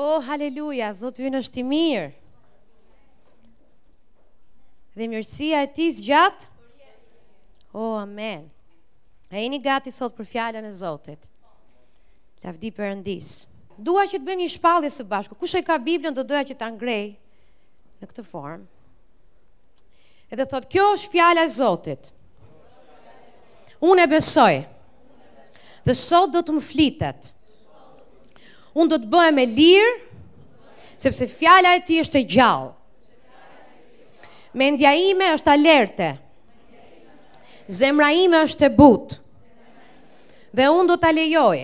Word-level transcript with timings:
oh, 0.00 0.22
haleluja, 0.24 0.90
Zoti 0.96 1.26
ynë 1.28 1.40
është 1.42 1.60
i 1.60 1.64
mirë. 1.70 2.06
Dhe 4.98 5.06
mirësia 5.08 5.62
e 5.64 5.68
Tij 5.76 5.92
zgjat. 6.00 6.46
oh, 7.72 7.94
amen. 8.02 8.46
A 9.30 9.38
jeni 9.38 9.60
gati 9.62 9.92
sot 9.94 10.16
për 10.18 10.26
fjalën 10.26 10.66
e 10.66 10.72
Zotit? 10.74 11.28
Lavdi 12.42 12.72
Perëndis. 12.74 13.42
Dua 13.80 14.02
që 14.08 14.18
të 14.18 14.26
bëjmë 14.26 14.44
një 14.44 14.52
shpallje 14.56 14.90
së 14.92 15.06
bashku. 15.08 15.36
Kush 15.38 15.54
e 15.54 15.62
ka 15.64 15.76
Biblën 15.78 16.14
do 16.16 16.24
doja 16.26 16.42
që 16.50 16.56
ta 16.58 16.68
ngrej 16.72 17.04
në 18.00 18.08
këtë 18.10 18.24
formë. 18.26 18.66
Edhe 20.30 20.46
thot, 20.46 20.66
kjo 20.72 20.88
është 20.96 21.12
fjala 21.14 21.44
e 21.46 21.52
Zotit. 21.54 22.10
Unë 23.90 24.04
e 24.04 24.10
besoj. 24.16 24.54
Dhe 25.86 25.94
sot 25.96 26.34
do 26.34 26.42
të 26.44 26.58
më 26.58 26.64
flitet 26.66 27.30
unë 28.78 28.94
do 28.94 28.98
të 29.02 29.08
bëhem 29.10 29.40
e 29.42 29.46
lirë, 29.56 29.92
sepse 31.00 31.26
fjala 31.30 31.74
e 31.78 31.82
ti 31.86 31.98
është 32.02 32.20
e 32.22 32.26
gjallë. 32.36 32.72
Mendja 34.58 34.90
ime 34.98 35.28
është 35.36 35.52
alerte. 35.52 36.10
Zemra 37.70 38.08
ime 38.18 38.40
është 38.48 38.66
e 38.66 38.74
butë. 38.74 39.18
Dhe 40.52 40.66
unë 40.74 40.88
do 40.90 40.96
të 40.98 41.12
lejoj. 41.14 41.58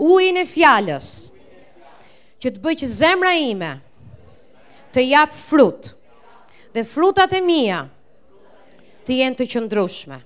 Ujin 0.00 0.38
e 0.40 0.46
fjallës. 0.48 1.10
Që 2.40 2.54
të 2.54 2.62
bëj 2.64 2.76
që 2.80 2.88
zemra 2.88 3.34
ime 3.36 3.74
të 4.96 5.04
japë 5.10 5.36
frutë. 5.44 5.92
Dhe 6.72 6.86
frutat 6.88 7.34
e 7.36 7.42
mija 7.44 7.82
të 9.04 9.18
jenë 9.20 9.36
të 9.40 9.48
qëndrushme. 9.52 10.16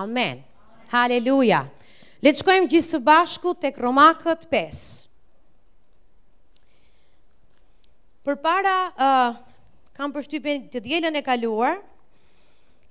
Amen. 0.00 0.40
Haleluja. 0.94 1.66
Le 2.20 2.34
të 2.34 2.42
shkojmë 2.42 2.66
gjithë 2.68 2.90
së 2.92 2.98
bashku 3.04 3.52
tek 3.56 3.78
Romakët 3.80 4.42
5. 4.50 4.80
Për 8.28 8.34
para, 8.44 8.74
uh, 8.90 9.38
kam 9.96 10.12
përshtypjen 10.12 10.66
të 10.72 10.82
djelën 10.84 11.16
e 11.16 11.22
kaluar, 11.24 11.78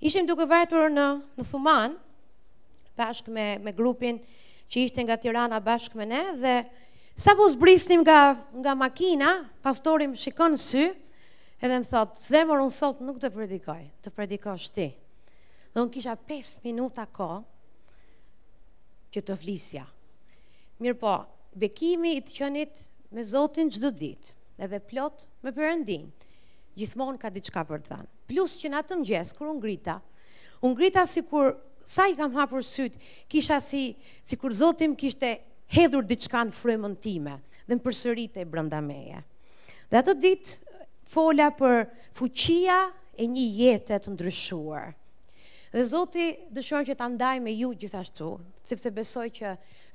ishim 0.01 0.25
duke 0.25 0.47
vajtur 0.49 0.87
në, 0.89 1.05
në 1.37 1.45
Thuman, 1.51 1.93
bashk 2.97 3.29
me, 3.29 3.45
me 3.61 3.73
grupin 3.77 4.17
që 4.69 4.87
ishte 4.87 5.05
nga 5.05 5.19
Tirana 5.21 5.61
bashk 5.65 5.93
me 5.97 6.09
ne, 6.09 6.23
dhe 6.41 6.55
sa 7.13 7.37
po 7.37 7.45
zbrisnim 7.53 8.01
nga, 8.01 8.17
nga 8.63 8.73
makina, 8.81 9.29
pastorim 9.61 10.17
shikon 10.17 10.57
sy, 10.57 10.87
edhe 11.61 11.77
më 11.83 11.91
thotë, 11.93 12.17
zemër 12.31 12.65
unë 12.65 12.73
sot 12.81 13.05
nuk 13.05 13.21
të 13.21 13.29
predikoj, 13.37 13.81
të 14.01 14.15
predikosh 14.17 14.73
ti. 14.73 14.89
Dhe 15.69 15.83
unë 15.85 15.93
kisha 15.99 16.17
5 16.33 16.53
minuta 16.65 17.05
ko, 17.13 17.31
që 19.13 19.23
të 19.27 19.35
flisja. 19.41 19.83
Mirë 20.81 20.97
po, 21.01 21.13
bekimi 21.59 22.15
i 22.17 22.21
të 22.23 22.35
qënit 22.37 22.83
me 23.17 23.23
Zotin 23.25 23.71
gjdo 23.73 23.89
dit, 23.97 24.31
edhe 24.61 24.79
plot 24.91 25.25
me 25.43 25.53
përëndin, 25.55 26.05
gjithmon 26.77 27.17
ka 27.21 27.31
diçka 27.33 27.63
për 27.69 27.81
të 27.83 27.93
dhanë. 27.93 28.07
Plus 28.29 28.59
që 28.61 28.71
në 28.71 28.83
më 28.91 28.99
gjesë, 29.09 29.35
kër 29.39 29.49
unë 29.53 29.63
grita, 29.63 29.97
unë 30.61 30.77
grita 30.79 31.05
si 31.09 31.23
kur, 31.25 31.53
sa 31.89 32.05
i 32.07 32.13
kam 32.15 32.35
hapur 32.37 32.61
sytë, 32.63 32.99
kisha 33.31 33.57
si, 33.65 33.87
si 34.23 34.37
kur 34.37 34.53
Zotin 34.53 34.95
kishte 34.99 35.33
hedhur 35.73 36.05
diçka 36.05 36.43
në 36.49 36.53
frymën 36.59 36.95
time, 37.01 37.39
dhe 37.67 37.75
në 37.79 37.83
përsërit 37.85 38.37
e 38.37 38.45
brënda 38.49 38.81
meje. 38.85 39.23
Dhe 39.89 39.97
atë 40.03 40.15
ditë, 40.21 40.57
fola 41.09 41.49
për 41.57 41.81
fuqia 42.19 42.83
e 43.17 43.25
një 43.27 43.45
jetet 43.57 44.05
ndryshuar. 44.13 44.93
Dhe 45.69 45.83
Zoti 45.85 46.23
dëshiron 46.49 46.87
që 46.87 46.95
ta 46.97 47.05
ndaj 47.13 47.37
me 47.45 47.51
ju 47.53 47.67
gjithashtu, 47.77 48.29
sepse 48.65 48.89
besoj 48.95 49.27
që 49.37 49.51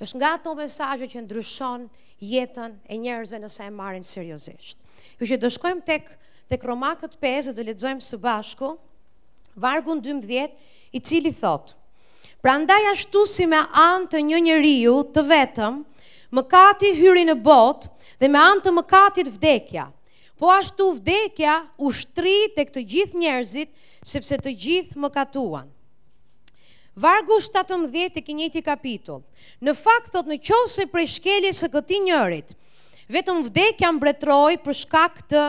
është 0.06 0.18
nga 0.20 0.28
ato 0.38 0.52
mesazhe 0.54 1.08
që 1.10 1.22
ndryshon 1.24 1.88
jetën 2.22 2.76
e 2.94 2.98
njerëzve 3.02 3.40
nëse 3.42 3.64
e 3.66 3.72
marrin 3.74 4.06
seriozisht. 4.06 4.78
Kjo 5.18 5.28
që 5.32 5.38
do 5.42 5.50
shkojmë 5.50 5.82
tek 5.88 6.06
tek 6.52 6.62
Romakët 6.70 7.16
5 7.24 7.50
dhe 7.50 7.54
do 7.58 7.64
lexojmë 7.72 8.06
së 8.06 8.20
bashku 8.22 8.70
vargu 9.66 9.96
12 9.98 10.46
i 10.94 11.00
cili 11.02 11.34
thot: 11.40 11.74
Prandaj 12.44 12.86
ashtu 12.92 13.24
si 13.34 13.48
me 13.50 13.58
anë 13.82 14.10
të 14.14 14.22
një 14.30 14.40
njeriu 14.46 14.94
të 15.10 15.26
vetëm, 15.32 15.82
mëkati 16.38 16.94
hyri 17.02 17.26
në 17.26 17.34
botë 17.50 17.90
dhe 18.22 18.30
me 18.30 18.38
anë 18.46 18.62
të 18.68 18.76
mëkatit 18.78 19.32
vdekja. 19.40 19.88
Po 20.38 20.54
ashtu 20.54 20.92
vdekja 21.00 21.58
u 21.82 21.90
shtri 21.94 22.38
tek 22.54 22.70
të 22.74 22.86
gjithë 22.94 23.24
njerëzit, 23.24 23.74
sepse 24.04 24.36
të 24.38 24.52
gjithë 24.60 25.00
më 25.00 25.10
katuan. 25.14 25.70
Vargu 26.94 27.40
17 27.42 28.20
e 28.20 28.22
kënjëti 28.22 28.60
kapitull. 28.62 29.24
Në 29.66 29.74
fakt 29.74 30.12
thot 30.14 30.28
në 30.30 30.36
qovë 30.46 30.70
se 30.70 30.84
prej 30.92 31.08
shkeljes 31.16 31.62
së 31.64 31.72
këti 31.74 31.98
njërit, 32.06 32.52
vetëm 33.16 33.40
vdekja 33.48 33.90
mbretëroi 33.96 34.60
për 34.62 34.78
shkak 34.84 35.18
të 35.32 35.42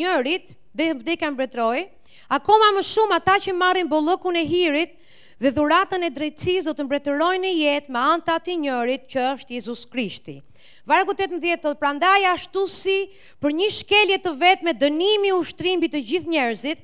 njërit, 0.00 0.54
vdekja 1.02 1.28
mbretëroi, 1.34 1.82
akoma 2.32 2.70
më 2.78 2.86
shumë 2.86 3.18
ata 3.18 3.36
që 3.44 3.54
marrin 3.56 3.90
bollëkun 3.90 4.40
e 4.40 4.46
hirit 4.48 4.94
dhe 5.42 5.52
dhuratën 5.54 6.06
e 6.08 6.12
drejtësisë 6.16 6.66
do 6.70 6.74
të 6.78 6.88
mbretërojnë 6.88 7.44
në 7.44 7.52
jetë 7.58 7.92
me 7.94 8.04
anë 8.14 8.24
të 8.28 8.38
atij 8.40 8.56
njërit 8.64 9.08
që 9.12 9.26
është 9.34 9.58
Jezusi 9.58 9.90
Krishti. 9.92 10.38
Vargu 10.88 11.12
18 11.12 11.60
thot, 11.60 11.76
prandaj 11.78 12.22
ashtu 12.32 12.64
si 12.70 12.94
për 13.42 13.52
një 13.58 13.66
shkelje 13.76 14.16
të 14.24 14.32
vetë 14.40 14.66
me 14.66 14.72
dënimi 14.80 15.32
u 15.36 15.42
shtrimbi 15.44 15.90
të 15.92 16.00
gjithë 16.10 16.30
njerëzit, 16.32 16.78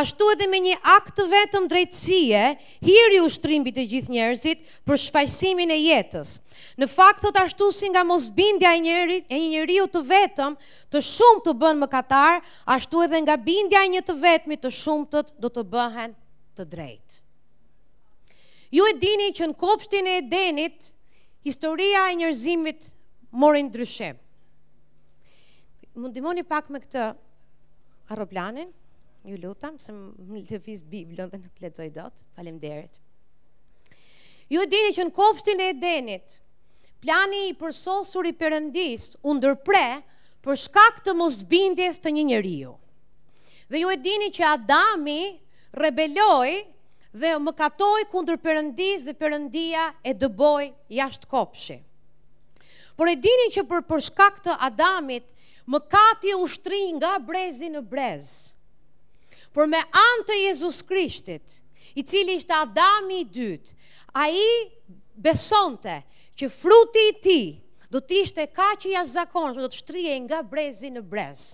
ashtu 0.00 0.26
edhe 0.34 0.48
me 0.50 0.58
një 0.64 0.74
akt 0.94 1.12
të 1.18 1.26
vetëm 1.30 1.68
drejtësie, 1.70 2.42
hiri 2.88 3.20
u 3.22 3.28
shtrimbi 3.30 3.70
të 3.76 3.86
gjithë 3.92 4.12
njerëzit 4.16 4.64
për 4.90 5.00
shfajsimin 5.06 5.70
e 5.70 5.78
jetës. 5.84 6.36
Në 6.82 6.88
fakt 6.90 7.22
ashtu 7.38 7.68
si 7.74 7.88
nga 7.92 8.02
mos 8.02 8.26
bindja 8.34 8.74
e 8.74 8.82
e 9.28 9.38
një 9.38 9.48
njëriu 9.54 9.86
të 9.94 10.00
vetëm 10.10 10.56
të 10.90 10.98
shumë 11.12 11.40
të 11.46 11.52
bën 11.62 11.76
më 11.78 12.42
ashtu 12.76 13.02
edhe 13.06 13.20
nga 13.22 13.36
bindja 13.36 13.84
e 13.84 13.88
një 13.94 14.02
të 14.10 14.14
vetëmi 14.24 14.56
të 14.64 14.70
shumë 14.80 15.06
të 15.14 15.22
do 15.38 15.48
të 15.58 15.62
bëhen 15.74 16.14
të 16.58 16.64
drejtë. 16.74 17.14
Ju 18.74 18.82
e 18.90 18.96
dini 18.98 19.30
që 19.38 19.46
në 19.46 19.54
kopshtin 19.62 20.06
e 20.10 20.18
edenit, 20.24 20.90
historia 21.46 22.10
e 22.10 22.18
njerëzimit 22.18 22.90
morin 23.34 23.70
dryshim. 23.72 24.14
Mundimoni 26.02 26.42
pak 26.46 26.68
me 26.74 26.78
këtë 26.82 27.04
aeroplanin, 28.14 28.68
ju 29.28 29.36
lutam, 29.42 29.76
se 29.82 29.90
më 29.94 30.42
lëviz 30.52 30.82
Biblën 30.90 31.30
dhe 31.32 31.38
nuk 31.40 31.60
ledzoj 31.62 31.88
dot, 31.96 32.22
falem 32.38 32.58
derit. 32.62 32.98
Ju 34.50 34.60
e 34.62 34.66
dini 34.70 34.90
që 34.94 35.06
në 35.08 35.14
kopshtin 35.16 35.62
e 35.64 35.68
Edenit, 35.72 36.34
plani 37.02 37.44
i 37.50 37.54
përsosur 37.60 38.26
i 38.30 38.32
përëndis 38.42 39.12
undërpre 39.24 39.84
për 40.44 40.58
shkak 40.66 40.98
të 41.06 41.14
mos 41.18 41.38
bindjes 41.50 41.98
të 42.02 42.12
një 42.18 42.24
njeriu. 42.30 42.74
Dhe 43.70 43.80
ju 43.82 43.90
e 43.90 43.96
dini 44.02 44.30
që 44.34 44.44
Adami 44.52 45.22
rebeloi 45.74 46.58
dhe 47.14 47.30
më 47.48 47.54
katoj 47.62 48.04
kundër 48.14 48.36
përëndis 48.46 49.06
dhe 49.08 49.16
përëndia 49.22 49.88
e 50.06 50.12
dëboj 50.14 50.70
jashtë 51.00 51.30
kopshi. 51.34 51.78
Por 52.96 53.08
e 53.10 53.16
dini 53.18 53.48
që 53.54 53.64
për 53.70 53.80
për 53.90 54.02
shkak 54.08 54.36
të 54.46 54.54
Adamit, 54.68 55.26
mëkati 55.74 56.34
u 56.38 56.44
shtri 56.52 56.78
nga 56.98 57.16
brezi 57.18 57.70
në 57.72 57.80
brez. 57.90 58.28
Por 59.54 59.66
me 59.70 59.78
anë 60.02 60.26
të 60.28 60.36
Jezus 60.44 60.78
Krishtit, 60.86 61.56
i 61.98 62.02
cili 62.06 62.36
ishte 62.40 62.54
Adami 62.58 63.20
i 63.22 63.26
dytë, 63.38 63.74
a 64.14 64.28
i 64.30 64.46
besonte 65.26 65.96
që 66.38 66.50
fruti 66.50 67.04
i 67.08 67.12
ti 67.22 67.40
do 67.94 67.98
të 68.02 68.20
ishte 68.24 68.46
ka 68.50 68.72
që 68.82 68.92
jashtë 68.96 69.12
zakon, 69.14 69.54
do 69.58 69.70
të 69.70 69.80
shtrije 69.80 70.14
nga 70.26 70.42
brezi 70.42 70.90
në 70.94 71.02
brez. 71.10 71.44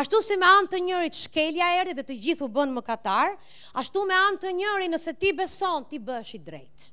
Ashtu 0.00 0.20
si 0.24 0.36
me 0.40 0.48
anë 0.48 0.72
të 0.72 0.80
njëri 0.88 1.12
shkelja 1.16 1.72
erdi 1.80 1.96
dhe 1.98 2.06
të 2.10 2.18
gjithu 2.24 2.48
bënë 2.58 2.76
më 2.78 2.84
katar, 2.86 3.36
ashtu 3.82 4.04
me 4.08 4.16
anë 4.28 4.44
të 4.44 4.54
njëri 4.60 4.88
nëse 4.94 5.12
ti 5.20 5.32
beson, 5.40 5.84
ti 5.92 6.00
bësh 6.08 6.36
i 6.38 6.42
drejtë. 6.48 6.91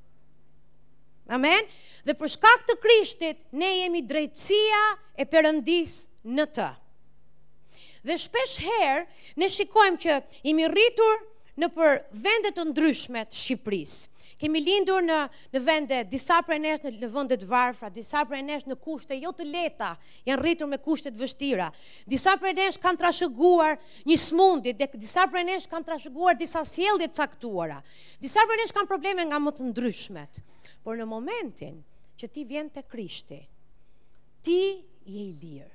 Amen. 1.29 1.62
Dhe 2.07 2.16
për 2.17 2.31
shkak 2.35 2.63
të 2.66 2.75
Krishtit 2.81 3.41
ne 3.53 3.67
jemi 3.84 4.02
drejtësia 4.09 4.79
e 5.20 5.28
Perëndis 5.29 5.93
në 6.26 6.46
të. 6.58 6.70
Dhe 8.09 8.16
shpesh 8.17 8.55
herë 8.66 9.03
ne 9.37 9.49
shikojmë 9.52 10.02
që 10.05 10.16
jemi 10.47 10.66
rritur 10.72 11.22
në 11.59 11.70
për 11.76 11.99
vende 12.26 12.53
të 12.55 12.64
ndryshme 12.72 13.26
të 13.29 13.35
Shqipërisë. 13.43 14.08
Kemi 14.40 14.61
lindur 14.64 15.03
në 15.03 15.20
në 15.52 15.59
vende 15.66 15.97
disa 16.08 16.37
prej 16.47 16.58
nesh 16.64 16.85
në 16.85 17.09
vende 17.11 17.35
të 17.41 17.46
varfra, 17.52 17.90
disa 17.91 18.22
prej 18.29 18.40
nesh 18.47 18.66
në 18.72 18.78
kushte 18.85 19.17
jo 19.20 19.34
të 19.35 19.43
lehta, 19.49 19.90
janë 20.29 20.40
rritur 20.40 20.70
me 20.72 20.79
kushte 20.79 21.11
të 21.11 21.20
vështira. 21.20 21.66
Disa 22.08 22.37
prej 22.40 22.53
nesh 22.61 22.78
kanë 22.85 23.02
trashëguar 23.03 23.76
një 24.08 24.17
smundit, 24.23 24.79
disa 24.96 25.28
prej 25.34 25.43
nesh 25.52 25.67
kanë 25.67 25.90
trashëguar 25.91 26.40
disa 26.40 26.64
sjellje 26.66 27.09
të 27.11 27.20
caktuara. 27.20 27.81
Disa 28.23 28.47
prej 28.47 28.61
nesh 28.64 28.72
kanë 28.79 28.87
probleme 28.93 29.28
nga 29.28 29.43
më 29.43 29.58
të 29.59 29.67
ndryshmet 29.73 30.40
por 30.84 30.99
në 30.99 31.05
momentin 31.09 31.81
që 32.20 32.29
ti 32.35 32.46
vjen 32.49 32.70
të 32.76 32.85
krishti, 32.91 33.40
ti 34.43 34.59
je 34.59 35.22
i 35.22 35.31
lirë. 35.41 35.72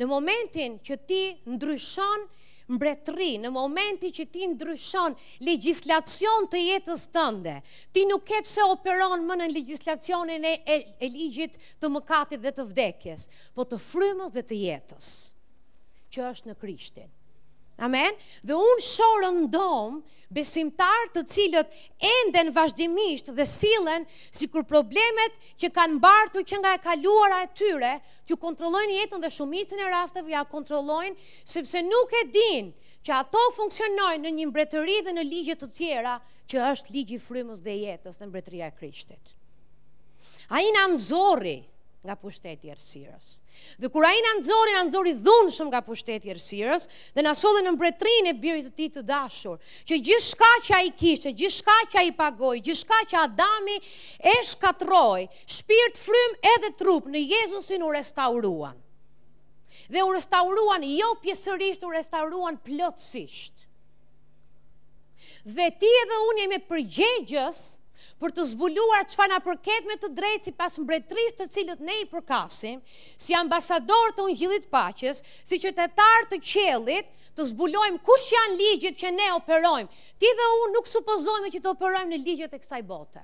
Në 0.00 0.06
momentin 0.08 0.76
që 0.86 0.96
ti 1.08 1.18
ndryshon 1.50 2.24
mbretri, 2.70 3.32
në 3.42 3.50
momentin 3.52 4.12
që 4.14 4.26
ti 4.32 4.46
ndryshon 4.52 5.16
legjislacion 5.46 6.46
të 6.52 6.60
jetës 6.66 7.06
tënde, 7.16 7.56
ti 7.92 8.04
nuk 8.08 8.22
ke 8.28 8.40
pse 8.46 8.62
operon 8.72 9.24
më 9.28 9.40
në 9.40 9.48
legjislacionin 9.52 10.46
e, 10.46 10.54
e, 10.76 10.78
e 11.00 11.10
ligjit 11.16 11.58
të 11.82 11.90
mëkatit 11.96 12.42
dhe 12.44 12.54
të 12.60 12.66
vdekjes, 12.70 13.26
po 13.56 13.66
të 13.68 13.80
frymës 13.88 14.36
dhe 14.36 14.44
të 14.52 14.60
jetës, 14.64 15.12
që 16.16 16.28
është 16.30 16.52
në 16.52 16.58
krishtin. 16.62 17.08
Amen. 17.80 18.12
Dhe 18.44 18.52
un 18.52 18.76
shorën 18.84 19.38
ndom 19.46 20.02
besimtar 20.28 21.08
të 21.14 21.22
cilët 21.32 21.72
enden 22.08 22.50
vazhdimisht 22.54 23.30
dhe 23.34 23.46
sillen 23.48 24.04
sikur 24.40 24.66
problemet 24.68 25.38
që 25.62 25.70
kanë 25.78 25.96
bartu 26.04 26.44
që 26.50 26.58
nga 26.60 26.74
e 26.76 26.82
kaluara 26.84 27.38
e 27.46 27.48
tyre, 27.60 27.94
t'ju 28.28 28.36
kontrollojnë 28.44 28.98
jetën 28.98 29.24
dhe 29.24 29.32
shumicën 29.38 29.80
e 29.80 29.88
rasteve 29.94 30.34
ja 30.34 30.44
kontrollojnë 30.44 31.16
sepse 31.54 31.80
nuk 31.88 32.12
e 32.20 32.24
dinë 32.36 33.00
që 33.08 33.16
ato 33.22 33.46
funksionojnë 33.56 34.26
në 34.28 34.34
një 34.40 34.48
mbretëri 34.52 35.00
dhe 35.08 35.16
në 35.16 35.24
ligje 35.30 35.56
të 35.62 35.70
tjera, 35.78 36.18
që 36.52 36.66
është 36.74 36.94
ligji 36.98 37.16
i 37.16 37.24
frymës 37.24 37.64
dhe 37.64 37.78
jetës 37.86 38.20
në 38.20 38.28
mbretëria 38.28 38.68
e 38.68 38.76
Krishtit. 38.80 39.32
Ai 40.52 40.66
na 40.76 40.84
nxorri 40.92 41.62
nga 42.04 42.16
pushteti 42.16 42.68
i 42.68 42.72
Ersirës. 42.72 43.26
Dhe 43.82 43.88
kur 43.92 44.04
ai 44.08 44.16
na 44.24 44.30
nxori, 44.38 44.72
na 44.76 44.82
nxori 44.86 45.12
dhunshëm 45.26 45.68
nga 45.68 45.80
pushteti 45.84 46.30
i 46.30 46.34
Ersirës 46.34 46.86
dhe 47.14 47.24
na 47.26 47.34
solli 47.36 47.60
në 47.66 47.74
mbretërinë 47.74 48.32
e 48.32 48.36
birit 48.44 48.68
të 48.70 48.72
tij 48.78 48.88
të 48.94 49.02
dashur, 49.10 49.58
që 49.88 49.98
gjithçka 50.08 50.50
që 50.68 50.76
ai 50.78 50.88
kishte, 50.96 51.32
gjithçka 51.40 51.74
që 51.92 51.98
ai 52.04 52.12
pagoi, 52.22 52.62
gjithçka 52.64 53.00
që 53.12 53.18
Adami 53.26 53.76
e 54.16 54.34
shkatroi, 54.50 55.26
shpirt, 55.56 56.00
frymë 56.06 56.40
edhe 56.54 56.70
trup 56.80 57.08
në 57.12 57.20
Jezusin 57.34 57.84
u 57.88 57.92
restauruan. 57.98 58.78
Dhe 59.90 60.00
u 60.06 60.14
restauruan 60.14 60.84
jo 60.88 61.12
pjesërisht, 61.20 61.84
u 61.88 61.92
restauruan 61.92 62.56
plotësisht. 62.64 63.66
Dhe 65.44 65.68
ti 65.80 65.88
edhe 66.04 66.18
unë 66.30 66.42
jemi 66.46 66.58
përgjegjës 66.68 67.60
për 68.20 68.32
të 68.36 68.44
zbuluar 68.52 69.02
që 69.08 69.16
fa 69.18 69.26
na 69.30 69.38
përket 69.44 69.88
me 69.88 69.96
të 70.00 70.10
drejtë 70.18 70.46
si 70.48 70.52
pas 70.60 70.76
mbretrisht 70.80 71.38
të 71.40 71.46
cilët 71.56 71.82
ne 71.88 71.96
i 72.02 72.06
përkasim, 72.12 72.78
si 73.24 73.36
ambasador 73.40 74.14
të 74.16 74.26
ungjilit 74.30 74.68
paches, 74.74 75.20
si 75.50 75.58
qytetar 75.64 76.28
të 76.30 76.40
qelit, 76.52 77.10
të 77.36 77.48
zbulojmë 77.52 78.00
kush 78.08 78.30
janë 78.34 78.56
ligjit 78.62 78.98
që 79.02 79.12
ne 79.16 79.28
operojmë. 79.40 79.90
Ti 80.20 80.32
dhe 80.38 80.48
unë 80.62 80.72
nuk 80.76 80.88
supozojmë 80.90 81.52
që 81.56 81.60
të 81.66 81.72
operojmë 81.76 82.10
në 82.14 82.20
ligjit 82.24 82.56
e 82.58 82.62
kësaj 82.64 82.80
bote. 82.90 83.22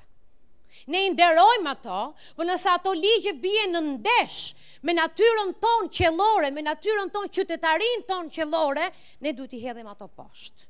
Ne 0.93 1.00
inderojmë 1.08 1.70
ato, 1.73 1.99
për 2.37 2.40
po 2.44 2.44
nësa 2.46 2.75
ato 2.76 2.93
ligje 3.00 3.32
bje 3.43 3.64
në 3.73 3.81
ndesh 3.94 4.38
me 4.84 4.93
natyrën 4.99 5.55
ton 5.64 5.88
qelore, 5.99 6.50
me 6.52 6.62
natyrën 6.67 7.11
ton 7.17 7.28
qytetarin 7.37 8.05
ton 8.11 8.28
qelore, 8.37 8.88
ne 9.25 9.32
du 9.32 9.49
t'i 9.49 9.62
hedhim 9.64 9.88
ato 9.94 10.08
poshtë. 10.20 10.67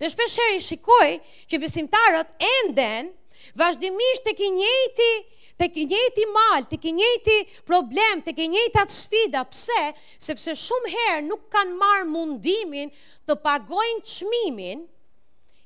Dhe 0.00 0.08
shpesh 0.12 0.34
herë 0.40 0.56
i 0.58 0.64
shikoj 0.64 1.06
që 1.52 1.58
besimtarët 1.62 2.32
enden 2.62 3.08
vazhdimisht 3.62 4.26
tek 4.26 4.42
i 4.44 4.50
njëjti, 4.58 5.08
tek 5.62 5.78
i 5.82 5.86
njëjti 5.92 6.26
mal, 6.34 6.66
tek 6.72 6.84
i 6.84 6.92
njëjti 6.98 7.36
problem, 7.70 8.20
tek 8.26 8.36
kënjëti 8.40 8.54
njëjta 8.56 8.84
sfida. 8.98 9.44
Pse? 9.52 9.80
Sepse 10.28 10.56
shumë 10.66 10.92
herë 10.96 11.24
nuk 11.30 11.46
kanë 11.56 11.78
marr 11.84 12.04
mundimin 12.12 12.92
të 13.24 13.38
pagojnë 13.46 14.04
çmimin, 14.16 14.84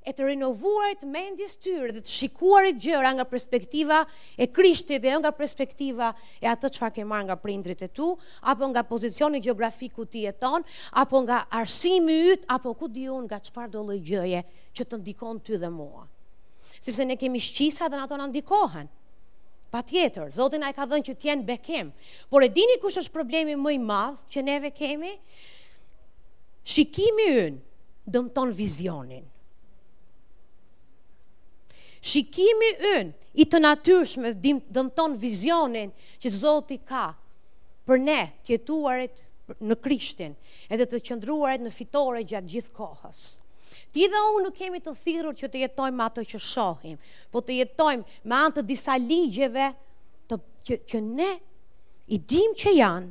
e 0.00 0.12
të 0.16 0.24
renovuar 0.30 0.94
të 0.96 1.06
mendjes 1.12 1.58
tyre 1.60 1.90
dhe 1.92 2.00
të 2.00 2.08
shikuar 2.10 2.70
gjëra 2.80 3.10
nga 3.18 3.26
perspektiva 3.28 3.98
e 4.40 4.46
krishti 4.48 4.96
dhe 4.98 5.12
nga 5.20 5.32
perspektiva 5.36 6.12
e 6.40 6.48
atë 6.48 6.70
të 6.72 6.80
fa 6.80 6.88
ke 6.94 7.04
marrë 7.04 7.26
nga 7.28 7.36
prindrit 7.42 7.82
e 7.84 7.90
tu, 7.92 8.06
apo 8.48 8.68
nga 8.72 8.82
pozicioni 8.88 9.42
geografiku 9.44 10.06
ti 10.08 10.24
e 10.26 10.32
ton, 10.32 10.64
apo 10.96 11.20
nga 11.26 11.42
arsimi 11.52 12.16
ytë, 12.32 12.48
apo 12.48 12.72
ku 12.80 12.88
di 12.88 13.04
unë 13.12 13.28
nga 13.28 13.42
qëfar 13.44 13.68
do 13.76 13.84
lëgjëje 13.90 14.40
që 14.72 14.88
të 14.88 15.02
ndikon 15.02 15.42
ty 15.44 15.60
dhe 15.60 15.68
mua. 15.72 16.06
Sipse 16.80 17.04
ne 17.04 17.18
kemi 17.20 17.40
shqisa 17.44 17.90
dhe 17.92 18.00
në 18.00 18.06
ato 18.06 18.16
në 18.16 18.30
ndikohen. 18.32 18.88
Pa 19.70 19.84
tjetër, 19.86 20.32
Zotin 20.34 20.64
a 20.66 20.70
e 20.72 20.74
ka 20.74 20.86
dhenë 20.88 21.06
që 21.06 21.12
tjenë 21.22 21.44
bekem. 21.46 21.92
Por 22.32 22.42
e 22.42 22.48
dini 22.50 22.80
kush 22.82 22.96
është 23.04 23.12
problemi 23.14 23.52
mëj 23.54 23.76
madhë 23.84 24.24
që 24.32 24.42
neve 24.48 24.72
kemi? 24.74 25.12
Shikimi 26.66 27.26
ynë 27.44 28.08
dëmton 28.10 28.50
vizionin 28.56 29.28
shikimi 32.00 32.70
ynë 32.96 33.40
i 33.40 33.46
të 33.46 33.60
natyrshme 33.60 34.32
dëmton 34.42 35.16
vizionin 35.20 35.90
që 36.22 36.32
Zoti 36.32 36.78
ka 36.80 37.08
për 37.86 38.00
ne 38.00 38.20
të 38.46 38.54
jetuarit 38.56 39.26
në 39.60 39.76
Krishtin 39.84 40.34
edhe 40.72 40.86
të 40.88 41.00
qëndruarit 41.08 41.62
në 41.64 41.72
fitore 41.74 42.20
gjatë 42.24 42.52
gjithë 42.54 42.74
kohës. 42.76 43.22
Ti 43.90 44.06
dhe 44.06 44.20
unë 44.32 44.44
nuk 44.46 44.54
kemi 44.56 44.78
të 44.82 44.94
thirur 45.04 45.34
që 45.36 45.48
të 45.50 45.64
jetojmë 45.64 45.98
me 45.98 46.04
atë 46.06 46.24
që 46.32 46.40
shohim, 46.44 46.98
po 47.34 47.42
të 47.42 47.56
jetojmë 47.60 48.20
me 48.30 48.36
anë 48.38 48.54
të 48.56 48.64
disa 48.68 48.94
ligjeve 49.02 49.68
të, 50.30 50.38
që, 50.68 50.78
që 50.92 51.00
ne 51.06 51.30
i 52.14 52.18
dim 52.30 52.54
që 52.62 52.76
janë, 52.78 53.10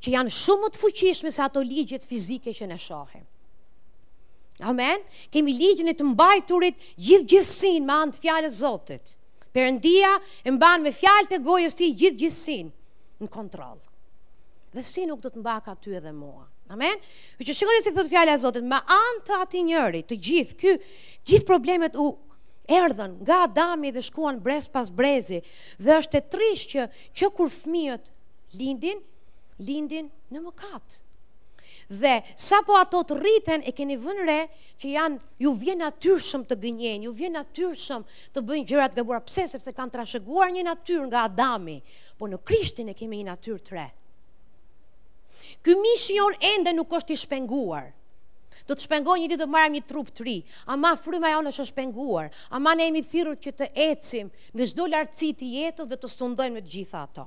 që 0.00 0.14
janë 0.14 0.36
shumë 0.38 0.70
të 0.74 0.80
fuqishme 0.84 1.32
se 1.34 1.42
ato 1.42 1.62
ligjet 1.66 2.06
fizike 2.06 2.54
që 2.54 2.70
ne 2.70 2.78
shohim. 2.78 3.26
Amen. 4.62 5.00
Kemi 5.32 5.54
ligjin 5.58 5.88
e 5.88 5.94
të 5.96 6.04
mbajturit 6.12 6.78
gjithë 7.00 7.26
gjithësin, 7.32 7.86
me 7.88 7.94
anë 7.96 8.14
të 8.14 8.22
fjalës 8.24 8.58
Zotit. 8.60 9.14
Perëndia 9.56 10.14
e 10.46 10.52
mban 10.54 10.84
me 10.84 10.92
fjalët 10.94 11.32
e 11.38 11.42
gojës 11.42 11.76
ti 11.78 11.88
gjithë 11.98 12.58
në 13.24 13.28
kontroll. 13.32 13.80
Dhe 14.72 14.82
si 14.86 15.06
nuk 15.08 15.20
do 15.24 15.30
të 15.34 15.40
mbak 15.42 15.68
aty 15.72 15.96
edhe 15.98 16.12
mua. 16.14 16.46
Amen. 16.70 16.94
për 17.36 17.46
që 17.48 17.54
shikoni 17.58 17.80
se 17.82 17.90
thot 17.96 18.06
fjala 18.12 18.32
e 18.32 18.38
Zotit, 18.44 18.62
me 18.70 18.78
anë 18.94 19.22
të 19.26 19.38
atij 19.42 19.62
njëri, 19.66 20.02
të 20.06 20.16
gjithë 20.28 20.54
ky, 20.60 20.74
gjithë 21.26 21.46
problemet 21.48 21.96
u 21.98 22.04
erdhën 22.70 23.16
nga 23.26 23.40
Adami 23.48 23.90
dhe 23.90 23.98
shkuan 24.06 24.38
brez 24.44 24.68
pas 24.70 24.86
brezi, 24.94 25.40
dhe 25.82 25.96
është 25.98 26.20
e 26.20 26.22
trisht 26.30 26.70
që 26.76 26.86
që 27.18 27.30
kur 27.36 27.50
fëmijët 27.56 28.12
lindin, 28.60 29.02
lindin 29.58 30.12
në 30.30 30.44
mëkat 30.46 31.00
dhe 31.90 32.22
sa 32.38 32.62
po 32.62 32.76
ato 32.78 33.02
të 33.02 33.16
rriten 33.18 33.64
e 33.66 33.72
keni 33.74 33.96
vënre 33.98 34.44
që 34.78 34.90
janë 34.94 35.18
ju 35.42 35.50
vjen 35.58 35.80
natyrshëm 35.82 36.44
të 36.46 36.56
gënjen, 36.62 37.02
ju 37.06 37.12
vjen 37.18 37.34
natyrshëm 37.34 38.04
të 38.34 38.44
bëjnë 38.46 38.66
gjërat 38.70 38.94
gabuara 38.94 39.24
Pse? 39.26 39.48
Sepse 39.50 39.74
kanë 39.74 39.94
trashëguar 39.96 40.52
një 40.54 40.64
natyrë 40.68 41.08
nga 41.10 41.24
Adami, 41.26 41.80
por 42.16 42.30
në 42.30 42.38
Krishtin 42.46 42.92
e 42.92 42.94
kemi 42.94 43.22
një 43.24 43.30
natyrë 43.32 43.58
të 43.66 43.74
re. 43.74 43.88
Ky 45.66 45.74
mish 45.82 46.12
jon 46.14 46.38
ende 46.52 46.70
nuk 46.78 46.94
është 46.94 47.16
i 47.16 47.24
shpenguar. 47.24 47.90
Do 48.68 48.76
të 48.76 48.84
shpengoj 48.86 49.18
një 49.18 49.28
ditë 49.32 49.42
të 49.42 49.50
marrim 49.50 49.74
një 49.74 49.82
trup 49.90 50.12
të 50.14 50.24
ri, 50.28 50.36
ama 50.70 50.92
fryma 50.94 51.32
jonë 51.32 51.50
është 51.50 51.68
shpenguar, 51.72 52.28
ama 52.54 52.76
ne 52.78 52.86
jemi 52.86 53.02
thirrur 53.02 53.34
që 53.40 53.56
të 53.58 53.70
ecim 53.90 54.30
në 54.54 54.68
çdo 54.70 54.86
lartësi 54.92 55.32
të 55.40 55.50
jetës 55.58 55.90
dhe 55.90 55.98
të 55.98 56.12
sundojmë 56.14 56.62
të 56.68 56.74
gjitha 56.76 57.02
ato. 57.08 57.26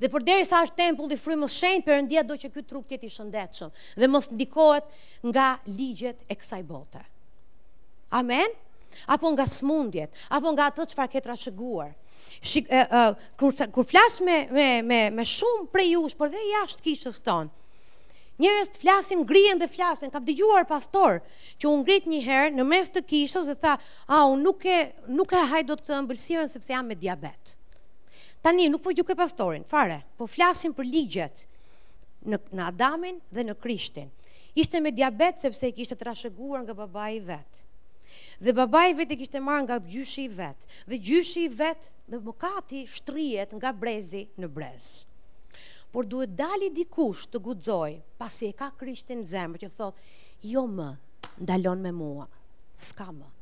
Dhe 0.00 0.08
për 0.12 0.24
deri 0.26 0.46
sa 0.48 0.62
është 0.66 0.78
tempulli 0.84 1.18
frymës 1.18 1.54
shenjt 1.60 1.86
përëndia 1.86 2.22
do 2.26 2.36
që 2.42 2.50
këtë 2.54 2.68
trup 2.70 2.88
tjetë 2.90 3.06
i 3.06 3.12
shëndetëshëm 3.14 3.74
dhe 4.02 4.10
mos 4.12 4.30
ndikohet 4.32 4.86
nga 5.30 5.48
ligjet 5.74 6.24
e 6.32 6.36
kësaj 6.40 6.62
bote. 6.70 7.02
Amen? 8.20 8.54
Apo 9.12 9.28
nga 9.34 9.44
smundjet, 9.46 10.14
apo 10.32 10.52
nga 10.54 10.70
atë 10.72 10.88
që 10.92 10.98
farë 10.98 11.12
ketë 11.16 11.30
rashëguar. 11.32 11.90
Shik, 12.48 12.68
e, 12.72 12.80
e, 13.00 13.02
kur, 13.40 13.54
kur 13.74 13.86
flasë 13.90 14.24
me, 14.26 14.36
me, 14.56 14.66
me, 14.90 14.98
me 15.18 15.26
shumë 15.26 15.68
prej 15.74 15.94
ush, 15.98 16.16
por 16.16 16.30
dhe 16.32 16.46
jashtë 16.54 16.86
kishës 16.88 17.22
tonë, 17.26 17.54
Njerëz 18.38 18.68
të 18.70 18.78
flasin, 18.84 19.24
ngrihen 19.26 19.58
dhe 19.58 19.66
flasin. 19.66 20.12
Kam 20.14 20.22
dëgjuar 20.22 20.62
pastor 20.70 21.16
që 21.58 21.66
u 21.66 21.72
ngrit 21.80 22.04
një 22.06 22.20
herë 22.22 22.50
në 22.54 22.66
mes 22.70 22.92
të 22.94 23.00
kishës 23.10 23.48
dhe 23.50 23.56
tha, 23.58 23.72
"Ah, 24.06 24.20
unë 24.30 24.44
nuk 24.44 24.62
e 24.64 24.92
nuk 25.16 25.32
e 25.34 25.40
haj 25.50 25.64
dot 25.66 25.82
të 25.82 25.96
ëmbëlsirën 25.96 26.46
sepse 26.52 26.70
jam 26.70 26.86
me 26.86 26.94
diabet." 26.94 27.57
Tani, 28.48 28.68
nuk 28.72 28.80
po 28.80 28.90
e 28.90 29.14
pastorin, 29.14 29.62
fare, 29.68 30.06
po 30.16 30.24
flasim 30.26 30.72
për 30.72 30.86
ligjet 30.88 31.42
në, 32.24 32.38
në 32.56 32.62
Adamin 32.72 33.18
dhe 33.28 33.44
në 33.44 33.54
Krishtin. 33.60 34.08
Ishte 34.56 34.80
me 34.80 34.90
diabet 34.96 35.42
sepse 35.44 35.68
i 35.68 35.74
kishte 35.76 35.98
trasheguar 36.00 36.62
nga 36.64 36.72
baba 36.72 37.10
i 37.12 37.18
vetë. 37.20 37.60
Dhe 38.40 38.54
baba 38.56 38.86
i 38.88 38.94
vetë 38.96 39.12
i 39.12 39.20
kishte 39.20 39.42
marrë 39.44 39.66
nga 39.66 39.76
gjyshi 39.92 40.24
i 40.24 40.30
vetë. 40.38 40.70
Dhe 40.88 41.00
gjyshi 41.10 41.44
i 41.44 41.52
vetë 41.60 41.92
dhe 42.14 42.22
mëkati 42.24 42.84
shtrijet 42.94 43.52
nga 43.58 43.74
brezi 43.82 44.24
në 44.40 44.48
brezë. 44.48 45.06
Por 45.92 46.08
duhet 46.08 46.32
dali 46.40 46.72
dikush 46.78 47.28
të 47.28 47.44
gudzoj 47.50 47.98
pasi 48.22 48.48
e 48.48 48.56
ka 48.62 48.72
Krishtin 48.80 49.26
në 49.26 49.30
zemër 49.34 49.66
që 49.66 49.68
thotë, 49.76 50.08
"Jo 50.54 50.64
më, 50.78 50.90
ndalon 51.44 51.82
me 51.84 51.92
mua. 52.00 52.24
S'ka 52.86 53.12
më." 53.20 53.34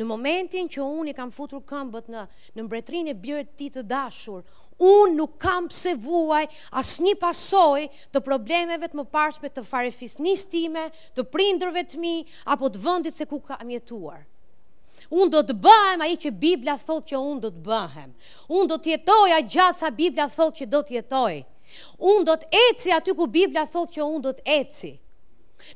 Në 0.00 0.06
momentin 0.08 0.70
që 0.72 0.80
unë 0.80 1.12
i 1.12 1.14
kam 1.16 1.30
futur 1.34 1.60
këmbët 1.68 2.06
në, 2.12 2.20
në 2.56 2.64
mbretrin 2.64 3.10
e 3.12 3.16
bjërë 3.24 3.48
ti 3.60 3.66
të 3.74 3.82
dashur, 3.90 4.40
unë 4.82 5.14
nuk 5.18 5.34
kam 5.42 5.66
pse 5.68 5.92
vuaj 6.00 6.46
asë 6.80 7.04
një 7.08 7.12
pasoj 7.20 7.82
të 8.14 8.22
problemeve 8.28 8.88
të 8.88 8.96
më 8.96 9.04
pashme 9.16 9.50
të 9.52 9.64
farefis 9.72 10.16
time, 10.52 10.86
të 11.18 11.26
prindrëve 11.34 11.84
të 11.92 12.00
mi, 12.06 12.14
apo 12.54 12.70
të 12.72 12.80
vëndit 12.86 13.14
se 13.18 13.26
ku 13.32 13.42
ka 13.50 13.58
mjetuar. 13.68 14.24
Unë 15.12 15.30
do 15.34 15.40
të 15.46 15.58
bëhem 15.66 16.00
a 16.00 16.08
i 16.08 16.16
që 16.22 16.30
Biblia 16.40 16.78
thot 16.88 17.04
që 17.12 17.18
unë 17.20 17.40
do 17.44 17.48
të 17.52 17.60
bëhem 17.66 18.10
Unë 18.48 18.68
do 18.70 18.76
të 18.84 18.90
jetoj 18.92 19.30
a 19.34 19.40
gjatë 19.50 19.78
sa 19.82 19.90
Biblia 19.96 20.28
thot 20.30 20.54
që 20.60 20.68
do 20.74 20.78
të 20.86 20.94
jetoj 21.00 21.32
Unë 22.10 22.26
do 22.28 22.36
të 22.44 22.50
eci 22.68 22.94
aty 22.96 23.10
ku 23.18 23.26
Biblia 23.34 23.64
thot 23.74 23.90
që 23.96 24.04
unë 24.06 24.22
do 24.28 24.32
të 24.38 24.46
eci 24.60 24.92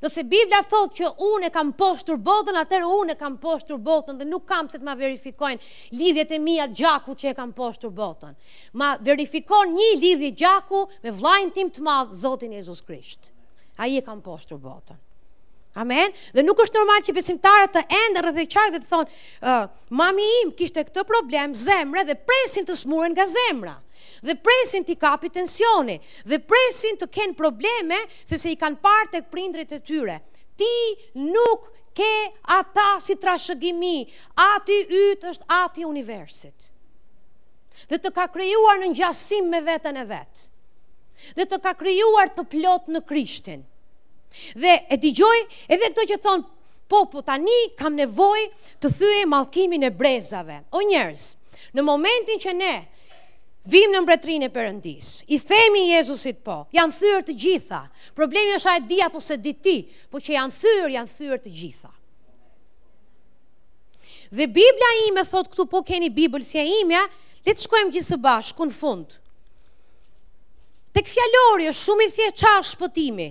Nëse 0.02 0.24
Biblia 0.28 0.60
thotë 0.66 0.98
që 0.98 1.10
unë 1.28 1.48
e 1.48 1.52
kam 1.54 1.70
poshtur 1.78 2.18
botën, 2.24 2.58
atëherë 2.62 2.88
unë 3.00 3.14
e 3.14 3.18
kam 3.20 3.36
poshtur 3.42 3.80
botën 3.86 4.18
dhe 4.18 4.26
nuk 4.28 4.46
kam 4.48 4.68
se 4.70 4.80
të 4.80 4.86
ma 4.88 4.94
verifikojnë 4.98 5.98
lidhjet 5.98 6.34
e 6.38 6.42
mia 6.46 6.66
gjaku 6.82 7.14
që 7.20 7.30
e 7.32 7.36
kam 7.38 7.52
poshtur 7.58 7.94
botën. 7.98 8.34
Ma 8.82 8.94
verifikon 9.00 9.74
një 9.76 9.88
lidhje 10.02 10.32
gjaku 10.42 10.82
me 11.04 11.12
vllajin 11.18 11.52
tim 11.56 11.70
të 11.72 11.84
madh, 11.88 12.14
Zotin 12.22 12.54
Jezus 12.56 12.82
Krisht. 12.82 13.30
Ai 13.80 13.96
e 13.96 14.02
kam 14.04 14.22
poshtur 14.24 14.60
botën. 14.62 14.98
Amen. 15.76 16.12
Dhe 16.32 16.40
nuk 16.40 16.60
është 16.64 16.78
normal 16.80 17.02
që 17.04 17.12
besimtarët 17.18 17.74
të 17.76 17.82
endë 18.02 18.20
rreth 18.24 18.38
e 18.40 18.46
dhe 18.46 18.78
të 18.80 18.86
thonë, 18.90 19.08
uh, 19.44 19.68
"Mami 19.90 20.24
im 20.44 20.52
kishte 20.56 20.80
këtë 20.88 21.02
problem 21.10 21.54
zemre 21.66 22.02
dhe 22.08 22.14
presin 22.24 22.64
të 22.64 22.74
smuren 22.82 23.12
nga 23.12 23.26
zemra." 23.34 23.74
dhe 24.26 24.36
presin 24.46 24.82
t'i 24.84 24.96
kapi 24.98 25.30
tensioni, 25.32 25.96
dhe 26.30 26.38
presin 26.50 26.98
të 26.98 27.08
kenë 27.16 27.38
probleme 27.38 27.98
se 28.26 28.38
se 28.42 28.50
i 28.52 28.58
kanë 28.60 28.82
partë 28.84 29.20
e 29.20 29.24
këprindrit 29.26 29.72
e 29.76 29.80
tyre. 29.88 30.18
Ti 30.56 30.72
nuk 31.22 31.66
ke 31.96 32.10
ata 32.58 32.88
si 33.04 33.16
trashëgimi, 33.20 33.96
ati 34.46 34.80
ytë 35.00 35.32
është 35.34 35.48
ati 35.62 35.86
universit. 35.88 36.70
Dhe 37.90 37.98
të 38.00 38.10
ka 38.16 38.26
krejuar 38.32 38.80
në 38.82 38.90
njësim 38.94 39.48
me 39.52 39.62
vetën 39.66 39.96
e 39.96 40.04
vetë. 40.10 40.44
Dhe 41.36 41.46
të 41.48 41.58
ka 41.64 41.72
krejuar 41.80 42.32
të 42.36 42.44
plot 42.52 42.90
në 42.92 43.02
krishtin. 43.08 43.62
Dhe 44.60 44.74
e 44.92 44.98
t'i 45.00 45.14
gjoj, 45.16 45.38
edhe 45.72 45.92
këto 45.94 46.10
që 46.12 46.20
thonë, 46.26 46.50
Po, 46.86 47.00
po 47.10 47.18
tani 47.26 47.54
kam 47.74 47.96
nevoj 47.98 48.44
të 48.78 48.88
thyë 49.00 49.22
e 49.24 49.24
malkimin 49.26 49.82
e 49.88 49.88
brezave 49.90 50.60
O 50.78 50.84
njerës, 50.86 51.24
në 51.74 51.82
momentin 51.82 52.38
që 52.38 52.52
ne 52.54 52.74
vim 53.70 53.88
në 53.92 54.00
mbretrin 54.04 54.44
e 54.46 54.50
Perëndis. 54.52 55.08
I 55.34 55.40
themi 55.42 55.88
Jezusit 55.90 56.38
po, 56.46 56.60
janë 56.76 56.96
thyrë 57.00 57.22
të 57.26 57.34
gjitha. 57.42 57.82
Problemi 58.16 58.54
është 58.56 58.70
a 58.70 58.76
e 58.78 58.82
di 58.86 59.00
apo 59.02 59.18
se 59.20 59.36
di 59.42 59.52
ti, 59.58 59.76
po 60.10 60.20
që 60.22 60.36
janë 60.36 60.58
thyrë, 60.60 60.90
janë 60.96 61.14
thyrë 61.18 61.38
të 61.48 61.52
gjitha. 61.60 61.90
Dhe 64.36 64.46
Biblia 64.50 64.90
ime 65.08 65.22
thot 65.26 65.48
këtu 65.52 65.66
po 65.70 65.82
keni 65.86 66.10
Bibël 66.14 66.44
si 66.46 66.58
e 66.58 66.64
imja, 66.80 67.02
le 67.46 67.54
të 67.54 67.62
shkojmë 67.64 67.92
gjithë 67.94 68.10
së 68.12 68.20
bashkë 68.22 68.66
në 68.70 68.74
fund. 68.74 69.18
Tek 70.96 71.10
fjalori 71.10 71.66
është 71.70 71.82
shumë 71.84 72.06
i 72.06 72.12
thjeshtë 72.16 72.38
çash 72.42 72.72
shpëtimi. 72.76 73.28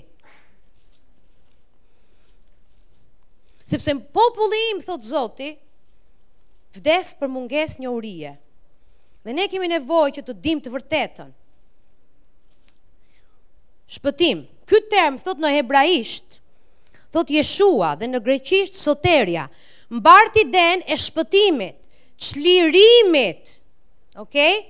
Sepse 3.65 3.95
populli 4.13 4.59
im 4.75 4.81
thot 4.85 5.01
Zoti 5.01 5.53
vdes 6.75 7.15
për 7.17 7.31
munges 7.33 7.79
një 7.81 7.91
urije. 7.95 8.33
Dhe 9.25 9.33
ne 9.33 9.47
kemi 9.51 9.67
nevojë 9.73 10.13
që 10.19 10.23
të 10.25 10.33
dimë 10.45 10.61
të 10.65 10.71
vërtetën. 10.73 11.29
Shpëtim. 13.95 14.43
Ky 14.69 14.79
term 14.89 15.17
thot 15.25 15.41
në 15.41 15.51
hebraisht, 15.59 16.37
thot 17.13 17.29
Jeshua 17.33 17.91
dhe 17.99 18.07
në 18.09 18.21
greqisht 18.25 18.77
Soteria, 18.81 19.43
mbarti 19.93 20.45
den 20.53 20.81
e 20.93 20.97
shpëtimit, 21.05 21.75
çlirimit. 22.25 23.55
Okej? 24.23 24.55
Okay? 24.61 24.63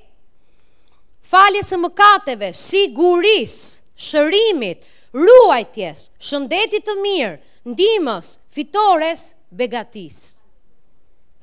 Faljes 1.31 1.71
së 1.71 1.79
mëkateve, 1.83 2.49
sigurisë, 2.59 3.69
shërimit, 4.09 4.83
ruajtjes, 5.15 6.09
shëndetit 6.27 6.85
të 6.87 6.97
mirë, 7.03 7.35
ndihmës, 7.71 8.35
fitores, 8.55 9.29
begatisë. 9.51 10.44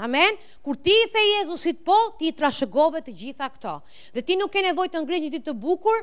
Amen. 0.03 0.35
Kur 0.63 0.75
ti 0.77 0.91
i 0.91 1.07
the 1.15 1.23
Jezusit 1.39 1.85
po, 1.87 1.95
ti 2.19 2.27
i 2.33 2.35
trashëgove 2.35 3.05
të 3.07 3.13
gjitha 3.15 3.47
këto. 3.55 3.77
Dhe 4.17 4.25
ti 4.27 4.35
nuk 4.35 4.51
ke 4.51 4.63
nevojë 4.67 4.91
të 4.97 5.03
ngrihesh 5.05 5.23
një 5.25 5.31
ditë 5.37 5.49
të 5.51 5.55
bukur. 5.63 6.01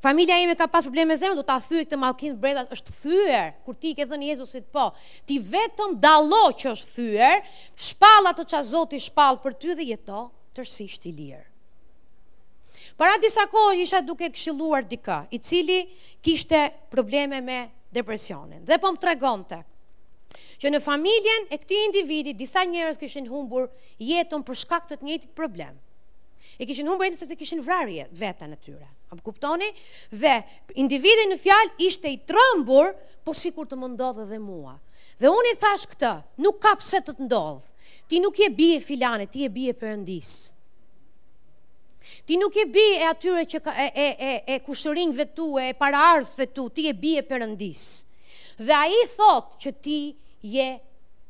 Familja 0.00 0.36
ime 0.40 0.54
ka 0.56 0.68
pas 0.70 0.86
probleme 0.86 1.16
zemë, 1.18 1.34
do 1.34 1.42
ta 1.44 1.56
thyej 1.60 1.82
këtë 1.88 1.98
mallkim 1.98 2.36
bretas, 2.40 2.68
është 2.76 2.94
thyer. 3.02 3.48
Kur 3.66 3.74
ti 3.76 3.90
i 3.90 3.96
ke 3.98 4.06
dhënë 4.08 4.28
Jezusit 4.30 4.68
po, 4.72 4.86
ti 5.26 5.40
vetëm 5.50 5.96
dallo 6.00 6.44
që 6.62 6.70
është 6.76 6.94
thyer, 6.94 7.42
shpalla 7.88 8.32
të 8.38 8.46
çazoti 8.54 9.02
shpall 9.08 9.42
për 9.42 9.58
ty 9.60 9.74
dhe 9.80 9.88
jeto 9.90 10.28
tërsisht 10.56 11.10
i 11.10 11.16
lirë. 11.18 11.42
Para 13.00 13.18
disa 13.18 13.48
kohë 13.50 13.80
isha 13.82 13.98
duke 14.06 14.28
këshilluar 14.30 14.86
dikë, 14.88 15.20
i 15.36 15.42
cili 15.42 15.82
kishte 16.22 16.68
probleme 16.92 17.42
me 17.50 17.58
depresionin. 17.90 18.62
Dhe 18.70 18.78
po 18.78 18.92
më 18.94 19.02
tregonte, 19.04 19.58
që 20.60 20.70
në 20.74 20.80
familjen 20.84 21.46
e 21.48 21.56
këti 21.60 21.78
individi 21.86 22.34
disa 22.36 22.66
njerës 22.68 22.98
kishin 23.00 23.28
humbur 23.32 23.68
jetën 24.04 24.42
për 24.44 24.58
shkak 24.62 24.88
të 24.90 24.98
të 25.00 25.06
njëtit 25.08 25.32
problem. 25.38 25.72
E 26.60 26.66
kishin 26.68 26.88
humbur 26.90 27.08
jetën 27.08 27.22
sepse 27.22 27.36
kishin 27.40 27.62
vrarje 27.64 28.04
veta 28.20 28.44
në 28.48 28.58
tyre. 28.64 28.88
A 29.10 29.16
më 29.16 29.24
kuptoni? 29.24 29.70
Dhe 30.12 30.34
individi 30.82 31.24
në 31.30 31.38
fjalë 31.40 31.76
ishte 31.88 32.12
i 32.12 32.20
trambur, 32.28 32.92
po 33.24 33.32
si 33.34 33.54
kur 33.56 33.66
të 33.68 33.78
më 33.80 33.88
ndodhe 33.94 34.26
dhe 34.28 34.38
mua. 34.38 34.74
Dhe 35.20 35.32
unë 35.32 35.54
i 35.54 35.58
thash 35.60 35.88
këtë, 35.94 36.12
nuk 36.44 36.60
ka 36.62 36.74
pse 36.80 37.00
të 37.08 37.16
të 37.16 37.26
ndodhe. 37.28 37.66
Ti 38.10 38.18
nuk 38.24 38.36
je 38.42 38.48
bie 38.50 38.76
filane, 38.84 39.26
ti 39.30 39.46
je 39.46 39.50
bie 39.56 39.72
përëndisë. 39.72 40.58
Ti 42.28 42.36
nuk 42.40 42.56
je 42.56 42.64
bie 42.72 42.98
e 43.00 43.04
atyre 43.08 43.44
që 43.48 43.58
ka, 43.64 43.70
e, 43.70 43.92
e, 44.04 44.08
e, 44.28 44.30
e 44.56 44.60
kushërinjve 44.66 45.28
tu, 45.36 45.46
e 45.60 45.72
para 45.80 46.00
ardhve 46.14 46.46
tu, 46.56 46.68
ti 46.68 46.88
je 46.88 46.94
bie 46.94 47.22
përëndis. 47.28 47.82
Dhe 48.60 48.74
a 48.76 48.84
i 48.90 49.04
thot 49.16 49.58
që 49.62 49.72
ti 49.84 49.98
je 50.40 50.78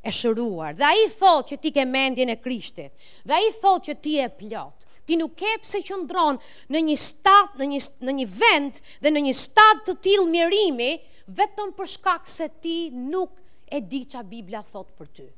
e 0.00 0.10
shëruar. 0.10 0.74
Dhe 0.78 0.86
a 0.86 0.92
i 0.96 1.08
thot 1.12 1.50
që 1.50 1.58
ti 1.60 1.70
ke 1.74 1.84
mendjen 1.86 2.32
e 2.32 2.38
krishtit, 2.40 2.92
dhe 3.26 3.34
a 3.36 3.40
i 3.42 3.50
thot 3.62 3.88
që 3.88 3.94
ti 4.02 4.14
e 4.22 4.28
plot, 4.30 4.86
ti 5.04 5.18
nuk 5.18 5.34
ke 5.38 5.52
pse 5.62 5.82
që 5.86 5.98
ndronë 6.04 6.74
në 6.74 6.82
një 6.88 6.96
stat, 7.02 7.56
në 7.60 7.66
një, 7.74 7.80
në 8.08 8.14
një 8.20 8.26
vend 8.38 8.80
dhe 9.04 9.12
në 9.12 9.24
një 9.26 9.34
stat 9.40 9.82
të 9.86 9.96
tilë 10.06 10.28
mjerimi, 10.30 10.90
vetëm 11.36 11.74
për 11.76 11.90
shkak 11.96 12.30
se 12.30 12.48
ti 12.64 12.76
nuk 12.94 13.36
e 13.70 13.80
di 13.82 14.04
a 14.18 14.22
Biblia 14.26 14.62
thot 14.64 14.88
për 14.98 15.10
ty. 15.14 15.28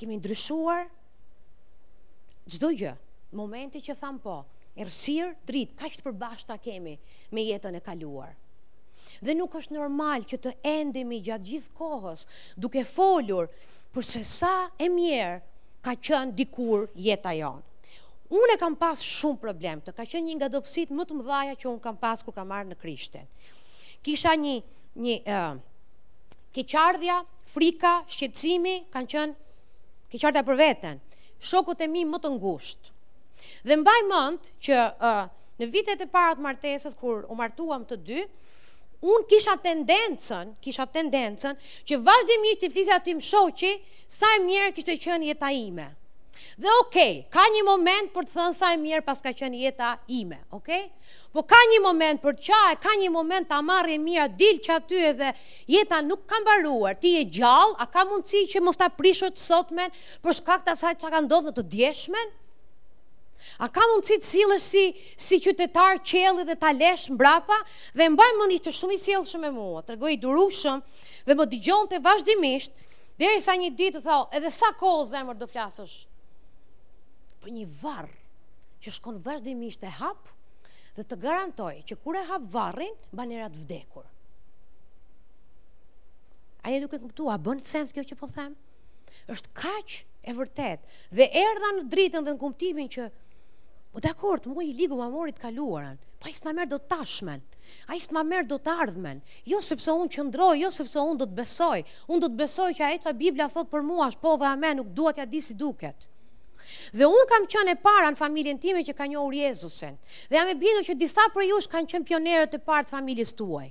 Kemi 0.00 0.18
ndryshuar 0.20 0.84
gjdo 2.52 2.70
gjë, 2.78 2.94
momenti 3.40 3.80
që 3.82 3.96
tham 4.00 4.20
po, 4.22 4.42
Ersir, 4.76 5.30
drit, 5.48 5.70
ka 5.72 5.88
që 5.88 5.96
të 5.96 6.04
përbashta 6.04 6.58
kemi 6.60 6.92
me 7.32 7.42
jetën 7.48 7.78
e 7.78 7.80
kaluar. 7.80 8.34
Dhe 9.24 9.34
nuk 9.36 9.54
është 9.56 9.76
normal 9.76 10.24
që 10.28 10.38
të 10.44 10.52
endemi 10.68 11.20
gjatë 11.24 11.46
gjithë 11.50 11.72
kohës 11.78 12.24
duke 12.60 12.82
folur 12.88 13.48
për 13.94 14.04
se 14.06 14.22
sa 14.28 14.50
e 14.84 14.88
mjerë 14.92 15.36
ka 15.86 15.94
qënë 16.08 16.36
dikur 16.40 16.88
jeta 17.06 17.32
jonë. 17.38 17.62
Unë 18.36 18.56
e 18.56 18.58
kam 18.58 18.74
pas 18.78 19.00
shumë 19.06 19.38
problem 19.40 19.80
të, 19.86 19.94
ka 19.94 20.02
qënë 20.04 20.26
një 20.28 20.36
nga 20.40 20.48
dopsit 20.56 20.90
më 20.90 21.04
të 21.06 21.16
mëdhaja 21.20 21.56
që 21.62 21.68
unë 21.70 21.82
kam 21.84 21.98
pas 22.02 22.24
kur 22.26 22.34
kam 22.34 22.48
marrë 22.50 22.72
në 22.72 22.78
krishtin. 22.82 23.28
Kisha 24.06 24.32
një, 24.36 24.56
një 25.06 25.16
uh, 25.30 25.54
keqardhja, 26.56 27.20
frika, 27.54 27.94
shqetsimi, 28.10 28.76
kanë 28.94 29.10
qënë 29.14 29.42
keqardhja 30.12 30.42
për 30.48 30.58
veten, 30.60 31.00
shokut 31.38 31.80
e 31.80 31.88
mi 31.94 32.02
më 32.10 32.20
të 32.26 32.34
ngusht. 32.36 32.90
Dhe 33.68 33.78
mbaj 33.78 34.00
mënd 34.10 34.50
që 34.66 34.74
uh, 34.74 35.22
në 35.62 35.70
vitet 35.72 36.02
e 36.04 36.10
parat 36.16 36.42
martesës, 36.42 36.98
kur 36.98 37.24
u 37.30 37.38
martuam 37.38 37.86
të 37.86 38.00
dy, 38.10 38.24
unë 39.04 39.26
kisha 39.28 39.56
tendencën, 39.62 40.52
kisha 40.64 40.86
tendencën, 40.92 41.58
që 41.86 41.98
vazhdimisht 42.06 42.62
të 42.64 42.70
flisja 42.72 42.98
të 43.04 43.14
më 43.18 43.24
shoqi, 43.28 43.72
sa 44.08 44.30
e 44.36 44.42
mjerë 44.46 44.74
kishtë 44.76 44.94
të 44.96 45.04
qënë 45.06 45.28
jeta 45.32 45.50
ime. 45.54 45.88
Dhe 46.60 46.68
okej, 46.68 47.12
okay, 47.20 47.20
ka 47.32 47.46
një 47.48 47.62
moment 47.64 48.10
për 48.12 48.26
të 48.28 48.34
thënë 48.36 48.56
sa 48.56 48.70
e 48.76 48.80
mjerë 48.80 49.04
pas 49.06 49.22
ka 49.24 49.32
qënë 49.36 49.60
jeta 49.64 49.92
ime, 50.12 50.38
okej? 50.58 50.82
Okay? 50.84 51.24
Po 51.32 51.42
ka 51.48 51.58
një 51.72 51.80
moment 51.84 52.20
për 52.20 52.36
qaj, 52.46 52.76
ka 52.80 52.92
një 53.00 53.10
moment 53.14 53.48
të 53.48 53.56
amarë 53.58 53.94
e 53.96 53.98
mija 54.02 54.26
dilë 54.28 54.60
që 54.66 54.74
aty 54.76 55.00
edhe 55.12 55.30
jeta 55.72 56.00
nuk 56.04 56.24
kam 56.28 56.44
baruar, 56.44 56.96
ti 57.00 57.14
e 57.20 57.24
gjallë, 57.24 57.76
a 57.80 57.86
ka 57.92 58.04
mundësi 58.08 58.44
që 58.52 58.64
mos 58.64 58.76
të 58.76 58.88
aprishët 58.90 59.40
sotmen, 59.40 59.92
për 60.24 60.36
shkakta 60.42 60.76
sajtë 60.80 61.04
që 61.06 61.14
ka 61.16 61.24
ndodhë 61.24 61.52
në 61.52 61.56
të 61.60 61.66
djeshmen, 61.76 62.34
A 63.60 63.68
ka 63.72 63.82
mundësi 63.90 64.16
të 64.20 64.26
cilësh 64.26 64.64
si, 64.64 64.82
si 65.20 65.38
qytetar 65.44 66.00
qeli 66.08 66.44
dhe 66.48 66.56
ta 66.60 66.70
lesh 66.74 67.08
mbrapa 67.12 67.58
dhe 67.96 68.06
mbaj 68.12 68.30
më 68.40 68.46
një 68.52 68.58
të 68.66 68.72
shumë 68.78 68.96
i 68.96 69.02
cilëshme 69.06 69.42
me 69.44 69.50
mua, 69.56 69.82
të 69.84 69.96
regoj 69.96 70.12
i 70.16 70.20
durushëm 70.22 70.82
dhe 71.28 71.36
më 71.36 71.48
digjon 71.52 71.88
të 71.90 72.00
vazhdimisht, 72.04 72.74
derisa 73.20 73.50
sa 73.52 73.58
një 73.60 73.72
ditë 73.80 73.98
të 73.98 74.04
thao, 74.06 74.24
edhe 74.36 74.52
sa 74.52 74.72
kohë 74.80 75.08
zemër 75.12 75.38
do 75.42 75.48
flasësh? 75.52 75.96
Për 77.40 77.50
po 77.50 77.54
një 77.56 77.68
varë 77.82 78.12
që 78.84 78.96
shkon 78.98 79.20
vazhdimisht 79.26 79.84
e 79.88 79.92
hapë 80.00 80.98
dhe 80.98 81.04
të 81.08 81.20
garantoj 81.24 81.74
që 81.90 82.00
kur 82.02 82.16
e 82.20 82.24
hapë 82.30 82.50
varrin, 82.54 82.94
banerat 83.12 83.56
vdekur. 83.62 84.04
A 86.66 86.70
e 86.74 86.80
duke 86.82 86.98
këptu, 86.98 87.28
a 87.30 87.36
bënë 87.38 87.66
sens 87.68 87.92
kjo 87.94 88.04
që 88.10 88.18
po 88.20 88.32
them? 88.34 88.56
është 89.32 89.50
kaqë 89.58 89.98
e 90.28 90.32
vërtet 90.36 90.82
dhe 91.16 91.24
erdha 91.40 91.68
në 91.76 91.82
dritën 91.90 92.24
dhe 92.26 92.32
në 92.34 92.40
kumptimin 92.42 92.88
që 92.90 93.04
o 93.96 93.96
po 93.98 94.04
të 94.04 94.10
akord, 94.12 94.42
mu 94.52 94.60
i 94.60 94.74
ligu 94.76 94.92
ma 94.96 95.06
morit 95.08 95.38
kaluaran, 95.40 95.96
pa 96.20 96.28
isë 96.28 96.44
ma 96.44 96.52
merë 96.52 96.68
do 96.68 96.76
të 96.84 96.88
tashmen, 96.92 97.40
a 97.88 97.96
isë 97.96 98.12
ma 98.12 98.22
merë 98.28 98.44
do 98.50 98.58
të 98.60 98.74
ardhmen, 98.84 99.22
jo 99.48 99.56
sepse 99.64 99.88
unë 99.96 100.10
që 100.12 100.24
ndroj, 100.28 100.50
jo 100.60 100.68
sepse 100.76 101.00
unë 101.00 101.16
do 101.22 101.28
të 101.30 101.36
besoj, 101.38 101.78
unë 102.12 102.20
do 102.26 102.28
të 102.28 102.38
besoj 102.42 102.68
që 102.76 102.84
a 102.84 102.90
e 102.92 102.98
të 103.00 103.14
Biblia 103.22 103.46
thot 103.54 103.70
për 103.72 103.86
mua 103.88 104.10
është 104.12 104.20
po 104.26 104.34
dhe 104.42 104.50
amen, 104.50 104.82
nuk 104.82 104.90
duat 104.98 105.16
ja 105.16 105.24
disi 105.24 105.56
duket. 105.62 106.04
Dhe 106.92 107.08
unë 107.08 107.24
kam 107.32 107.48
qënë 107.56 107.72
e 107.72 107.80
para 107.88 108.12
në 108.12 108.20
familjen 108.20 108.60
time 108.60 108.84
që 108.84 108.98
ka 109.00 109.08
një 109.08 109.16
urë 109.24 109.40
Jezusin, 109.46 109.96
dhe 110.28 110.36
jam 110.42 110.52
e 110.52 110.58
bindu 110.60 110.84
që 110.92 110.98
disa 111.06 111.24
për 111.32 111.48
jush 111.54 111.72
kanë 111.72 111.92
qënë 111.94 112.08
pionerët 112.12 112.58
e 112.60 112.62
partë 112.68 112.92
familjes 112.98 113.32
tuaj. 113.40 113.70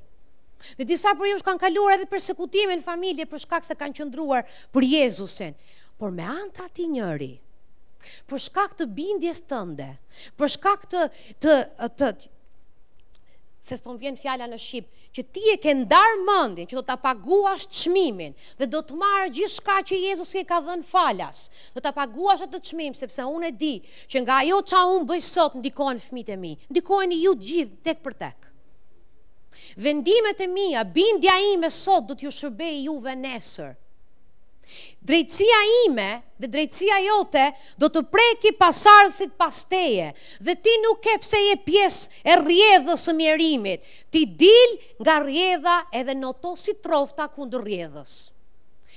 Dhe 0.81 0.89
disa 0.89 1.13
për 1.19 1.35
jush 1.35 1.45
kanë 1.45 1.61
kaluar 1.67 1.99
edhe 1.99 2.09
persekutimin 2.09 2.81
në 2.81 2.89
familje 2.89 3.29
për 3.29 3.45
shkak 3.45 3.67
se 3.71 3.77
kanë 3.77 3.99
qëndruar 4.01 4.49
për 4.73 4.89
Jezusin. 4.89 5.53
Por 6.01 6.09
me 6.17 6.25
anë 6.25 6.49
të 6.57 6.65
ati 6.71 6.89
njëri, 6.97 7.33
për 8.29 8.41
shkak 8.49 8.73
të 8.79 8.85
bindjes 8.97 9.43
tënde, 9.49 9.89
për 10.39 10.51
shkak 10.57 10.85
të 10.91 11.05
të 11.45 11.55
të 12.01 12.09
se 13.65 13.79
s'po 13.79 13.95
vjen 13.97 14.13
fjala 14.21 14.45
në 14.45 14.59
shqip, 14.61 14.85
që 15.15 15.21
ti 15.33 15.41
e 15.49 15.55
ke 15.63 15.71
ndar 15.73 16.19
mendin 16.27 16.67
që 16.69 16.75
do 16.77 16.83
ta 16.85 16.99
paguash 17.01 17.63
çmimin 17.79 18.35
dhe 18.59 18.67
do 18.69 18.83
të 18.85 18.97
marrë 19.01 19.31
gjithçka 19.37 19.79
që 19.89 19.97
Jezusi 20.03 20.43
e 20.43 20.43
ka 20.45 20.59
dhënë 20.67 20.85
falas. 20.85 21.39
Do 21.73 21.81
ta 21.81 21.89
paguash 21.95 22.43
atë 22.45 22.59
çmim 22.69 22.93
sepse 22.99 23.25
unë 23.25 23.47
e 23.49 23.55
di 23.63 23.73
që 24.13 24.21
nga 24.21 24.35
ajo 24.43 24.59
çka 24.69 24.81
un 24.99 25.07
bëj 25.09 25.23
sot 25.31 25.55
ndikojnë 25.63 26.03
fëmijët 26.05 26.35
e 26.35 26.37
mi, 26.43 26.53
ndikojnë 26.75 27.17
ju 27.23 27.33
gjithë 27.47 27.81
tek 27.87 28.03
për 28.05 28.19
tek. 28.21 28.45
Vendimet 29.81 30.45
e 30.45 30.49
mia, 30.51 30.85
bindja 30.85 31.39
ime 31.55 31.73
sot 31.73 32.05
do 32.09 32.13
t'ju 32.19 32.29
shërbej 32.37 32.83
juve 32.85 33.15
nesër. 33.23 33.73
Drejtësia 35.05 35.57
ime 35.85 36.07
dhe 36.41 36.47
drejtësia 36.53 36.95
jote 37.05 37.43
do 37.83 37.87
të 37.95 38.01
preki 38.13 38.51
pasardhësit 38.61 39.35
pas 39.41 39.59
teje 39.73 40.07
dhe 40.47 40.55
ti 40.67 40.73
nuk 40.85 41.01
ke 41.05 41.17
pse 41.21 41.41
je 41.47 41.57
pjesë 41.67 42.21
e 42.33 42.37
rrjedhës 42.39 43.03
së 43.09 43.13
mjerimit. 43.19 43.83
Ti 44.11 44.23
dil 44.43 44.75
nga 45.03 45.19
rrjedha 45.23 45.75
edhe 46.01 46.15
noto 46.21 46.55
si 46.59 46.73
trofta 46.87 47.27
kundër 47.35 47.61
rrjedhës. 47.67 48.15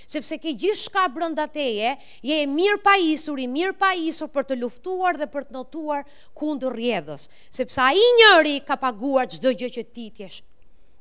Sepse 0.09 0.39
ke 0.41 0.55
gjithçka 0.57 1.03
brenda 1.13 1.45
teje, 1.53 1.91
je 2.25 2.37
e 2.41 2.47
mirë 2.49 2.79
pa 2.81 2.95
isur, 2.97 3.37
i 3.37 3.45
mirë 3.45 3.75
pa 3.77 3.91
isur 3.93 4.31
për 4.33 4.47
të 4.49 4.57
luftuar 4.63 5.19
dhe 5.21 5.27
për 5.35 5.45
të 5.45 5.53
notuar 5.59 6.07
kundër 6.41 6.73
rrjedhës, 6.73 7.27
sepse 7.59 7.83
ai 7.85 8.01
njëri 8.21 8.57
ka 8.65 8.79
paguar 8.87 9.29
çdo 9.29 9.53
gjë 9.61 9.69
që 9.77 9.85
ti 9.99 10.07
thjesht 10.21 10.47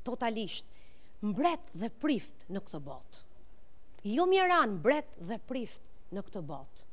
totalisht 0.07 0.67
mbret 1.31 1.63
dhe 1.83 1.87
prift 2.03 2.43
në 2.51 2.59
këtë 2.67 2.83
botë 2.89 3.23
ju 4.07 4.15
jo 4.23 4.25
mjeran 4.25 4.79
bret 4.83 5.07
dhe 5.27 5.39
prift 5.49 5.83
në 6.15 6.23
këtë 6.23 6.41
botë. 6.47 6.85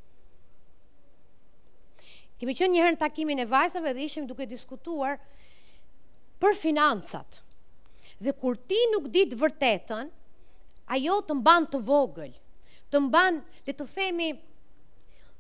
Kemi 2.41 2.55
qenë 2.59 2.75
njëherën 2.75 2.97
në 2.97 3.01
takimin 3.03 3.41
e 3.45 3.49
vajzave 3.49 3.93
dhe 3.95 4.07
ishim 4.09 4.27
duke 4.27 4.47
diskutuar 4.51 5.21
për 6.43 6.57
financat. 6.59 7.39
Dhe 8.19 8.33
kur 8.41 8.59
ti 8.69 8.81
nuk 8.93 9.07
di 9.15 9.23
të 9.31 9.39
vërtetën, 9.41 10.11
ajo 10.97 11.19
të 11.29 11.37
mban 11.39 11.69
të 11.71 11.81
vogël, 11.87 12.35
të 12.91 13.01
mban, 13.07 13.39
le 13.67 13.73
të 13.73 13.87
themi, 13.95 14.33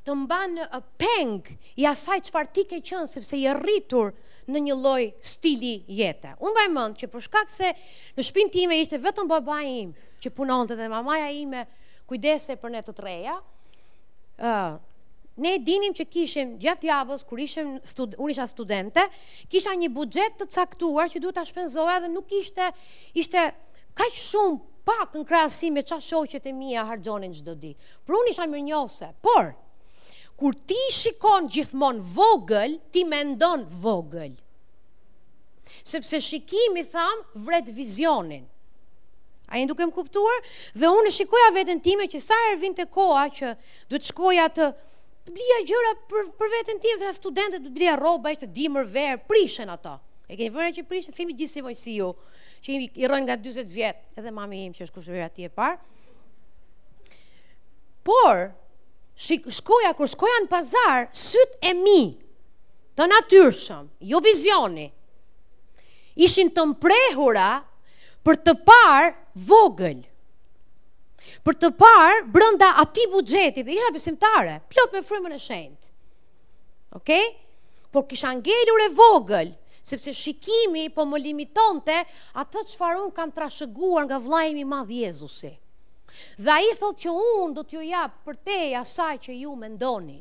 të 0.07 0.15
mban 0.23 0.57
peng 1.01 1.51
i 1.81 1.87
asaj 1.91 2.21
çfarë 2.29 2.53
ti 2.57 2.65
ke 2.71 2.81
qenë 2.87 3.11
sepse 3.11 3.37
i 3.43 3.47
rritur 3.59 4.13
në 4.53 4.61
një 4.69 4.75
lloj 4.77 5.05
stili 5.25 5.75
jete. 5.89 6.35
Unë 6.41 6.53
mbaj 6.55 6.67
mëndë 6.75 7.03
që 7.03 7.09
për 7.13 7.25
shkak 7.27 7.53
se 7.53 7.71
në 7.75 8.25
shtëpinë 8.27 8.53
time 8.59 8.81
ishte 8.83 9.01
vetëm 9.01 9.29
baba 9.31 9.61
im 9.67 9.93
që 10.25 10.33
punonte 10.37 10.77
dhe 10.79 10.89
mamaja 10.93 11.31
ime 11.37 11.65
kujdese 12.09 12.57
për 12.61 12.75
ne 12.77 12.83
të 12.87 12.97
treja. 12.99 13.39
ë 14.43 14.51
uh, 14.51 14.75
Ne 15.35 15.57
dinim 15.59 15.91
që 15.91 16.05
kishim 16.15 16.51
gjatë 16.63 16.87
javës 16.87 17.25
kur 17.27 17.41
ishim 17.43 17.73
stud 17.91 18.13
unë 18.23 18.31
isha 18.31 18.45
studente, 18.47 19.03
kisha 19.51 19.73
një 19.75 19.89
buxhet 19.91 20.37
të 20.39 20.47
caktuar 20.55 21.11
që 21.11 21.19
duhet 21.25 21.35
ta 21.35 21.43
shpenzoja 21.49 21.97
dhe 22.05 22.11
nuk 22.13 22.31
ishte 22.39 22.69
ishte 23.19 23.41
kaq 23.99 24.15
shumë 24.15 24.61
pak 24.87 25.17
në 25.19 25.25
krahasim 25.27 25.75
me 25.75 25.83
çfarë 25.83 26.07
shoqet 26.07 26.47
e 26.47 26.53
mia 26.55 26.87
harxhonin 26.87 27.35
çdo 27.35 27.57
ditë. 27.65 27.83
Por 28.07 28.21
unë 28.21 28.31
isha 28.31 28.47
mirënjohse, 28.47 29.11
por 29.27 29.51
kur 30.41 30.55
ti 30.55 30.79
shikon 30.93 31.47
gjithmonë 31.51 32.03
vogël, 32.15 32.79
ti 32.93 33.05
mendon 33.07 33.65
vogël. 33.83 34.35
Sepse 35.85 36.19
shikimi 36.21 36.83
tham 36.91 37.23
vret 37.47 37.71
vizionin. 37.73 38.45
A 39.49 39.61
jenë 39.61 39.71
duke 39.71 39.87
më 39.87 39.95
kuptuar? 39.95 40.39
Dhe 40.75 40.89
unë 40.89 41.13
shikoja 41.13 41.51
vetën 41.55 41.81
time 41.85 42.07
që 42.11 42.21
sa 42.25 42.37
e 42.47 42.55
er 42.55 42.59
vinte 42.63 42.85
koha 42.91 43.27
që 43.29 43.53
du 43.91 44.01
të 44.01 44.11
shkoja 44.11 44.47
të 44.57 44.69
blia 45.31 45.59
gjëra 45.69 45.93
për, 46.11 46.27
për 46.41 46.51
vetën 46.57 46.81
time, 46.85 46.99
dhe 47.05 47.13
studentët 47.17 47.63
du 47.65 47.71
të 47.71 47.77
blia 47.77 47.95
roba, 48.01 48.33
të 48.37 48.49
dimër 48.57 48.89
verë, 48.93 49.23
prishen 49.29 49.71
ato. 49.73 49.99
E 50.29 50.37
kemi 50.41 50.51
vërë 50.57 50.75
që 50.81 50.87
prishen, 50.89 51.15
se 51.17 51.23
imi 51.25 51.37
gjithë 51.37 51.63
si 51.75 51.79
si 51.85 51.95
ju, 52.01 52.11
që 52.65 52.75
imi 52.75 52.89
i 53.05 53.09
rënë 53.09 53.29
nga 53.29 53.39
20 53.45 53.69
vjetë, 53.69 54.01
edhe 54.21 54.33
mami 54.33 54.65
im 54.67 54.73
që 54.77 54.87
është 54.89 54.97
kushërë 54.99 55.25
ati 55.29 55.45
e 55.45 55.51
parë. 55.53 55.77
Por, 58.05 58.41
shkoja 59.17 59.93
kur 59.97 60.09
shkoja 60.11 60.41
në 60.45 60.51
pazar, 60.51 61.05
syt 61.13 61.59
e 61.63 61.75
mi 61.75 62.01
të 62.95 63.07
natyrshëm, 63.11 63.87
jo 64.07 64.19
vizioni, 64.23 64.89
ishin 66.15 66.51
të 66.55 66.65
mprehura 66.75 67.49
për 68.27 68.39
të 68.45 68.55
parë 68.67 69.09
vogël, 69.49 70.03
për 71.47 71.59
të 71.61 71.71
parë 71.81 72.21
brënda 72.33 72.75
ati 72.81 73.07
Bugjetit 73.13 73.67
dhe 73.67 73.75
isha 73.77 73.91
besimtare, 73.93 74.61
plot 74.71 74.93
me 74.95 75.03
frymën 75.05 75.33
e 75.37 75.41
shend 75.41 75.91
Ok? 76.95 77.11
Por 77.91 78.05
kisha 78.07 78.31
ngelur 78.33 78.81
e 78.85 78.89
vogël, 78.95 79.51
sepse 79.83 80.13
shikimi 80.15 80.87
po 80.95 81.05
më 81.07 81.19
limitonte 81.27 81.97
atë 82.39 82.63
që 82.71 82.79
farun 82.79 83.11
kam 83.13 83.33
trashëguar 83.35 84.07
nga 84.07 84.21
vlajimi 84.23 84.63
Madhjezusi 84.65 85.03
Jezusit. 85.49 85.61
Dhe 86.37 86.51
a 86.51 86.59
i 86.61 86.75
thot 86.79 87.01
që 87.05 87.13
unë 87.15 87.55
do 87.57 87.63
t'ju 87.67 87.83
japë 87.89 88.21
për 88.29 88.37
teja 88.49 88.83
saj 88.89 89.17
që 89.27 89.37
ju 89.41 89.55
me 89.61 89.71
ndoni. 89.75 90.21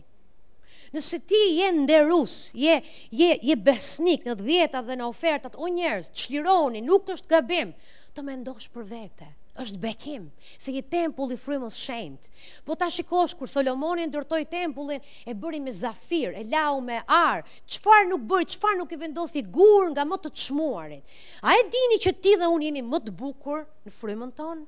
Nëse 0.94 1.20
ti 1.30 1.40
je 1.60 1.70
nderus, 1.74 2.36
je, 2.64 2.76
je, 3.22 3.30
je 3.50 3.56
besnik 3.68 4.26
në 4.30 4.36
dhjeta 4.44 4.84
dhe 4.88 4.98
në 5.00 5.06
ofertat, 5.10 5.56
o 5.58 5.70
njerës, 5.78 6.12
qlironi, 6.18 6.84
nuk 6.86 7.08
është 7.16 7.32
gabim, 7.34 7.72
të 8.14 8.26
me 8.28 8.38
ndosh 8.44 8.70
për 8.74 8.90
vete 8.96 9.30
është 9.62 9.78
bekim 9.78 10.22
se 10.58 10.74
i 10.74 10.80
tempulli 10.90 11.36
frymës 11.38 11.76
shenjt. 11.78 12.26
Po 12.66 12.74
ta 12.78 12.88
shikosh 12.94 13.36
kur 13.38 13.50
Solomonin 13.52 14.10
ndërtoi 14.10 14.48
tempullin 14.50 14.98
e 15.30 15.36
bëri 15.38 15.60
me 15.62 15.70
zafir, 15.78 16.34
e 16.34 16.42
lau 16.50 16.80
me 16.82 16.98
ar. 17.06 17.44
Çfarë 17.70 18.08
nuk 18.10 18.26
bëri, 18.30 18.48
çfarë 18.56 18.80
nuk 18.80 18.96
i 18.98 18.98
vendosi 19.02 19.44
gur 19.54 19.92
nga 19.94 20.08
më 20.10 20.18
të 20.24 20.34
çmuarit. 20.46 21.20
A 21.46 21.54
e 21.60 21.68
dini 21.76 22.02
që 22.02 22.16
ti 22.26 22.34
dhe 22.42 22.50
unë 22.50 22.72
jemi 22.72 22.82
më 22.90 23.04
të 23.06 23.14
bukur 23.22 23.68
në 23.86 23.94
frymën 24.00 24.34
tonë? 24.42 24.66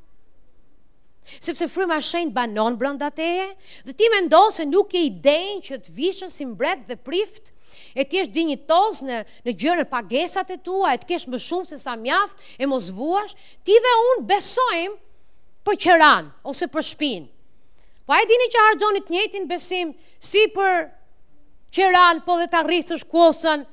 sepse 1.41 1.67
fryma 1.69 1.99
shenjt 2.01 2.33
banon 2.37 2.75
brënda 2.79 3.09
teje, 3.17 3.47
dhe 3.87 3.93
ti 3.97 4.07
me 4.13 4.19
ndonë 4.27 4.53
se 4.59 4.65
nuk 4.69 4.93
e 4.95 5.01
i 5.07 5.11
që 5.67 5.79
të 5.85 5.93
vishën 5.97 6.29
si 6.33 6.45
mbret 6.45 6.85
dhe 6.89 6.95
prift, 7.07 7.51
e 7.99 8.05
ti 8.07 8.21
është 8.21 8.33
dinjitos 8.35 9.01
në, 9.03 9.19
në 9.45 9.55
gjërë 9.61 9.81
në 9.81 9.89
pagesat 9.91 10.51
e 10.53 10.57
tua, 10.63 10.93
e 10.95 10.99
të 11.01 11.07
kesh 11.09 11.27
më 11.31 11.39
shumë 11.45 11.69
se 11.73 11.77
sa 11.81 11.95
mjaft, 11.99 12.37
e 12.61 12.65
mos 12.67 12.91
vuash, 12.95 13.33
ti 13.65 13.73
dhe 13.83 13.93
unë 14.11 14.25
besojmë 14.29 14.97
për 15.65 15.79
qëran, 15.85 16.29
ose 16.45 16.69
për 16.71 16.85
shpin. 16.93 17.25
Po 18.05 18.13
a 18.13 18.21
e 18.21 18.27
dini 18.29 18.47
që 18.53 18.61
hardonit 18.67 19.09
njëtin 19.11 19.47
besim, 19.49 19.95
si 20.19 20.45
për 20.53 20.83
qëran, 21.73 22.21
po 22.27 22.37
dhe 22.39 22.45
të 22.51 22.59
arritës 22.61 22.99
është 22.99 23.11
kosën, 23.11 23.65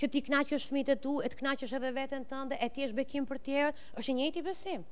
që 0.00 0.08
ti 0.08 0.22
knaqë 0.30 0.56
është 0.56 0.86
e 0.94 0.96
tu, 0.96 1.18
e 1.20 1.28
të 1.28 1.40
knaqë 1.42 1.66
është 1.66 1.76
edhe 1.80 1.92
vetën 1.98 2.22
tënde, 2.30 2.56
e 2.56 2.68
ti 2.72 2.86
është 2.86 3.00
bekim 3.02 3.26
për 3.28 3.42
tjerët, 3.44 3.82
është 4.00 4.14
njëti 4.16 4.46
besim 4.46 4.86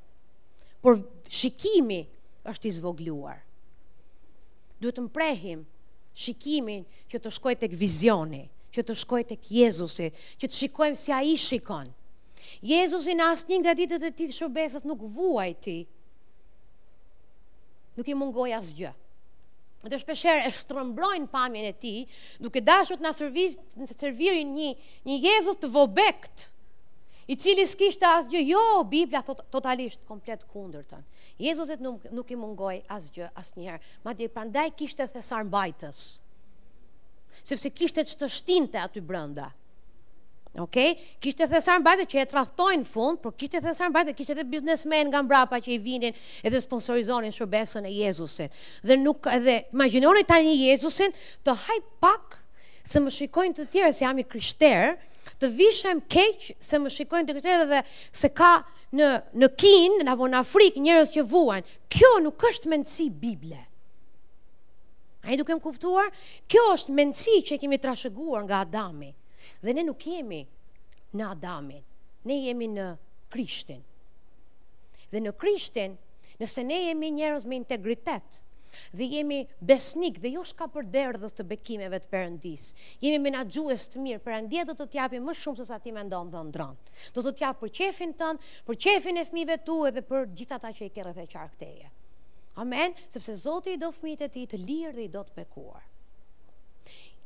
por 0.83 0.99
shikimi 1.29 2.03
është 2.49 2.71
i 2.71 2.75
zvogluar. 2.79 3.41
Duhet 4.81 4.99
të 4.99 5.05
mprehim 5.09 5.65
shikimin 6.19 6.85
që 7.11 7.21
të 7.23 7.33
shkojë 7.35 7.61
tek 7.65 7.75
vizioni, 7.81 8.45
që 8.75 8.85
të 8.87 8.97
shkojë 9.03 9.29
tek 9.35 9.49
Jezusi, 9.59 10.09
që 10.39 10.47
të 10.47 10.59
shikojmë 10.63 10.99
si 11.01 11.13
ai 11.15 11.35
shikon. 11.41 11.91
Jezusi 12.65 13.15
në 13.17 13.27
asnjë 13.35 13.59
nga 13.63 13.75
ditët 13.77 14.05
e 14.09 14.13
tij 14.17 14.33
shërbesat 14.39 14.87
nuk 14.89 15.03
vuaj 15.15 15.51
ti. 15.67 15.79
Nuk 17.99 18.09
i 18.13 18.17
mungoi 18.17 18.53
asgjë. 18.57 18.93
Dhe 19.89 19.99
shpeshherë 20.03 20.47
e 20.49 20.53
shtrëmbrojnë 20.59 21.29
pamjen 21.33 21.69
e 21.69 21.75
tij, 21.81 22.05
duke 22.43 22.63
dashur 22.67 22.99
të 22.99 23.05
na 23.05 23.13
servisin, 23.15 23.63
të 23.87 23.95
servirin 23.99 24.49
një 24.55 24.71
një 25.07 25.19
Jezus 25.23 25.59
të 25.63 25.71
vobekt, 25.75 26.49
i 27.29 27.37
cili 27.37 27.65
kishte 27.79 28.07
asgjë, 28.09 28.41
jo, 28.49 28.63
Biblia 28.89 29.21
thot 29.25 29.43
totalisht 29.53 30.07
komplet 30.09 30.47
kundër 30.49 30.87
tën. 30.89 31.03
Jezusit 31.39 31.83
nuk, 31.85 32.07
nuk 32.17 32.31
i 32.33 32.39
mungoj 32.41 32.79
asgjë, 32.89 33.29
asnjëherë, 33.37 33.83
ma 34.07 34.15
i 34.17 34.29
prandaj 34.33 34.71
kishte 34.77 35.05
thesar 35.13 35.45
mbajtës, 35.47 36.01
sepse 37.45 37.73
kishte 37.77 38.05
që 38.09 38.17
të 38.23 38.29
shtinte 38.33 38.81
aty 38.83 39.03
brënda. 39.05 39.51
Ok, 40.59 40.79
kishte 41.23 41.45
thesar 41.53 41.77
mbajtë 41.83 42.07
që 42.15 42.23
e 42.23 42.27
trahtojnë 42.33 42.89
fund, 42.89 43.21
por 43.23 43.35
kishte 43.39 43.61
thesar 43.63 43.93
mbajtë, 43.93 44.15
kishte 44.17 44.33
edhe 44.35 44.47
biznesmen 44.49 45.11
nga 45.13 45.21
mbrapa 45.23 45.61
që 45.63 45.71
i 45.75 45.77
vinin 45.85 46.17
edhe 46.43 46.61
sponsorizonin 46.65 47.35
shërbesën 47.37 47.87
e 47.87 47.93
Jezusit. 47.93 48.57
Dhe 48.89 48.97
nuk 49.03 49.29
edhe 49.35 49.61
imagjinoni 49.77 50.25
tani 50.27 50.57
Jezusin 50.63 51.13
të 51.47 51.55
haj 51.67 51.77
pak 52.03 52.41
se 52.89 53.05
më 53.05 53.13
shikojnë 53.21 53.61
të 53.61 53.69
tjerë 53.77 53.93
se 54.01 54.05
jam 54.07 54.19
i 54.19 54.27
krishterë, 54.27 54.91
të 55.39 55.49
vishem 55.55 56.01
keq 56.11 56.51
se 56.63 56.79
më 56.83 56.91
shikojnë 56.93 57.29
të 57.29 57.37
këtë 57.39 57.57
dhe 57.71 57.81
se 58.21 58.31
ka 58.39 58.53
në, 58.99 59.09
në 59.41 59.49
kin, 59.61 59.95
në 60.05 60.13
apo 60.15 60.29
në 60.33 60.41
Afrik, 60.43 60.77
njërës 60.83 61.15
që 61.15 61.25
vuan. 61.31 61.67
Kjo 61.93 62.11
nuk 62.25 62.43
është 62.51 62.73
mendësi 62.75 63.07
Bible. 63.23 63.61
A 65.29 65.33
i 65.35 65.39
duke 65.39 65.55
më 65.57 65.63
kuptuar? 65.65 66.11
Kjo 66.51 66.65
është 66.75 66.97
mendësi 66.97 67.39
që 67.51 67.59
kemi 67.63 67.79
trasheguar 67.83 68.45
nga 68.49 68.63
Adami. 68.67 69.13
Dhe 69.63 69.75
ne 69.77 69.85
nuk 69.89 70.05
jemi 70.07 70.43
në 71.19 71.31
Adami. 71.31 71.79
Ne 72.29 72.41
jemi 72.47 72.71
në 72.75 72.89
Krishtin. 73.33 73.81
Dhe 75.13 75.23
në 75.23 75.35
Krishtin, 75.41 75.95
nëse 76.41 76.65
ne 76.69 76.83
jemi 76.89 77.13
njërës 77.19 77.47
me 77.49 77.59
integritetë, 77.61 78.43
dhe 78.97 79.07
jemi 79.15 79.39
besnik 79.71 80.19
dhe 80.23 80.31
jo 80.35 80.43
shka 80.49 80.67
për 80.75 80.87
derdhës 80.97 81.35
të 81.39 81.47
bekimeve 81.53 81.99
të 82.03 82.11
përëndis. 82.13 82.67
Jemi 83.05 83.19
menagjues 83.27 83.87
të 83.95 84.03
mirë, 84.05 84.21
përëndia 84.29 84.67
do 84.69 84.77
të 84.79 84.87
t'japi 84.93 85.21
më 85.29 85.35
shumë 85.43 85.61
se 85.63 85.67
sa 85.71 85.79
ti 85.87 85.93
me 85.97 86.05
ndonë 86.11 86.35
dhe 86.37 86.43
ndronë. 86.51 87.03
Do 87.17 87.25
të 87.27 87.35
t'japë 87.41 87.63
për 87.65 87.75
qefin 87.81 88.15
tënë, 88.21 88.57
për 88.69 88.81
qefin 88.87 89.23
e 89.23 89.25
fmive 89.31 89.59
tu 89.71 89.79
edhe 89.91 90.05
për 90.13 90.27
gjitha 90.39 90.61
ta 90.67 90.73
që 90.79 90.91
i 90.91 90.93
kere 90.99 91.15
dhe 91.19 91.27
qarkëteje. 91.37 91.91
Amen, 92.65 92.97
sepse 93.15 93.37
Zotë 93.47 93.77
i 93.77 93.79
do 93.85 93.93
fmite 94.01 94.27
ti 94.35 94.47
të 94.55 94.59
lirë 94.69 94.97
dhe 95.01 95.05
i 95.07 95.11
do 95.19 95.23
të 95.31 95.37
bekuar 95.43 95.85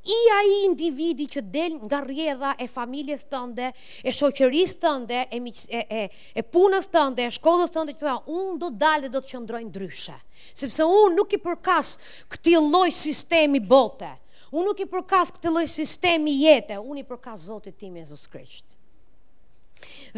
i 0.05 0.21
a 0.35 0.43
i 0.45 0.65
individi 0.67 1.27
që 1.31 1.43
del 1.47 1.75
nga 1.85 2.01
rjedha 2.03 2.55
e 2.59 2.67
familjes 2.69 3.23
tënde, 3.31 3.69
e 4.03 4.11
shoqërisë 4.11 4.79
tënde, 4.83 5.21
e, 5.31 5.39
e, 5.39 5.83
e, 5.99 6.03
e 6.35 6.43
punës 6.43 6.89
tënde, 6.91 7.23
e 7.29 7.35
shkollës 7.39 7.71
tënde, 7.71 7.95
që 7.95 8.07
të 8.09 8.17
unë 8.35 8.59
do 8.63 8.71
dalë 8.83 9.07
dhe 9.07 9.13
do 9.15 9.23
të 9.23 9.31
qëndrojnë 9.37 9.71
dryshe. 9.75 10.17
Sepse 10.59 10.87
unë 10.91 11.15
nuk 11.21 11.37
i 11.37 11.39
përkas 11.45 11.95
këti 12.35 12.59
loj 12.59 12.89
sistemi 12.91 13.61
bote. 13.63 14.11
Unë 14.51 14.67
nuk 14.73 14.83
i 14.85 14.89
përkas 14.91 15.31
këti 15.39 15.53
loj 15.55 15.65
sistemi 15.71 16.35
jetë. 16.43 16.81
Unë 16.83 17.05
i 17.05 17.07
përkas 17.09 17.47
Zotit 17.47 17.79
tim 17.81 17.95
Jezus 18.03 18.27
Krisht. 18.29 18.75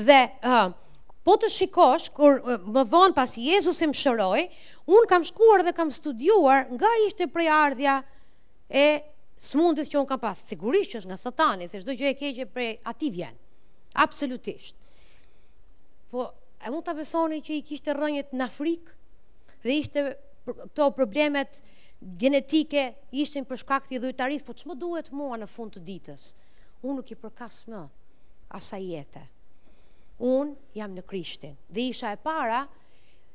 Dhe... 0.00 0.22
Uh, 0.40 0.72
Po 1.24 1.38
të 1.40 1.48
shikosh, 1.48 2.10
kur 2.12 2.34
më 2.68 2.82
vonë 2.92 3.14
pas 3.16 3.32
Jezus 3.40 3.78
e 3.80 3.86
më 3.88 3.94
shëroj, 3.96 4.42
unë 4.92 5.08
kam 5.08 5.22
shkuar 5.24 5.62
dhe 5.64 5.72
kam 5.72 5.88
studuar 5.96 6.66
nga 6.68 6.90
ishte 7.06 7.24
prej 7.32 7.46
ardhja 7.48 7.94
e 8.68 8.82
mundës 9.58 9.88
që 9.90 9.98
unë 10.00 10.08
kam 10.08 10.20
pasë, 10.22 10.44
sigurisht 10.52 10.92
që 10.94 11.00
është 11.02 11.10
nga 11.12 11.18
satani, 11.18 11.66
se 11.68 11.80
shdo 11.82 11.92
gjë 11.96 12.12
e 12.12 12.14
keqe 12.18 12.46
prej 12.54 12.70
ati 12.86 13.10
vjen, 13.10 13.34
absolutisht. 13.98 14.76
Po, 16.10 16.28
e 16.62 16.70
mund 16.70 16.86
të 16.86 16.94
besoni 16.96 17.40
që 17.44 17.56
i 17.58 17.62
kishte 17.66 17.94
rënjët 17.98 18.32
në 18.38 18.46
Afrikë, 18.46 18.94
dhe 19.64 19.74
ishte 19.80 20.04
këto 20.46 20.90
problemet 20.94 21.58
genetike, 22.20 22.90
ishtin 23.12 23.44
për 23.48 23.62
shkakt 23.64 23.92
i 23.92 23.98
dhujtaris, 24.02 24.44
po 24.44 24.52
që 24.54 24.70
më 24.70 24.78
duhet 24.80 25.10
mua 25.16 25.38
në 25.40 25.48
fund 25.48 25.74
të 25.78 25.82
ditës? 25.88 26.30
Unë 26.84 26.98
nuk 27.00 27.10
i 27.10 27.16
përkas 27.24 27.62
më 27.72 27.82
asa 28.54 28.78
jetë. 28.82 29.24
Unë 30.20 30.78
jam 30.78 30.92
në 30.94 31.02
krishtin. 31.10 31.56
Dhe 31.74 31.88
isha 31.90 32.12
e 32.14 32.18
para 32.22 32.62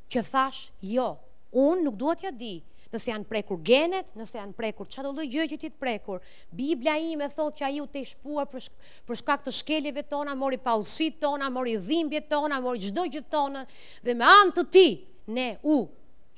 që 0.09 0.21
thash, 0.29 0.69
jo, 0.85 1.09
unë 1.51 1.89
nuk 1.89 1.97
duhet 1.99 2.23
ja 2.23 2.31
di 2.31 2.53
nëse 2.89 3.11
janë 3.11 3.25
prekur 3.29 3.59
genet, 3.65 4.07
nëse 4.17 4.37
janë 4.39 4.55
prekur 4.57 4.87
çdo 4.89 5.03
do 5.05 5.11
lloj 5.21 5.27
gjë 5.29 5.45
që 5.51 5.57
ti 5.61 5.69
të 5.69 5.77
prekur. 5.81 6.21
Bibla 6.57 6.95
ime 6.97 7.27
thotë 7.29 7.59
që 7.59 7.67
ai 7.67 7.79
u 7.83 7.85
të 7.85 8.01
shpuar 8.13 8.47
për 8.49 8.63
shk 8.65 8.89
për 9.09 9.19
shkak 9.21 9.43
të 9.45 9.53
shkeljeve 9.59 10.03
tona, 10.09 10.33
mori 10.37 10.57
pausit 10.57 11.19
tona, 11.21 11.51
mori 11.53 11.75
dhimbjet 11.77 12.29
tona, 12.31 12.57
mori 12.65 12.81
çdo 12.89 13.05
gjë 13.13 13.23
tona 13.33 13.65
dhe 14.05 14.15
me 14.17 14.25
anë 14.29 14.55
të 14.57 14.65
ti 14.73 14.87
ne 15.35 15.51
u 15.63 15.77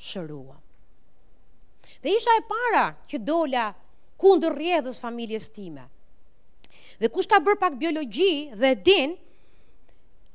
shërua. 0.01 0.57
Dhe 2.03 2.17
isha 2.19 2.35
e 2.39 2.43
para 2.51 2.85
që 3.09 3.21
dola 3.27 3.69
kundër 4.21 4.55
rrjedhës 4.57 4.99
familjes 5.01 5.47
time. 5.55 5.87
Dhe 7.01 7.07
kush 7.09 7.31
ka 7.31 7.39
bër 7.41 7.55
pak 7.63 7.79
biologji 7.81 8.49
dhe 8.53 8.75
din 8.75 9.15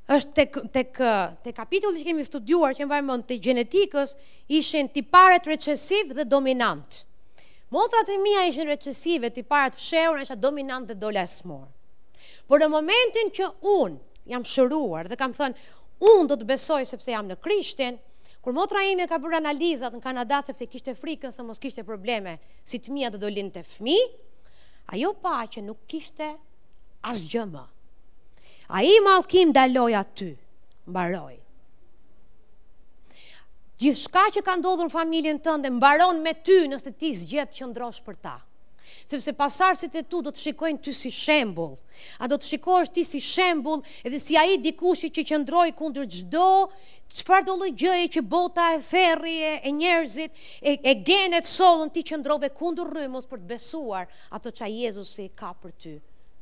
është 0.07 0.33
tek 0.39 0.57
tek 0.71 0.99
tek 1.43 1.57
kapitulli 1.57 2.03
që 2.05 2.11
kemi 2.11 2.25
studiuar 2.27 2.77
që 2.79 2.87
mbajmë 2.87 3.15
të 3.27 3.37
gjenetikës 3.43 4.13
ishin 4.55 4.89
tiparet 4.95 5.47
recesiv 5.51 6.13
dhe 6.15 6.25
dominant. 6.31 7.01
Motrat 7.75 8.09
e 8.15 8.19
mia 8.23 8.45
ishin 8.47 8.69
recesive, 8.71 9.33
tiparet 9.35 9.75
fshehura 9.75 10.23
isha 10.23 10.37
dominant 10.39 10.87
dhe 10.89 10.95
dola 11.01 11.25
Por 12.49 12.61
në 12.63 12.69
momentin 12.69 13.31
që 13.35 13.49
un 13.67 13.99
jam 14.27 14.45
shëruar 14.45 15.09
dhe 15.09 15.17
kam 15.17 15.33
thënë 15.35 15.57
un 15.99 16.27
do 16.31 16.37
të 16.37 16.47
besoj 16.47 16.85
sepse 16.87 17.11
jam 17.11 17.27
në 17.27 17.37
Krishtin, 17.43 17.99
kur 18.41 18.53
motra 18.53 18.85
ime 18.87 19.09
ka 19.09 19.19
bërë 19.19 19.41
analizat 19.43 19.93
në 19.93 20.01
Kanada 20.03 20.43
sepse 20.47 20.65
kishte 20.67 20.95
frikën 20.95 21.35
se 21.35 21.43
mos 21.43 21.59
kishte 21.59 21.83
probleme 21.83 22.39
si 22.63 22.79
të 22.79 22.93
mia 22.95 23.11
të 23.11 23.19
dolin 23.19 23.51
të 23.51 23.65
fëmi, 23.67 23.99
ajo 24.95 25.11
pa 25.15 25.43
që 25.51 25.67
nuk 25.67 25.83
kishte 25.91 26.37
asgjë 27.03 27.49
më. 27.51 27.67
A 28.69 28.83
i 28.83 29.01
malkim 29.01 29.53
daloj 29.55 29.95
aty, 29.95 30.33
mbaroj. 30.91 31.37
Gjithë 33.79 34.01
shka 34.09 34.23
që 34.37 34.43
ka 34.43 34.57
ndodhur 34.59 34.91
familjen 34.91 35.39
tënde, 35.45 35.71
mbaron 35.77 36.19
me 36.25 36.33
ty 36.47 36.65
nëse 36.73 36.91
ti 36.99 37.13
gjithë 37.15 37.55
që 37.61 37.69
ndrosh 37.71 38.01
për 38.03 38.17
ta. 38.25 38.33
Sepse 39.07 39.37
pasarësit 39.39 39.95
e 39.99 40.03
tu 40.11 40.19
do 40.25 40.33
të 40.35 40.43
shikojnë 40.49 40.81
ty 40.83 40.95
si 40.97 41.13
shembul. 41.15 41.77
A 42.23 42.27
do 42.31 42.39
të 42.41 42.49
shikojnë 42.55 42.91
ti 42.97 43.05
si 43.07 43.21
shembul 43.23 43.85
edhe 44.07 44.19
si 44.23 44.35
a 44.41 44.43
i 44.51 44.59
dikushi 44.63 45.13
që 45.15 45.25
që 45.31 45.39
ndroj 45.45 45.67
kundër 45.79 46.09
gjdo, 46.17 46.49
qëfar 47.15 47.47
do 47.47 47.55
lëgjëje 47.61 48.11
që 48.17 48.25
bota 48.35 48.73
e 48.75 48.83
therrije 48.89 49.53
e 49.63 49.75
njerëzit, 49.79 50.43
e, 50.63 50.75
e 50.83 50.97
genet 51.11 51.47
solën 51.51 51.93
ti 51.95 52.03
që 52.09 52.19
ndrove 52.25 52.51
kundër 52.59 52.91
rrëmës 52.97 53.31
për 53.31 53.45
të 53.45 53.51
besuar 53.55 54.11
ato 54.41 54.51
që 54.51 54.65
a 54.69 54.73
Jezusi 54.75 55.31
ka 55.39 55.55
për 55.63 55.77
ty 55.83 55.99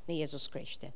në 0.08 0.22
Jezus 0.22 0.48
Krishtin. 0.52 0.94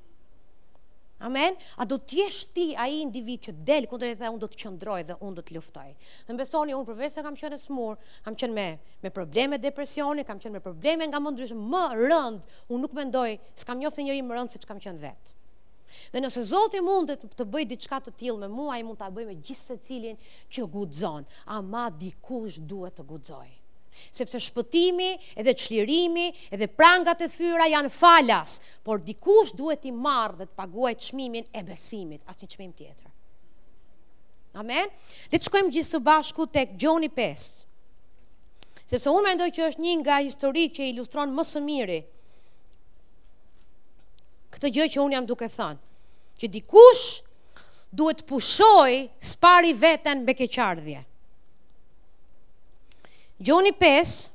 Amen? 1.19 1.55
A 1.75 1.83
do 1.89 1.97
të 1.99 2.19
jesh 2.21 2.39
ti 2.55 2.69
ai 2.79 3.01
individ 3.03 3.43
që 3.49 3.55
del 3.67 3.87
kundër 3.91 4.15
dhe 4.21 4.29
unë 4.31 4.43
do 4.45 4.49
të 4.53 4.59
qëndroj 4.61 4.99
dhe 5.09 5.17
unë 5.19 5.37
do 5.39 5.43
të 5.49 5.57
luftoj. 5.57 5.87
Në 6.29 6.37
besoni 6.39 6.77
unë 6.77 6.87
përveç 6.93 7.17
se 7.17 7.25
kam 7.27 7.35
qenë 7.41 7.59
e 7.59 7.63
smur, 7.65 7.97
kam 8.29 8.37
qenë 8.39 8.55
me 8.59 8.67
me 9.07 9.11
probleme 9.17 9.59
depresioni, 9.65 10.23
kam 10.29 10.39
qenë 10.45 10.55
me 10.59 10.63
probleme 10.67 11.09
nga 11.11 11.19
më 11.23 11.33
ndryshme 11.35 11.67
më 11.73 11.83
rënd, 12.05 12.47
unë 12.71 12.83
nuk 12.85 12.95
mendoj, 13.01 13.33
s'kam 13.63 13.83
njoftë 13.83 14.07
njëri 14.07 14.23
më 14.29 14.39
rënd 14.39 14.55
se 14.55 14.63
ç'kam 14.63 14.79
qenë 14.87 15.03
vet. 15.09 15.35
Dhe 16.15 16.23
nëse 16.23 16.45
Zoti 16.53 16.81
mundet 16.87 17.27
të 17.35 17.49
bëj 17.51 17.67
diçka 17.75 17.99
të 18.07 18.15
tillë 18.21 18.45
me 18.45 18.49
mua, 18.55 18.77
ai 18.79 18.87
mund 18.87 19.01
ta 19.03 19.11
bëj 19.11 19.27
me 19.27 19.35
gjithë 19.41 19.67
secilin 19.73 20.23
që 20.55 20.69
guxon. 20.77 21.27
Ama 21.57 21.89
dikush 21.99 22.61
duhet 22.71 22.95
të 23.01 23.07
guxojë 23.11 23.58
sepse 24.15 24.39
shpëtimi 24.47 25.09
edhe 25.41 25.55
qlirimi 25.63 26.27
edhe 26.55 26.69
prangat 26.81 27.23
e 27.25 27.29
thyra 27.37 27.67
janë 27.73 27.93
falas, 27.95 28.59
por 28.85 29.01
dikush 29.05 29.55
duhet 29.59 29.87
i 29.89 29.93
marrë 29.95 30.41
dhe 30.43 30.49
të 30.51 30.57
paguaj 30.61 30.95
qmimin 31.09 31.49
e 31.53 31.63
besimit, 31.69 32.23
asë 32.31 32.45
një 32.45 32.51
qmim 32.55 32.73
tjetër. 32.81 33.11
Amen? 34.59 34.93
Dhe 35.31 35.39
të 35.41 35.49
shkojmë 35.49 35.75
gjithë 35.77 35.91
së 35.95 36.03
bashku 36.09 36.47
të 36.51 36.67
gjoni 36.83 37.11
5, 37.15 37.49
sepse 38.89 39.13
unë 39.13 39.31
mendoj 39.31 39.51
që 39.59 39.67
është 39.73 39.85
një 39.85 39.97
nga 40.03 40.21
histori 40.25 40.67
që 40.75 40.89
ilustron 40.93 41.35
më 41.37 41.47
së 41.51 41.65
miri, 41.67 41.99
këtë 44.57 44.73
gjë 44.77 44.89
që 44.95 45.05
unë 45.05 45.19
jam 45.19 45.29
duke 45.29 45.51
thënë, 45.59 45.81
që 46.39 46.51
dikush 46.55 47.07
duhet 47.99 48.25
pushoj 48.29 48.91
spari 49.25 49.75
veten 49.75 50.25
me 50.27 50.35
keqardhje. 50.39 51.05
Gjoni 53.39 53.71
5, 53.79 54.33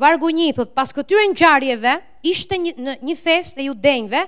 vargu 0.00 0.30
një, 0.32 0.52
thot, 0.56 0.70
pas 0.72 0.88
këtyre 0.96 1.26
në 1.28 1.34
gjarjeve, 1.36 1.98
ishte 2.24 2.56
një, 2.56 2.72
një 3.04 3.16
fest 3.20 3.58
e 3.60 3.66
ju 3.66 3.74
denjve, 3.76 4.22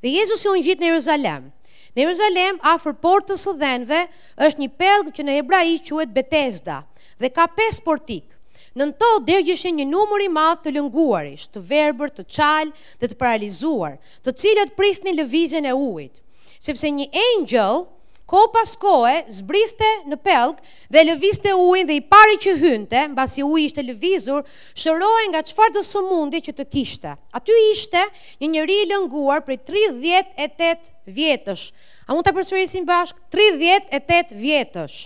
dhe 0.00 0.12
Jezus 0.14 0.44
e 0.46 0.48
unë 0.54 0.62
gjitë 0.64 0.80
në 0.80 0.88
Jeruzalem. 0.88 1.50
Në 1.90 2.00
Jeruzalem, 2.06 2.60
afër 2.70 2.96
portës 3.04 3.44
së 3.44 3.52
dhenve, 3.60 3.98
është 4.46 4.64
një 4.64 4.70
pelgë 4.80 5.12
që 5.18 5.26
në 5.26 5.36
Ebrai 5.42 5.76
quet 5.84 6.14
Betesda, 6.16 6.78
dhe 7.20 7.28
ka 7.28 7.44
5 7.60 7.82
portik. 7.84 8.24
Në 8.72 8.86
nëto, 8.94 9.10
dërgjëshë 9.28 9.74
një 9.80 9.88
numëri 9.90 10.30
madhë 10.32 10.62
të 10.68 10.72
lënguarish, 10.78 11.44
të 11.52 11.60
verber, 11.74 12.08
të 12.14 12.24
qalë 12.24 12.86
dhe 13.02 13.10
të 13.10 13.20
paralizuar, 13.20 13.98
të 14.24 14.32
cilët 14.40 14.72
prisni 14.78 15.12
lëvizjen 15.18 15.68
e 15.68 15.76
ujtë. 15.76 16.22
Sepse 16.56 16.88
një 16.88 17.10
angel, 17.28 17.82
ko 18.30 18.44
pas 18.54 18.70
koe, 18.78 19.10
zbriste 19.32 19.86
në 20.06 20.14
pelk 20.22 20.60
dhe 20.92 21.02
lëviste 21.08 21.50
ujin 21.58 21.88
dhe 21.88 21.96
i 21.98 22.02
pari 22.12 22.36
që 22.44 22.52
hynte, 22.60 23.00
mbasi 23.10 23.42
uji 23.42 23.64
ishte 23.66 23.82
lëvizur, 23.82 24.44
shërojnë 24.78 25.32
nga 25.32 25.40
çfarë 25.50 25.74
do 25.74 25.82
mundi 26.06 26.38
që 26.46 26.54
të 26.60 26.66
kishte. 26.70 27.16
Aty 27.34 27.50
ishte 27.72 27.98
një 28.40 28.52
njëri 28.54 28.76
i 28.84 28.88
lënguar 28.92 29.42
prej 29.46 29.58
38 29.66 30.92
vjetësh. 31.18 31.64
A 32.06 32.14
mund 32.14 32.22
ta 32.26 32.30
përsërisim 32.36 32.86
bashk? 32.86 33.18
38 33.34 34.36
vjetësh. 34.38 34.98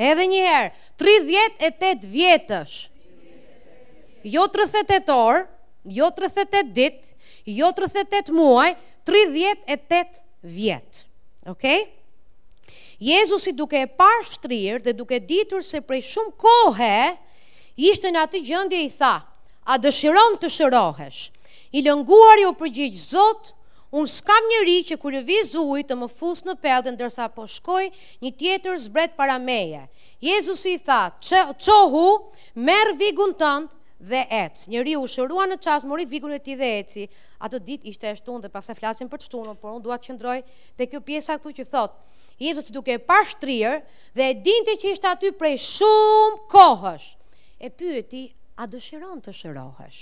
Edhe 0.00 0.24
një 0.32 0.40
herë, 0.46 0.72
38 0.96 2.08
vjetësh. 2.18 2.74
Jo 4.32 4.48
38 4.48 5.18
orë, 5.20 5.44
jo 6.00 6.08
38 6.16 6.72
ditë, 6.72 7.12
jo 7.60 7.68
38 7.76 8.32
muaj, 8.32 8.72
38 9.04 10.24
vjetë. 10.42 11.03
Ok? 11.46 11.64
Jezusi 13.00 13.52
duke 13.52 13.76
e 13.84 13.88
parë 14.00 14.24
shtrirë 14.30 14.82
dhe 14.86 14.92
duke 14.96 15.18
ditur 15.28 15.64
se 15.66 15.80
prej 15.88 16.00
shumë 16.12 16.32
kohë, 16.40 16.94
ishte 17.90 18.12
në 18.14 18.22
atë 18.24 18.40
gjendje 18.46 18.80
i 18.86 18.92
tha: 19.00 19.10
"A 19.66 19.76
dëshiron 19.84 20.38
të 20.40 20.48
shërohesh?" 20.54 21.18
I 21.76 21.82
lënguari 21.84 22.46
u 22.48 22.54
përgjigj: 22.60 22.96
"Zot, 23.12 23.50
unë 23.98 24.08
skam 24.14 24.48
njëri 24.52 24.78
që 24.92 24.96
kërë 25.02 25.18
lëviz 25.20 25.52
ujë 25.60 25.84
të 25.90 25.98
më 26.04 26.08
fus 26.14 26.40
në 26.46 26.54
pellë 26.64 26.94
ndërsa 26.96 27.26
po 27.36 27.44
shkoj, 27.56 27.90
një 28.24 28.30
tjetër 28.40 28.80
zbret 28.86 29.16
para 29.20 29.36
meje." 29.44 29.84
Jezusi 30.30 30.78
i 30.78 30.80
tha: 30.88 31.02
"Çohu, 31.66 32.06
merë 32.70 32.96
vigun 33.02 33.36
tënd 33.42 33.68
dhe 34.08 34.24
ec. 34.30 34.56
Njëri 34.70 34.94
u 35.00 35.06
shërua 35.08 35.46
në 35.48 35.56
qasë, 35.64 35.88
mori 35.88 36.06
vikun 36.10 36.34
e 36.36 36.40
ti 36.44 36.54
dhe 36.58 36.68
eci, 36.80 37.06
atë 37.44 37.60
dit 37.66 37.86
ishte 37.88 38.10
e 38.10 38.16
shtunë 38.18 38.42
dhe 38.46 38.50
pas 38.52 38.68
e 38.72 38.76
flasin 38.76 39.10
për 39.10 39.22
të 39.22 39.28
shtunë, 39.30 39.54
por 39.60 39.74
unë 39.76 39.84
duat 39.86 40.04
qëndroj 40.06 40.38
të 40.78 40.88
kjo 40.92 41.00
pjesa 41.08 41.38
këtu 41.38 41.54
që 41.60 41.66
thot, 41.72 41.96
Jezus 42.42 42.68
i 42.68 42.74
duke 42.74 42.90
e 42.90 42.98
pashtrirë 42.98 43.76
dhe 44.18 44.24
e 44.32 44.36
dinte 44.44 44.74
që 44.82 44.90
ishte 44.96 45.06
aty 45.06 45.30
prej 45.38 45.54
shumë 45.64 46.40
kohësh, 46.50 47.06
e 47.62 47.68
pyeti 47.78 48.24
a 48.58 48.66
dëshiron 48.70 49.22
të 49.24 49.34
shërohësh. 49.40 50.00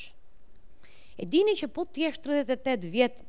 E 1.21 1.27
dini 1.29 1.53
që 1.61 1.69
po 1.77 1.85
tjesh 1.93 2.23
38 2.25 2.89
vjetë 2.95 3.27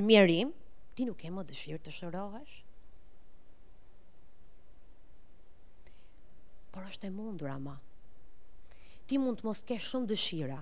në 0.00 0.08
mjerim, 0.10 0.50
ti 0.98 1.06
nuk 1.06 1.22
e 1.22 1.30
më 1.30 1.46
dëshirë 1.52 1.82
të 1.86 1.94
shërohësh. 2.00 2.56
Por 6.74 6.86
është 6.90 7.08
e 7.08 7.12
mundur 7.14 7.50
ama, 7.54 7.78
ti 9.10 9.18
mund 9.18 9.40
të 9.40 9.46
mos 9.48 9.60
ke 9.66 9.74
shumë 9.82 10.06
dëshira, 10.12 10.60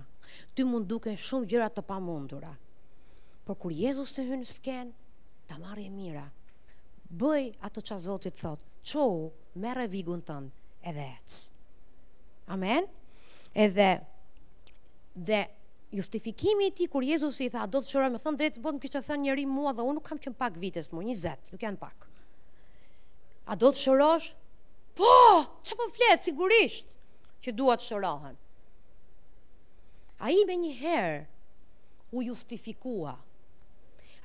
ti 0.57 0.63
mund 0.65 0.87
duke 0.89 1.13
shumë 1.21 1.45
gjëra 1.51 1.67
të 1.69 1.83
pamundura. 1.85 2.49
Por 3.45 3.57
kur 3.61 3.73
Jezus 3.77 4.15
të 4.15 4.23
hynë 4.25 4.47
sken, 4.55 4.89
ta 5.49 5.59
marrë 5.61 5.83
e 5.85 5.91
mira. 5.93 6.23
Bëj 7.21 7.51
ato 7.67 7.83
që 7.85 7.93
a 7.93 7.99
Zotit 8.07 8.39
thotë, 8.41 8.65
qo 8.89 9.05
u 9.13 9.19
merë 9.61 9.85
vigun 9.93 10.23
tënë 10.25 10.89
edhe 10.89 11.05
ecë. 11.11 11.39
Amen? 12.57 12.89
Edhe, 13.53 13.89
dhe 15.13 15.43
justifikimi 15.99 16.71
i 16.71 16.73
ti, 16.73 16.89
kur 16.89 17.05
Jezus 17.05 17.37
i 17.45 17.51
tha, 17.53 17.67
do 17.69 17.83
të 17.85 17.91
shërë 17.93 18.09
me 18.15 18.23
thënë 18.23 18.41
drejt 18.43 18.57
po 18.65 18.73
në 18.73 18.81
kishte 18.81 19.03
të 19.03 19.11
thënë 19.11 19.27
njëri 19.27 19.45
mua 19.49 19.75
dhe 19.77 19.85
unë 19.85 19.99
nuk 20.01 20.09
kam 20.09 20.17
qënë 20.25 20.39
pak 20.41 20.57
vites, 20.61 20.89
më 20.89 21.05
një 21.11 21.19
zetë, 21.21 21.51
nuk 21.53 21.67
janë 21.69 21.83
pak. 21.85 22.09
A 23.53 23.57
do 23.61 23.69
të 23.69 23.85
shërosh? 23.85 24.33
Po, 24.97 25.13
që 25.65 25.77
po 25.77 25.91
fletë, 25.93 26.31
sigurisht 26.31 26.95
që 27.43 27.53
duat 27.55 27.83
shorohen. 27.83 28.35
A 30.19 30.29
i 30.35 30.41
me 30.47 30.55
një 30.59 30.71
herë 30.81 31.19
u 32.19 32.23
justifikua, 32.25 33.13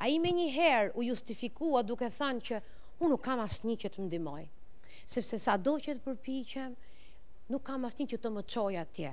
a 0.02 0.08
i 0.10 0.16
me 0.18 0.32
një 0.34 0.48
herë 0.56 0.92
u 0.98 1.04
justifikua 1.06 1.84
duke 1.86 2.08
thanë 2.10 2.42
që 2.48 2.62
unë 3.00 3.12
nuk 3.14 3.22
kam 3.22 3.42
asë 3.44 3.68
një 3.68 3.76
që 3.84 3.92
të 3.94 4.04
mdimoj, 4.06 4.42
sepse 5.14 5.38
sa 5.42 5.54
do 5.56 5.76
që 5.78 5.94
të 5.98 6.04
përpichem, 6.08 6.74
nuk 7.54 7.62
kam 7.68 7.86
asë 7.86 8.02
një 8.02 8.08
që 8.14 8.18
të 8.24 8.34
më 8.38 8.44
qoj 8.54 8.72
atje. 8.82 9.12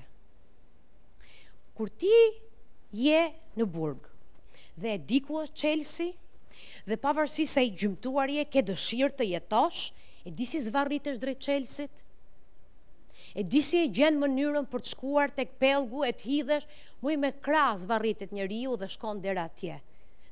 Kur 1.78 1.92
ti 2.02 2.16
je 3.02 3.22
në 3.58 3.68
burg, 3.74 4.10
dhe 4.78 4.96
e 4.98 5.02
diku 5.12 5.38
është 5.46 5.62
qelsi, 5.62 6.10
dhe 6.90 6.98
pavarësi 7.02 7.46
se 7.50 7.62
i 7.68 7.72
gjymtuar 7.78 8.34
je, 8.34 8.44
ke 8.50 8.62
dëshirë 8.68 9.16
të 9.22 9.30
jetosh, 9.36 9.86
e 10.28 10.34
disi 10.38 10.60
zvarritesh 10.66 11.22
drejt 11.22 11.40
qelsit, 11.46 12.04
e 13.34 13.44
disi 13.46 13.80
e 13.86 13.92
gjenë 13.96 14.20
mënyrën 14.22 14.66
për 14.72 14.84
të 14.84 14.92
shkuar 14.96 15.32
të 15.36 15.46
këpelgu 15.54 16.04
e 16.08 16.12
të 16.20 16.28
hidhesh, 16.28 16.68
muj 17.04 17.18
me 17.22 17.30
krasë 17.46 17.88
varritit 17.92 18.34
një 18.36 18.48
dhe 18.82 18.88
shkon 18.90 19.22
dhera 19.24 19.46
tje, 19.56 19.78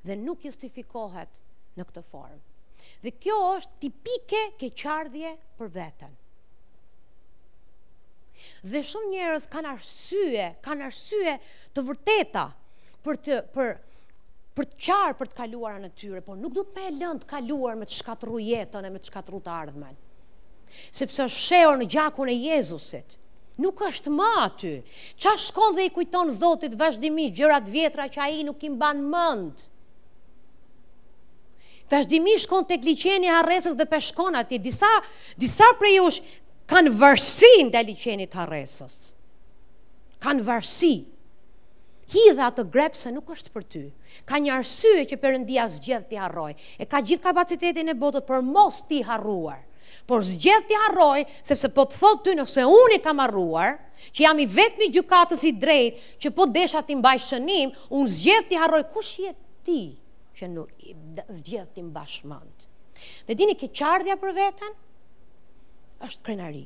dhe 0.04 0.16
nuk 0.16 0.44
justifikohet 0.48 1.42
në 1.80 1.86
këtë 1.90 2.04
formë. 2.10 2.40
Dhe 3.04 3.12
kjo 3.22 3.38
është 3.56 3.80
tipike 3.86 4.42
keqardhje 4.60 5.34
për 5.58 5.68
veten. 5.76 6.14
Dhe 8.64 8.82
shumë 8.88 9.10
njerëz 9.14 9.46
kanë 9.52 9.70
arsye, 9.74 10.48
kanë 10.64 10.86
arsye 10.90 11.38
të 11.76 11.84
vërteta 11.90 12.46
për 13.04 13.16
të 13.26 13.40
për 13.56 13.74
për 14.60 14.66
të 14.70 14.80
qarë 14.86 15.16
për 15.20 15.30
të 15.32 15.36
kaluar 15.40 15.76
anë 15.80 15.90
tyre, 15.96 16.20
por 16.26 16.36
nuk 16.40 16.52
duhet 16.56 16.74
me 16.76 16.82
e 16.90 16.92
lënd 16.96 17.22
të 17.24 17.28
kaluar 17.32 17.78
me 17.80 17.86
të 17.88 17.94
shkatru 17.96 18.40
jetën 18.44 18.84
e 18.84 18.90
me 18.92 19.00
të 19.00 19.08
shkatru 19.12 19.40
të 19.46 19.52
ardhmen 19.56 19.94
sepse 20.94 21.24
është 21.26 21.42
shëhur 21.48 21.80
në 21.80 21.88
gjakun 21.96 22.30
e 22.32 22.36
Jezusit. 22.48 23.16
Nuk 23.60 23.82
është 23.84 24.12
më 24.16 24.28
aty. 24.46 24.74
Qa 25.20 25.34
shkon 25.42 25.76
dhe 25.76 25.90
i 25.90 25.92
kujton 25.96 26.30
Zotit 26.32 26.78
vazhdimisht 26.80 27.36
gjërat 27.36 27.68
vjetra 27.74 28.06
që 28.08 28.28
nuk 28.48 28.62
i 28.64 28.70
nuk 28.70 28.80
mend. 28.80 29.08
mënd. 29.14 29.66
Vazhdimisht 31.92 32.46
shkon 32.48 32.66
të 32.70 32.78
kliqeni 32.84 33.28
haresës 33.28 33.76
dhe 33.76 33.86
peshkon 33.86 34.36
ati. 34.36 34.60
Disa, 34.60 34.90
disa 35.38 35.68
prej 35.80 36.00
ush 36.08 36.22
kanë 36.70 36.94
vërsin 37.02 37.70
dhe 37.74 37.84
liqenit 37.84 38.34
haresës. 38.34 39.14
Kanë 40.24 40.44
vërsi. 40.46 40.94
Hidha 42.10 42.48
atë 42.50 42.64
grepë 42.74 42.96
se 42.98 43.12
nuk 43.12 43.28
është 43.30 43.52
për 43.54 43.64
ty. 43.68 43.84
Ka 44.26 44.40
një 44.40 44.54
arsye 44.56 45.04
që 45.06 45.18
përëndia 45.22 45.68
zgjedh 45.70 46.08
t'i 46.10 46.18
harroj. 46.18 46.56
E 46.80 46.86
ka 46.86 47.02
gjithë 47.02 47.24
kapacitetin 47.28 47.90
e 47.90 47.94
botët 47.94 48.26
për 48.26 48.40
mos 48.42 48.82
t'i 48.88 49.04
harruar 49.06 49.62
por 50.10 50.26
zgjedh 50.26 50.66
ti 50.66 50.74
harroj, 50.86 51.22
sepse 51.46 51.70
po 51.76 51.84
të 51.86 52.00
thotë 52.02 52.24
ty 52.26 52.34
nëse 52.40 52.64
unë 52.66 52.96
i 52.98 53.02
kam 53.06 53.22
harruar, 53.22 53.76
që 54.16 54.26
jam 54.26 54.40
i 54.42 54.48
vetmi 54.50 54.88
gjykatës 54.96 55.44
i 55.46 55.54
drejtë, 55.62 56.02
që 56.26 56.32
po 56.34 56.48
desha 56.50 56.82
ti 56.88 56.98
mbaj 56.98 57.18
shënim, 57.28 57.76
unë 57.94 58.10
zgjedh 58.16 58.48
ti 58.50 58.58
harroj 58.58 58.82
kush 58.96 59.20
je 59.22 59.36
ti 59.68 59.78
që 60.40 60.50
nuk 60.56 61.22
zgjedh 61.38 61.70
ti 61.76 61.84
mbash 61.86 62.24
mend. 62.26 62.66
Dhe 63.28 63.38
dini 63.38 63.54
ke 63.60 63.70
qardhja 63.70 64.18
për 64.24 64.34
veten? 64.40 64.74
Është 66.08 66.26
krenari. 66.26 66.64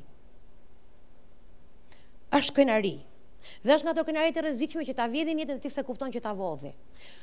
Është 2.34 2.56
krenari. 2.56 2.94
Dhe 3.60 3.76
është 3.76 3.92
ato 3.92 4.06
krenari 4.08 4.32
të 4.32 4.46
rrezikshme 4.46 4.86
që 4.88 4.96
ta 4.98 5.04
vjedhin 5.12 5.42
jetën 5.44 5.58
e 5.58 5.62
ti 5.66 5.70
se 5.70 5.84
kupton 5.84 6.12
që 6.14 6.22
ta 6.24 6.32
vodhi. 6.38 6.72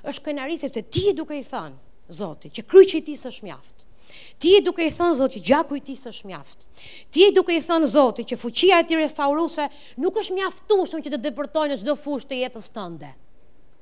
Është 0.06 0.28
krenari 0.28 0.60
sepse 0.62 0.86
ti 0.86 1.08
duke 1.18 1.34
i 1.34 1.42
thënë 1.50 1.90
Zotit 2.12 2.52
që 2.58 2.66
kryqi 2.68 2.98
i 3.00 3.04
ti 3.08 3.14
s'është 3.16 3.46
mjaft. 3.48 3.86
Ti 4.38 4.56
e 4.58 4.62
duke 4.65 4.84
i 4.88 4.91
thënë 4.91 5.17
zotë 5.19 5.38
që 5.38 5.41
gjaku 5.47 5.78
i 5.80 5.84
tij 5.88 5.95
s'është 6.02 6.30
mjaft. 6.30 6.65
Ti 7.13 7.26
e 7.28 7.32
duke 7.36 7.56
i 7.56 7.62
thënë 7.63 7.88
zotë 7.93 8.26
që 8.32 8.38
fuqia 8.43 8.80
e 8.84 8.88
ti 8.89 8.97
restauruse 9.00 9.67
nuk 10.04 10.17
është 10.24 10.38
mjaftu 10.39 10.78
që 10.93 11.13
të 11.15 11.19
depërtojë 11.28 11.71
në 11.74 11.78
çdo 11.84 11.95
fushë 12.06 12.32
të 12.32 12.39
jetës 12.43 12.71
tënde. 12.76 13.12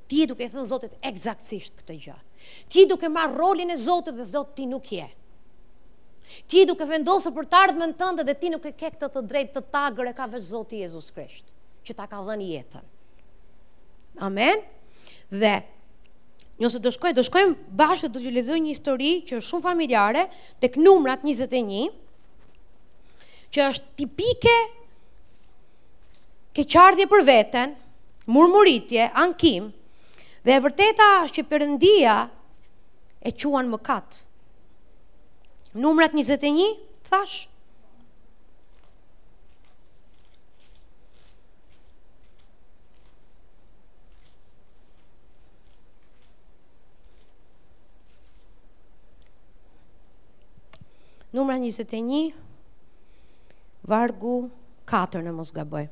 Ti 0.09 0.21
e 0.23 0.27
duke 0.29 0.45
i 0.47 0.51
thënë 0.53 0.67
zotët 0.71 0.95
egzaksisht 1.09 1.81
këtë 1.81 1.97
gjë. 2.05 2.17
Ti 2.73 2.85
duke 2.89 3.09
marr 3.13 3.33
rolin 3.37 3.73
e 3.73 3.77
zotët 3.77 4.17
dhe 4.17 4.25
zotë 4.29 4.55
ti 4.61 4.69
nuk 4.69 4.91
je. 4.95 5.07
Ti 6.49 6.63
duke 6.69 6.85
vendosë 6.89 7.33
për 7.33 7.49
të 7.49 7.59
ardhme 7.65 7.87
në 7.91 7.97
tënde 7.99 8.25
dhe 8.27 8.35
ti 8.41 8.51
nuk 8.53 8.65
e 8.69 8.73
ke 8.73 8.85
këtë 8.89 9.09
të 9.15 9.25
drejt 9.29 9.53
të 9.55 9.63
tagër 9.73 10.11
e 10.11 10.15
ka 10.17 10.27
vëzë 10.29 10.51
zotë 10.53 10.77
i 10.79 10.83
Jezus 10.85 11.11
që 11.89 11.95
ta 11.97 12.05
ka 12.11 12.21
dhenë 12.25 12.45
jetën. 12.51 12.85
Amen? 14.27 14.61
Dhe 15.31 15.53
Njëse 16.59 16.81
do 16.83 16.91
shkojmë, 16.91 17.15
do 17.15 17.23
shkojmë 17.23 17.53
bashkë 17.79 18.09
do 18.11 18.19
t'ju 18.19 18.31
lexoj 18.35 18.57
një 18.63 18.73
histori 18.73 19.09
që 19.27 19.37
është 19.37 19.49
shumë 19.49 19.63
familjare 19.65 20.23
tek 20.63 20.75
numrat 20.81 21.21
21, 21.23 21.85
që 23.55 23.67
është 23.67 23.95
tipike 24.01 24.55
keqardhje 26.59 27.05
për 27.13 27.23
veten, 27.29 27.77
murmuritje, 28.35 29.05
ankim. 29.23 29.71
Dhe 30.43 30.57
e 30.57 30.61
vërteta 30.65 31.07
që 31.35 31.45
përëndia 31.53 32.17
e 33.23 33.31
quan 33.39 33.71
mëkat. 33.71 34.19
Numrat 35.83 36.11
21, 36.19 36.67
thash. 37.07 37.45
numra 51.31 51.53
21, 51.57 52.31
vargu 53.83 54.49
4 54.89 55.21
në 55.21 55.33
mos 55.37 55.51
gaboj. 55.53 55.87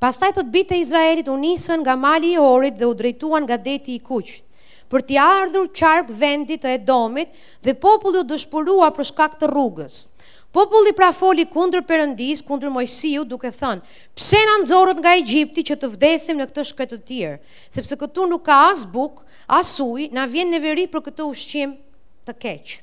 Pastaj 0.00 0.32
thot 0.36 0.50
bitë 0.54 0.76
e 0.76 0.82
Izraelit 0.84 1.26
u 1.28 1.34
nisën 1.36 1.80
nga 1.82 1.96
mali 1.98 2.30
i 2.36 2.38
orit 2.38 2.76
dhe 2.78 2.86
u 2.86 2.94
drejtuan 2.94 3.42
nga 3.44 3.56
deti 3.58 3.96
i 3.98 4.02
kuqë 4.06 4.44
për 4.88 5.02
t'i 5.04 5.18
ardhur 5.20 5.66
qark 5.76 6.08
vendit 6.16 6.62
të 6.62 6.70
Edomit 6.78 7.34
dhe 7.66 7.74
populli 7.76 8.22
u 8.22 8.24
dëshpërua 8.24 8.88
për 8.96 9.08
shkak 9.10 9.34
të 9.42 9.50
rrugës. 9.50 10.06
Populli 10.54 10.94
pra 10.96 11.10
foli 11.12 11.44
kundër 11.44 11.82
Perëndis, 11.84 12.40
kundër 12.46 12.70
Mojsiu, 12.72 13.26
duke 13.28 13.50
thënë: 13.52 13.82
"Pse 14.16 14.38
na 14.48 14.54
nxorrët 14.62 14.96
nga 15.02 15.12
Egjipti 15.20 15.60
që 15.68 15.76
të 15.82 15.90
vdesim 15.96 16.38
në 16.40 16.46
këtë 16.48 16.62
shkretë 16.70 16.96
të 16.96 17.04
tjerë? 17.04 17.38
Sepse 17.68 17.98
këtu 18.00 18.24
nuk 18.30 18.46
ka 18.48 18.62
as 18.72 18.86
buk, 18.96 19.20
as 19.60 19.74
ujë, 19.84 20.08
na 20.16 20.24
vjen 20.26 20.48
neveri 20.56 20.88
për 20.94 21.04
këtë 21.10 21.28
ushqim 21.34 21.76
të 22.24 22.32
keq." 22.46 22.78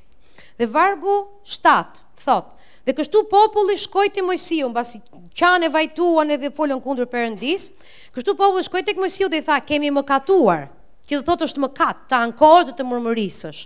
Dhe 0.57 0.65
vargu 0.65 1.27
7 1.43 1.99
thot, 2.23 2.55
dhe 2.87 2.93
kështu 2.95 3.25
populli 3.27 3.75
shkoi 3.75 4.07
te 4.13 4.21
Mojsiu 4.23 4.69
mbasi 4.71 5.01
qan 5.35 5.65
e 5.67 5.69
vajtuan 5.69 6.31
edhe 6.31 6.47
folën 6.55 6.79
kundër 6.79 7.09
Perëndis. 7.11 7.69
Kështu 8.15 8.35
populli 8.39 8.63
shkoi 8.63 8.85
tek 8.87 8.99
Mojsiu 9.01 9.27
dhe 9.27 9.41
i 9.43 9.43
tha, 9.43 9.59
kemi 9.59 9.91
mëkatuar. 9.91 10.69
Që 11.05 11.19
do 11.19 11.25
thotë 11.27 11.45
është 11.49 11.61
mëkat, 11.61 11.97
të 12.09 12.17
ankohesh 12.27 12.65
dhe 12.71 12.75
të 12.79 12.83
mërmërisësh, 12.89 13.59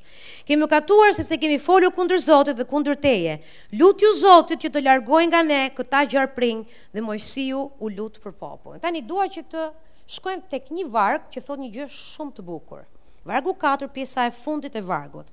Kemi 0.50 0.58
mëkatuar 0.66 1.14
sepse 1.16 1.38
kemi 1.40 1.60
folur 1.64 1.94
kundër 1.96 2.20
Zotit 2.20 2.58
dhe 2.60 2.66
kundër 2.68 2.98
Teje. 3.00 3.38
Lutju 3.80 4.10
Zotit 4.20 4.60
që 4.60 4.72
të 4.76 4.82
largojë 4.90 5.30
nga 5.30 5.40
ne 5.48 5.60
këta 5.78 6.02
gjarprinj 6.12 6.66
dhe 6.92 7.06
Mojsiu 7.06 7.62
u 7.80 7.92
lut 7.96 8.20
për 8.20 8.34
popullin. 8.42 8.82
Tani 8.84 9.06
dua 9.08 9.30
që 9.32 9.46
të 9.54 9.64
shkojmë 10.18 10.52
tek 10.52 10.68
një 10.76 10.90
varg 10.98 11.30
që 11.32 11.46
thot 11.48 11.64
një 11.64 11.72
gjë 11.78 11.88
shumë 11.96 12.36
të 12.36 12.44
bukur. 12.52 12.84
Vargu 13.24 13.56
4, 13.64 13.88
pjesa 13.88 14.28
e 14.28 14.36
fundit 14.36 14.76
e 14.76 14.84
vargut. 14.92 15.32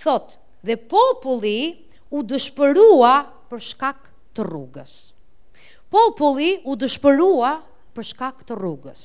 Thot, 0.00 0.38
dhe 0.68 0.76
populli 0.76 1.88
u 2.14 2.20
dëshpërua 2.28 3.14
për 3.48 3.64
shkak 3.72 4.06
të 4.36 4.44
rrugës. 4.46 4.94
Populli 5.92 6.50
u 6.68 6.76
dëshpërua 6.80 7.52
për 7.96 8.06
shkak 8.12 8.44
të 8.48 8.56
rrugës. 8.60 9.04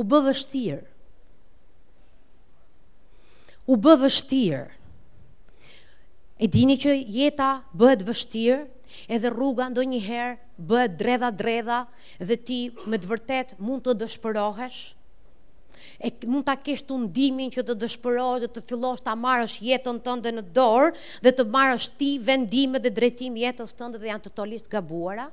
U 0.00 0.04
bë 0.04 0.20
vështirë. 0.28 0.84
U 3.72 3.76
bë 3.84 3.94
vështirë. 4.04 4.66
E 6.38 6.46
dini 6.54 6.76
që 6.80 6.92
jeta 7.16 7.48
bëhet 7.76 8.04
vështirë, 8.06 8.60
edhe 9.16 9.30
rruga 9.34 9.66
ndonjëherë 9.72 10.36
bëhet 10.70 10.94
dredha 11.00 11.28
dredha 11.40 11.80
dhe 12.28 12.36
ti 12.48 12.60
me 12.88 13.00
të 13.00 13.10
vërtet 13.10 13.56
mund 13.66 13.82
të 13.84 13.96
dëshpërohesh, 14.04 14.78
e 16.00 16.10
mund 16.28 16.46
ta 16.48 16.56
kesh 16.58 16.82
të 16.88 16.96
ndimin 17.06 17.50
që 17.54 17.62
të 17.66 17.76
dëshpërohesh 17.82 18.42
dhe 18.44 18.48
të 18.56 18.62
fillosh 18.70 19.04
ta 19.06 19.14
marrësh 19.24 19.58
jetën 19.64 20.00
tënde 20.06 20.32
në 20.38 20.44
dorë 20.56 20.92
dhe 21.26 21.32
të 21.38 21.46
marrësh 21.54 21.88
ti 22.00 22.10
vendime 22.30 22.80
dhe 22.82 22.92
drejtim 23.00 23.38
jetës 23.44 23.76
tënde 23.78 24.00
dhe 24.02 24.10
janë 24.10 24.26
totalisht 24.28 24.68
të 24.68 24.74
gabuara. 24.78 25.28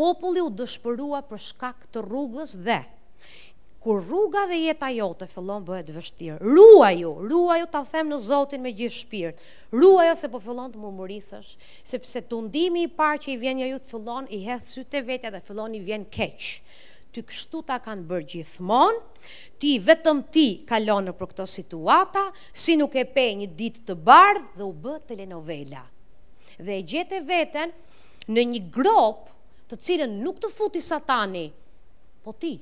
Populli 0.00 0.42
u 0.46 0.50
dëshpërua 0.60 1.22
për 1.30 1.42
shkak 1.50 1.86
të 1.94 2.06
rrugës 2.06 2.56
dhe 2.66 2.78
kur 3.80 4.02
rruga 4.04 4.42
dhe 4.44 4.56
jeta 4.60 4.90
jote 4.92 5.24
fillon 5.24 5.62
bëhet 5.64 5.88
vështirë. 5.94 6.34
Ruaju, 6.44 7.12
ruaju 7.30 7.68
ta 7.72 7.80
them 7.88 8.10
në 8.12 8.18
Zotin 8.26 8.60
me 8.66 8.74
gjithë 8.76 8.92
shpirt. 8.98 9.38
Ruaju 9.72 10.18
se 10.20 10.28
po 10.28 10.36
fillon 10.44 10.68
të 10.68 10.76
murmurisësh, 10.82 11.54
sepse 11.92 12.20
tundimi 12.28 12.82
i 12.84 12.90
parë 13.00 13.22
që 13.24 13.32
i 13.34 13.38
vjen 13.40 13.56
njeriu 13.62 13.78
të 13.80 13.88
fillon 13.94 14.28
i 14.36 14.42
hedh 14.44 14.68
sytë 14.68 15.00
vetë 15.08 15.32
dhe 15.32 15.40
fillon 15.48 15.78
i 15.80 15.80
vjen 15.88 16.04
keq 16.12 16.50
ty 17.12 17.22
kështu 17.26 17.60
ta 17.66 17.76
kanë 17.82 18.04
bërë 18.10 18.26
gjithmonë, 18.32 19.00
ti 19.60 19.74
vetëm 19.82 20.20
ti 20.34 20.44
kalonë 20.68 21.14
për 21.18 21.30
këto 21.32 21.46
situata, 21.50 22.24
si 22.52 22.76
nuk 22.78 22.94
e 22.94 23.04
pe 23.16 23.24
një 23.40 23.48
ditë 23.58 23.84
të 23.90 23.96
bardhë 24.08 24.56
dhe 24.60 24.66
u 24.66 24.72
bë 24.84 24.94
telenovela. 25.10 25.82
Dhe 26.60 26.78
e 26.80 26.84
gjete 26.92 27.20
veten 27.28 27.74
në 28.30 28.46
një 28.54 28.62
grop 28.74 29.26
të 29.70 29.80
cilën 29.86 30.18
nuk 30.24 30.38
të 30.42 30.52
futi 30.54 30.82
satani, 30.82 31.46
po 32.24 32.34
ti. 32.42 32.54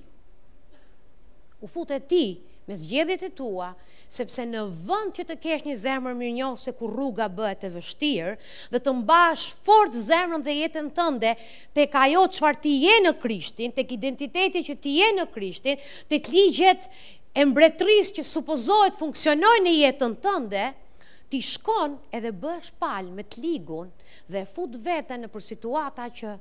U 1.60 1.66
fute 1.68 1.98
ti 2.10 2.24
me 2.68 2.76
zgjedhjet 2.76 3.22
e 3.24 3.28
tua, 3.32 3.70
sepse 4.12 4.44
në 4.48 4.60
vënd 4.84 5.14
që 5.16 5.24
të 5.30 5.36
kesh 5.40 5.62
një 5.66 5.76
zemër 5.82 6.14
mirë 6.18 6.34
njohë 6.38 6.60
se 6.60 6.74
ku 6.76 6.88
rruga 6.90 7.24
bëhet 7.32 7.64
e 7.64 7.70
vështirë, 7.78 8.34
dhe 8.74 8.80
të 8.84 8.94
mbash 9.00 9.44
fort 9.64 9.96
zemrën 10.04 10.44
dhe 10.46 10.52
jetën 10.58 10.90
tënde, 10.98 11.30
të 11.74 11.86
ka 11.94 12.04
jo 12.12 12.26
qëfar 12.32 12.60
ti 12.64 12.74
je 12.84 12.98
në 13.06 13.14
krishtin, 13.22 13.72
të 13.72 13.86
identiteti 13.96 14.60
që 14.68 14.76
ti 14.84 14.94
je 14.98 15.08
në 15.16 15.26
krishtin, 15.34 15.80
të 16.12 16.20
kligjet 16.28 16.84
e 17.38 17.46
mbretris 17.48 18.12
që 18.18 18.26
supozohet 18.34 19.00
funksionoj 19.00 19.56
në 19.64 19.74
jetën 19.78 20.18
tënde, 20.26 20.68
ti 21.32 21.40
shkon 21.44 21.96
edhe 22.16 22.34
bësh 22.44 22.74
palë 22.80 23.16
me 23.16 23.24
të 23.28 23.42
ligun 23.46 23.88
dhe 24.32 24.44
fut 24.48 24.76
vete 24.84 25.16
në 25.20 25.32
për 25.32 25.44
situata 25.52 26.10
që 26.20 26.34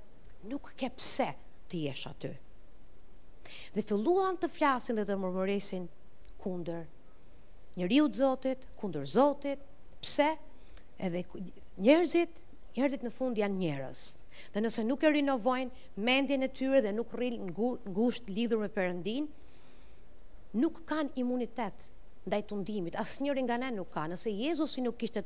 nuk 0.51 0.73
ke 0.79 0.91
pse 0.95 1.31
të 1.71 1.85
jesh 1.87 2.07
aty. 2.11 2.33
Dhe 3.75 3.79
filluan 3.83 4.35
të 4.39 4.47
flasin 4.51 4.97
dhe 4.99 5.05
të 5.07 5.15
mërmërisin 5.21 5.85
kunder 6.47 6.83
njëri 7.77 7.97
u 8.01 8.07
të 8.09 8.19
zotit, 8.23 8.63
kunder 8.81 9.03
zotit, 9.05 9.61
pse, 10.01 10.29
edhe 11.05 11.21
njerëzit, 11.85 12.39
njerëzit 12.79 13.03
në 13.05 13.11
fund 13.13 13.37
janë 13.37 13.59
njerëz. 13.61 14.05
Dhe 14.55 14.63
nëse 14.63 14.85
nuk 14.85 15.03
e 15.05 15.11
rinovojnë 15.13 16.01
mendjen 16.07 16.45
e 16.45 16.49
tyre 16.57 16.79
dhe 16.85 16.93
nuk 16.97 17.13
rrinë 17.13 17.51
ngusht 17.51 18.31
lidhur 18.33 18.63
me 18.63 18.69
Perëndin, 18.73 19.27
nuk 20.61 20.81
kanë 20.89 21.13
imunitet 21.21 21.91
ndaj 22.27 22.41
tundimit. 22.49 22.97
Asnjëri 22.99 23.43
nga 23.45 23.55
ne 23.61 23.69
nuk 23.77 23.91
ka. 23.93 24.07
Nëse 24.11 24.33
Jezusi 24.35 24.81
nuk 24.83 24.97
kishte 24.99 25.21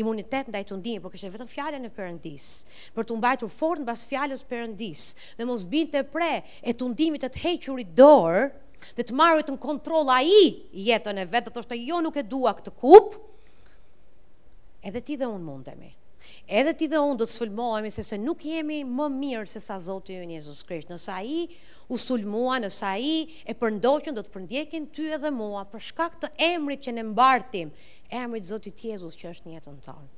imunitet 0.00 0.48
ndaj 0.50 0.64
tundimit, 0.72 1.04
por 1.04 1.12
kishte 1.12 1.28
vetëm 1.34 1.52
fjalën 1.52 1.84
e 1.88 1.92
Perëndis, 2.00 2.48
për 2.96 3.08
të 3.10 3.20
mbajtur 3.20 3.52
fort 3.58 3.84
mbas 3.84 4.08
fjalës 4.10 4.46
Perëndis 4.50 5.04
dhe 5.36 5.44
mos 5.46 5.68
të 5.70 6.06
pre 6.16 6.32
e 6.64 6.72
tundimit 6.80 7.22
të 7.28 7.32
të 7.36 7.44
hequrit 7.44 7.92
dorë, 8.00 8.48
dhe 8.96 9.04
të 9.06 9.16
marrë 9.16 9.44
të 9.46 9.54
në 9.54 9.60
kontrol 9.62 10.10
a 10.14 10.20
i 10.24 10.40
jetën 10.86 11.20
e 11.22 11.26
vetë, 11.26 11.48
dhe 11.48 11.52
të 11.56 11.64
është 11.64 11.78
jo 11.84 12.02
nuk 12.04 12.16
e 12.20 12.24
dua 12.26 12.52
këtë 12.58 12.72
kup, 12.80 13.16
edhe 14.86 15.02
ti 15.04 15.18
dhe 15.20 15.28
unë 15.28 15.46
mundemi. 15.46 15.90
Edhe 16.46 16.72
ti 16.76 16.86
dhe 16.90 16.98
unë 17.00 17.18
do 17.22 17.26
të 17.26 17.32
sulmohemi 17.34 17.90
sepse 17.90 18.18
nuk 18.20 18.42
jemi 18.44 18.82
më 18.84 19.06
mirë 19.14 19.46
se 19.48 19.60
sa 19.64 19.78
Zoti 19.80 20.16
ynë 20.20 20.36
Jezus 20.36 20.60
Krisht. 20.68 20.90
nësa 20.90 21.16
ai 21.18 21.48
u 21.88 21.98
sulmua, 21.98 22.58
nësa 22.60 22.90
ai 22.96 23.42
e 23.48 23.54
përndoqën 23.56 24.14
do 24.18 24.22
të 24.22 24.32
përndjekin 24.34 24.86
ty 24.94 25.08
edhe 25.16 25.30
mua 25.34 25.64
për 25.64 25.80
shkak 25.88 26.18
të 26.20 26.30
emrit 26.52 26.84
që 26.84 26.94
ne 26.94 27.02
mbartim, 27.10 27.72
emrit 28.12 28.44
Zotit 28.44 28.84
Jezus 28.84 29.16
që 29.16 29.30
është 29.32 29.48
në 29.48 29.56
jetën 29.56 29.80
tonë. 29.86 30.08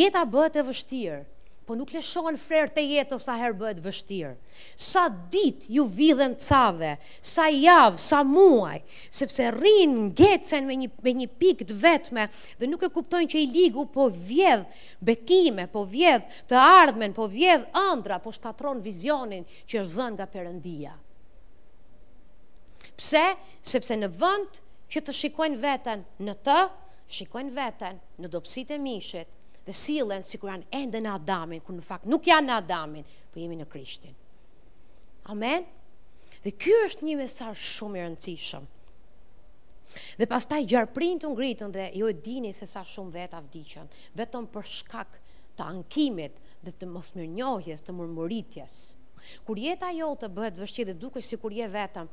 Jeta 0.00 0.24
bëhet 0.26 0.56
e 0.58 0.64
vështirë 0.66 1.20
po 1.66 1.74
nuk 1.74 1.90
le 1.90 2.00
frerë 2.38 2.70
të 2.76 2.82
jetë 2.92 3.16
o 3.18 3.18
sa 3.18 3.34
herë 3.40 3.56
bëhet 3.58 3.78
vështirë. 3.82 4.30
Sa 4.86 5.06
ditë 5.34 5.66
ju 5.74 5.84
vidhen 5.98 6.36
cave, 6.38 6.92
sa 7.18 7.48
javë, 7.50 7.98
sa 7.98 8.20
muaj, 8.26 8.76
sepse 9.18 9.48
rrinë 9.56 10.04
ngecen 10.12 10.68
me 10.68 10.76
një, 10.78 10.88
një 11.02 11.28
të 11.66 11.74
vetme 11.82 12.28
dhe 12.60 12.68
nuk 12.70 12.86
e 12.86 12.88
kuptojnë 12.94 13.30
që 13.32 13.40
i 13.42 13.48
ligu 13.56 13.84
po 13.96 14.06
vjedhë 14.06 14.62
bekime, 15.10 15.66
po 15.74 15.82
vjedhë 15.84 16.46
të 16.52 16.56
ardhmen, 16.62 17.12
po 17.18 17.26
vjedhë 17.26 17.72
andra, 17.82 18.20
po 18.22 18.30
shkatronë 18.36 18.84
vizionin 18.86 19.42
që 19.66 19.82
është 19.82 19.94
dhën 19.98 20.14
nga 20.20 20.30
përëndia. 20.36 20.94
Pse? 22.96 23.26
Sepse 23.60 23.98
në 23.98 24.12
vënd 24.22 24.62
që 24.94 25.02
të 25.02 25.16
shikojnë 25.18 25.58
vetën 25.66 26.06
në 26.28 26.36
të, 26.46 26.60
shikojnë 27.18 27.52
vetën 27.58 27.98
në 28.22 28.30
dopsit 28.32 28.70
e 28.74 28.78
mishet, 28.82 29.32
dhe 29.66 29.74
silen 29.74 30.22
si 30.22 30.38
kur 30.38 30.52
janë 30.52 30.68
endë 30.78 31.00
në 31.02 31.12
Adamin, 31.18 31.60
kur 31.66 31.74
në 31.74 31.82
fakt 31.82 32.06
nuk 32.10 32.28
janë 32.30 32.46
në 32.46 32.54
Adamin, 32.60 33.04
për 33.08 33.34
po 33.34 33.42
jemi 33.42 33.58
në 33.58 33.66
Krishtin. 33.72 34.14
Amen? 35.34 35.66
Dhe 36.44 36.52
kjo 36.62 36.76
është 36.86 37.06
një 37.08 37.16
mesazh 37.18 37.64
shumë 37.76 37.98
i 37.98 38.04
rëndësishëm. 38.04 38.68
Dhe 40.20 40.28
pas 40.30 40.46
taj 40.50 40.60
gjarëprin 40.70 41.18
të 41.22 41.30
ngritën 41.32 41.74
dhe 41.74 41.88
jo 41.98 42.06
e 42.10 42.14
dini 42.22 42.52
se 42.54 42.66
sa 42.70 42.84
shumë 42.86 43.14
vetë 43.16 43.40
avdicën, 43.40 43.90
vetëm 44.18 44.46
për 44.54 44.66
shkak 44.70 45.18
të 45.58 45.66
ankimit 45.66 46.38
dhe 46.66 46.70
të 46.78 46.86
mësmir 46.92 47.82
të 47.86 47.94
mërmëritjes. 47.98 48.78
Kur 49.46 49.58
jetë 49.58 49.88
ajo 49.90 50.12
të 50.20 50.28
bëhet 50.38 50.60
vështirë 50.60 50.92
dhe 50.92 51.00
duke 51.02 51.20
si 51.26 51.38
kur 51.42 51.52
jetë 51.54 51.74
vetëm, 51.74 52.08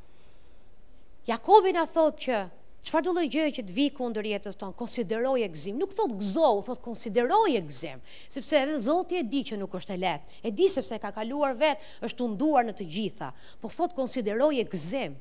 Jakobin 1.24 1.78
a 1.80 1.86
thot 1.88 2.18
që 2.20 2.38
Qëfar 2.84 3.00
do 3.04 3.12
lojgjë 3.16 3.44
që 3.56 3.62
të 3.68 3.72
vi 3.76 3.84
kundër 3.98 4.26
jetës 4.28 4.58
tonë, 4.62 4.74
konsideroj 4.80 5.38
e 5.40 5.48
gëzim, 5.54 5.78
nuk 5.82 5.94
thot 6.00 6.12
gëzohu, 6.20 6.58
thot 6.66 6.82
konsideroj 6.88 7.54
e 7.56 7.62
gëzim, 7.70 8.02
sepse 8.36 8.60
edhe 8.60 8.76
zotje 8.88 9.22
e 9.22 9.28
di 9.34 9.40
që 9.50 9.56
nuk 9.62 9.76
është 9.80 9.96
e 9.96 10.00
letë, 10.04 10.38
e 10.44 10.52
di 10.58 10.68
sepse 10.74 11.00
ka 11.06 11.14
kaluar 11.20 11.56
vetë, 11.64 11.88
është 12.10 12.26
unduar 12.26 12.68
në 12.68 12.76
të 12.82 12.88
gjitha, 12.98 13.30
po 13.64 13.72
thot 13.78 13.96
konsideroj 14.02 14.52
e 14.60 14.66
gëzim, 14.74 15.16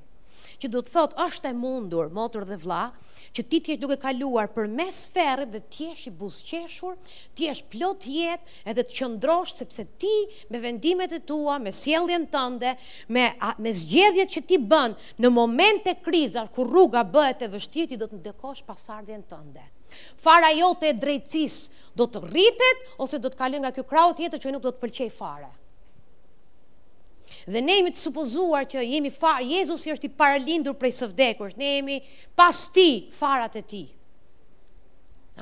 që 0.62 0.70
do 0.74 0.82
të 0.86 0.92
thot 0.94 1.14
është 1.24 1.50
e 1.52 1.56
mundur, 1.58 2.10
motër 2.14 2.46
dhe 2.50 2.58
vla, 2.64 2.82
që 3.34 3.46
ti 3.50 3.60
t'jesh 3.66 3.82
duke 3.82 3.98
kaluar 4.02 4.50
për 4.54 4.68
mes 4.78 5.00
ferë 5.14 5.48
dhe 5.54 5.62
t'jesh 5.74 6.06
i 6.10 6.14
busqeshur, 6.20 6.98
t'jesh 7.38 7.64
plot 7.74 8.08
jetë 8.10 8.68
edhe 8.72 8.84
të 8.86 8.98
qëndrosh 9.00 9.56
sepse 9.62 9.86
ti 10.04 10.14
me 10.54 10.62
vendimet 10.66 11.16
e 11.18 11.22
tua, 11.30 11.58
me 11.66 11.74
sjelljen 11.74 12.28
tënde, 12.36 12.76
me, 13.16 13.26
me 13.64 13.74
zgjedhjet 13.80 14.34
që 14.36 14.46
ti 14.50 14.60
bën 14.70 14.96
në 15.24 15.34
momente 15.34 15.96
kriza, 16.06 16.46
ku 16.54 16.68
rruga 16.70 17.06
bëhet 17.16 17.48
e 17.48 17.52
vështirë, 17.56 17.94
ti 17.94 18.02
do 18.04 18.12
të 18.12 18.22
ndekosh 18.22 18.64
pasardhjen 18.68 19.26
tënde. 19.32 19.66
Fara 20.18 20.50
jote 20.58 20.90
e 20.90 20.94
drejtësis 20.98 21.58
do 22.00 22.08
të 22.10 22.24
rritet 22.28 22.88
ose 23.04 23.20
do 23.22 23.30
të 23.30 23.38
kalin 23.38 23.62
nga 23.62 23.70
kjo 23.76 23.84
kraut 23.86 24.18
tjetër 24.18 24.42
që 24.42 24.54
nuk 24.56 24.64
do 24.66 24.72
të 24.74 24.82
pëlqej 24.82 25.12
fare. 25.14 25.52
Dhe 27.46 27.60
ne 27.62 27.76
jemi 27.76 27.92
të 27.92 28.00
supozuar 28.00 28.68
që 28.72 28.84
jemi 28.86 29.12
farë, 29.12 29.44
Jezusi 29.58 29.92
është 29.92 30.08
i 30.08 30.12
paralindur 30.20 30.78
prej 30.80 30.94
së 31.00 31.10
vdekur, 31.12 31.52
ne 31.60 31.74
jemi 31.76 31.98
pas 32.40 32.68
ti 32.72 32.88
farat 33.16 33.58
e 33.60 33.64
ti. 33.68 33.82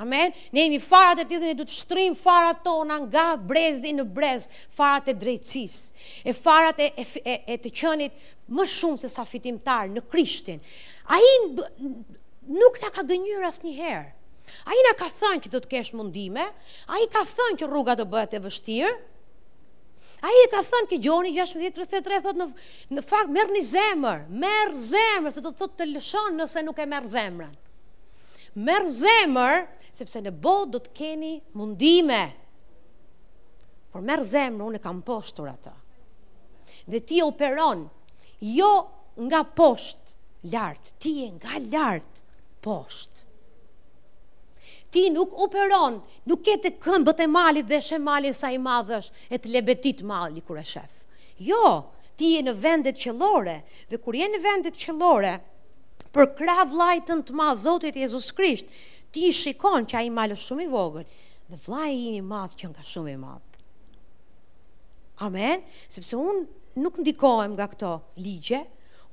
Amen? 0.01 0.31
Ne 0.55 0.63
jemi 0.65 0.79
farat 0.81 1.19
e 1.21 1.25
ti 1.27 1.35
dhe 1.37 1.51
ne 1.51 1.57
du 1.59 1.65
të 1.67 1.75
shtrim 1.75 2.15
farat 2.17 2.61
tona 2.65 2.97
nga 3.03 3.25
brezdi 3.35 3.91
në 3.97 4.05
brez, 4.15 4.47
farat 4.71 5.11
e 5.11 5.15
drejtsis, 5.23 5.77
e 6.25 6.33
farat 6.33 6.79
e, 6.85 6.89
e, 6.97 7.05
e, 7.21 7.35
e 7.53 7.59
të 7.61 7.73
qënit 7.81 8.29
më 8.55 8.67
shumë 8.77 9.03
se 9.03 9.11
sa 9.11 9.25
fitimtar 9.27 9.91
në 9.91 10.05
krishtin. 10.09 10.63
A 11.11 11.19
i 11.21 11.31
nuk 11.43 12.81
në 12.81 12.91
ka 12.97 13.05
gënyur 13.11 13.45
asë 13.51 13.67
një 13.69 13.75
herë, 13.83 14.09
A 14.67 14.73
i 14.75 14.81
ka 14.99 15.05
thënë 15.15 15.39
që 15.45 15.49
do 15.53 15.59
të 15.63 15.69
kesh 15.71 15.89
mundime 15.95 16.43
A 16.91 16.97
i 16.99 17.05
ka 17.13 17.21
thënë 17.29 17.59
që 17.61 17.67
rruga 17.71 17.93
të 17.95 18.03
bëhet 18.11 18.33
e 18.35 18.39
vështirë 18.43 18.89
A 20.21 20.27
i 20.29 20.43
e 20.45 20.49
ka 20.53 20.61
thënë 20.63 20.89
ki 20.89 20.97
Gjoni 21.01 21.31
16.33, 21.33 22.19
thotë 22.27 22.45
në 22.93 23.03
fakt 23.05 23.31
merë 23.33 23.55
një 23.55 23.61
zemër, 23.71 24.19
merë 24.43 24.81
zemër, 24.93 25.31
se 25.33 25.41
do 25.45 25.49
të 25.49 25.59
thotë 25.63 25.79
të 25.79 25.87
lëshonë 25.95 26.35
nëse 26.37 26.61
nuk 26.67 26.77
e 26.77 26.85
merë 26.91 27.09
zemërën. 27.15 27.55
Merë 28.67 28.91
zemër, 28.99 29.63
sepse 29.97 30.21
në 30.21 30.33
botë 30.43 30.71
do 30.75 30.81
të 30.85 30.93
keni 30.99 31.31
mundime, 31.57 32.19
por 33.91 34.05
merë 34.11 34.27
zemër, 34.35 34.65
unë 34.67 34.77
e 34.77 34.83
kam 34.83 34.99
poshtur 35.09 35.49
ata. 35.55 35.73
Dhe 36.85 37.01
ti 37.01 37.17
operon, 37.25 37.87
jo 38.53 38.71
nga 39.25 39.41
poshtë 39.57 40.53
lartë, 40.53 40.95
ti 41.01 41.17
e 41.25 41.31
nga 41.39 41.57
lartë 41.73 42.23
poshtë 42.65 43.10
ti 44.91 45.09
nuk 45.09 45.33
operon, 45.39 45.97
nuk 46.27 46.43
ke 46.45 46.57
të 46.61 46.73
këmbët 46.83 47.23
e 47.23 47.27
malit 47.31 47.67
dhe 47.71 47.79
shë 47.83 47.97
malin 48.03 48.35
sa 48.35 48.51
i 48.53 48.59
madhësh 48.61 49.07
e 49.33 49.39
të 49.39 49.51
lebetit 49.55 50.03
mali 50.11 50.43
kër 50.45 50.59
e 50.61 50.65
shef. 50.67 50.99
Jo, 51.51 51.63
ti 52.19 52.33
e 52.37 52.43
në 52.45 52.53
vendet 52.65 52.99
qëllore, 52.99 53.55
dhe 53.89 54.01
kur 54.03 54.17
je 54.19 54.27
në 54.33 54.41
vendet 54.43 54.79
qëllore, 54.83 55.31
për 56.11 56.25
krav 56.37 56.75
lajtën 56.75 57.21
të 57.23 57.35
ma 57.39 57.53
Zotit 57.55 57.95
Jezus 57.95 58.27
Krisht, 58.35 58.67
ti 59.15 59.31
shikon 59.35 59.87
që 59.87 59.99
a 59.99 60.03
i 60.03 60.11
malë 60.11 60.37
shumë 60.43 60.67
i 60.67 60.71
vogël, 60.73 61.07
dhe 61.51 61.57
vlaj 61.65 61.91
i 61.95 62.03
imi 62.11 62.23
madhë 62.27 62.57
që 62.61 62.71
nga 62.73 62.83
shumë 62.91 63.15
i 63.15 63.21
madhë. 63.21 63.47
Amen? 65.23 65.63
Sepse 65.87 66.17
unë 66.19 66.83
nuk 66.83 66.99
ndikohem 67.03 67.55
nga 67.55 67.69
këto 67.71 67.95
ligje, 68.19 68.59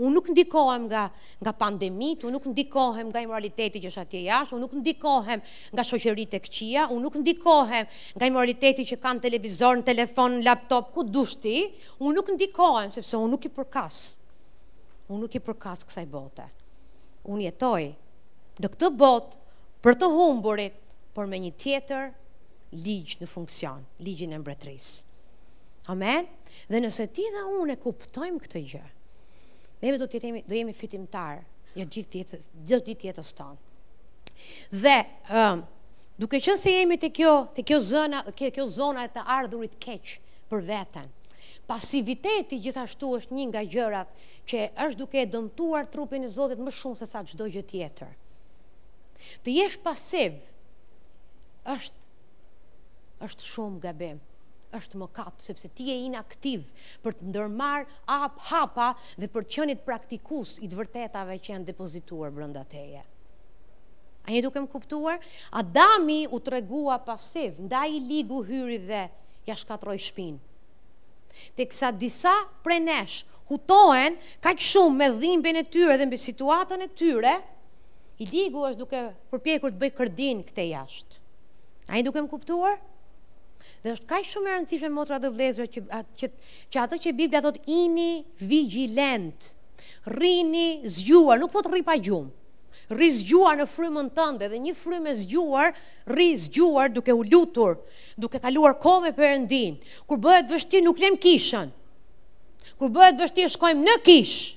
unë 0.05 0.14
nuk 0.14 0.28
ndikohem 0.30 0.84
nga, 0.88 1.05
nga 1.42 1.53
pandemit, 1.59 2.22
unë 2.26 2.34
nuk 2.36 2.46
ndikohem 2.53 3.09
nga 3.11 3.22
imoraliteti 3.24 3.80
që 3.82 3.88
është 3.90 4.03
atje 4.05 4.20
jashtë, 4.28 4.55
unë 4.57 4.62
nuk 4.64 4.74
ndikohem 4.82 5.40
nga 5.74 5.84
shoqërit 5.88 6.36
e 6.38 6.40
këqia, 6.44 6.84
unë 6.94 7.03
nuk 7.07 7.16
ndikohem 7.22 7.86
nga 8.18 8.24
imoraliteti 8.30 8.84
që 8.92 8.99
kanë 9.05 9.24
televizor, 9.26 9.80
në 9.80 9.86
telefon, 9.90 10.36
në 10.38 10.46
laptop, 10.46 10.92
ku 10.94 11.03
dushti, 11.03 11.57
unë 11.99 12.14
nuk 12.18 12.30
ndikohem, 12.36 12.92
sepse 12.94 13.18
unë 13.18 13.30
nuk 13.34 13.49
i 13.49 13.51
përkas, 13.59 13.99
unë 15.11 15.20
nuk 15.24 15.34
i 15.34 15.40
përkas 15.49 15.82
kësaj 15.88 16.05
bote. 16.14 16.46
Unë 17.28 17.49
jetoj 17.49 17.82
në 18.62 18.70
këtë 18.74 18.92
botë 18.99 19.34
për 19.84 19.99
të 20.01 20.11
humburit, 20.14 20.76
por 21.14 21.26
me 21.26 21.40
një 21.42 21.51
tjetër 21.59 22.12
ligj 22.84 23.16
në 23.22 23.26
funksion, 23.32 23.82
ligjin 24.07 24.30
e 24.30 24.38
mbretërisë. 24.38 24.96
Amen? 25.90 26.28
Dhe 26.70 26.82
nëse 26.84 27.09
ti 27.16 27.24
dhe 27.34 27.42
unë 27.59 27.74
e 27.74 27.78
kuptojmë 27.82 28.42
këtë 28.44 28.62
gjë, 28.72 28.86
Ne 29.83 29.99
do 29.99 30.07
të 30.11 30.18
jetemi 30.18 30.43
do 30.47 30.57
jemi 30.57 30.74
fitimtar 30.74 31.43
një 31.76 31.85
jo 31.85 31.91
gjithë 31.95 32.20
jetës, 32.20 32.47
çdo 32.66 32.79
ditë 32.89 33.07
jetës 33.11 33.29
tonë. 33.39 33.59
Dhe 34.72 34.95
ë 35.05 35.43
um, 35.43 35.61
duke 36.18 36.41
qenë 36.43 36.59
se 36.59 36.72
jemi 36.72 36.97
te 37.03 37.11
kjo, 37.14 37.35
te 37.55 37.62
kjo 37.66 37.79
zona, 37.85 38.24
te 38.41 38.49
kjo 38.55 38.64
zona 38.74 39.05
e 39.07 39.12
të 39.14 39.22
ardhurit 39.37 39.76
keq 39.85 40.16
për 40.51 40.64
veten. 40.68 41.12
Pasiviteti 41.68 42.59
gjithashtu 42.64 43.11
është 43.20 43.37
një 43.37 43.47
nga 43.51 43.62
gjërat 43.74 44.18
që 44.51 44.64
është 44.87 44.99
duke 45.03 45.22
e 45.22 45.29
dëmtuar 45.35 45.87
trupin 45.93 46.24
e 46.26 46.31
Zotit 46.33 46.59
më 46.64 46.72
shumë 46.74 46.99
se 47.03 47.09
sa 47.12 47.22
çdo 47.29 47.47
gjë 47.53 47.62
tjetër. 47.70 48.11
Të 49.45 49.55
jesh 49.61 49.76
pasiv 49.85 50.39
është 51.74 52.07
është 53.29 53.51
shumë 53.53 53.81
gabim 53.87 54.18
është 54.76 54.98
më 54.98 55.06
mëkat, 55.06 55.38
sepse 55.42 55.68
ti 55.76 55.86
e 55.92 55.96
inaktiv 56.06 56.64
për 57.04 57.14
të 57.18 57.28
ndërmar 57.32 57.86
ap, 58.12 58.40
hapa 58.50 58.90
dhe 59.20 59.28
për 59.32 59.46
të 59.48 59.54
qenit 59.56 59.84
praktikus 59.86 60.56
i 60.64 60.68
të 60.68 60.78
vërtetave 60.80 61.36
që 61.44 61.54
janë 61.54 61.68
depozituar 61.70 62.32
brënda 62.36 62.64
teje. 62.72 63.04
A 64.28 64.32
një 64.34 64.42
duke 64.44 64.60
më 64.60 64.68
kuptuar? 64.74 65.22
Adami 65.56 66.22
u 66.28 66.36
të 66.40 66.52
regua 66.58 66.98
pasiv, 67.06 67.56
nda 67.64 67.86
i 67.88 68.00
ligu 68.04 68.42
hyri 68.44 68.76
dhe 68.90 69.02
ja 69.48 69.56
shkatroj 69.56 69.96
shpin. 70.08 70.36
Teksa 71.56 71.90
disa 71.92 72.34
prenesh 72.64 73.22
hutohen 73.48 74.18
ka 74.44 74.52
që 74.56 74.66
shumë 74.72 74.96
me 75.00 75.08
dhimbjen 75.22 75.60
e 75.60 75.64
tyre 75.64 75.96
dhe 76.00 76.08
me 76.10 76.18
situatën 76.20 76.84
e 76.84 76.90
tyre, 76.98 77.38
i 78.18 78.26
ligu 78.26 78.64
është 78.66 78.80
duke 78.82 79.00
përpjekur 79.30 79.70
të 79.70 79.78
bëjë 79.80 79.94
kërdin 80.00 80.40
këte 80.48 80.64
jashtë. 80.72 81.18
A 81.88 81.96
një 81.96 82.06
duke 82.08 82.20
më 82.20 82.26
kuptuar? 82.26 82.26
A 82.26 82.26
duke 82.26 82.26
më 82.28 82.32
kuptuar? 82.36 82.96
Dhe 83.82 83.92
është 83.94 84.09
ka 84.11 84.18
shumë 84.26 84.50
e 84.52 84.56
rëndësishme 84.56 84.90
motra 84.96 85.18
dhe 85.22 85.30
vlezre 85.34 85.64
që, 85.74 85.82
që, 86.20 86.28
që 86.72 86.82
ato 86.84 86.98
që 87.04 87.12
Biblia 87.20 87.40
thot 87.46 87.59
ini 87.78 88.11
vigilent 88.50 89.48
Rini 90.18 90.66
zgjuar, 90.88 91.38
nuk 91.40 91.52
thot 91.54 91.70
rri 91.70 91.82
pa 91.86 91.96
gjumë 92.00 92.94
Rri 92.96 93.09
zgjuar 93.12 93.59
në 93.61 93.66
frymën 93.68 94.06
tënde 94.16 94.48
dhe 94.52 94.61
një 94.66 94.74
frymë 94.80 95.12
e 95.12 95.16
zgjuar 95.22 95.72
Rri 96.12 96.28
zgjuar 96.44 96.92
duke 96.94 97.14
u 97.18 97.22
lutur, 97.32 97.74
duke 98.24 98.40
kaluar 98.40 98.76
kome 98.80 99.11
për 99.12 99.22
Perëndin. 99.22 99.76
Kur 100.09 100.20
bëhet 100.24 100.48
vështirë 100.52 100.86
nuk 100.88 101.02
lem 101.04 101.18
kishën 101.26 101.74
Kur 102.80 102.94
bëhet 102.96 103.18
vështirë 103.22 103.52
shkojmë 103.56 103.86
në 103.88 103.98
kishë 104.09 104.56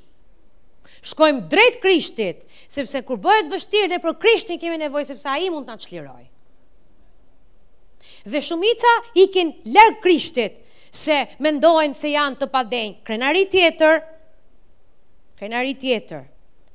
Shkojmë 1.13 1.47
drejt 1.53 1.79
krishtit 1.83 2.45
Sepse 2.69 3.01
kur 3.07 3.19
bëhet 3.27 3.51
vështirë 3.53 3.93
ne 3.95 4.01
për 4.03 4.17
krishtin 4.23 4.61
kemi 4.61 4.79
nevoj 4.83 5.05
Sepse 5.09 5.29
a 5.33 5.37
i 5.37 5.49
mund 5.53 5.69
të 5.71 5.77
në 5.77 5.85
qliroj 5.87 6.21
Dhe 8.25 8.39
shumica 8.41 8.91
i 9.17 9.25
kin 9.33 9.53
lërë 9.73 9.95
krishtit 10.03 10.57
Se 10.91 11.15
mendojnë 11.39 11.95
se 11.97 12.09
janë 12.11 12.37
të 12.43 12.47
padenjë 12.51 12.95
Krenari 13.07 13.45
tjetër 13.53 14.01
Krenari 15.39 15.73
tjetër 15.79 16.25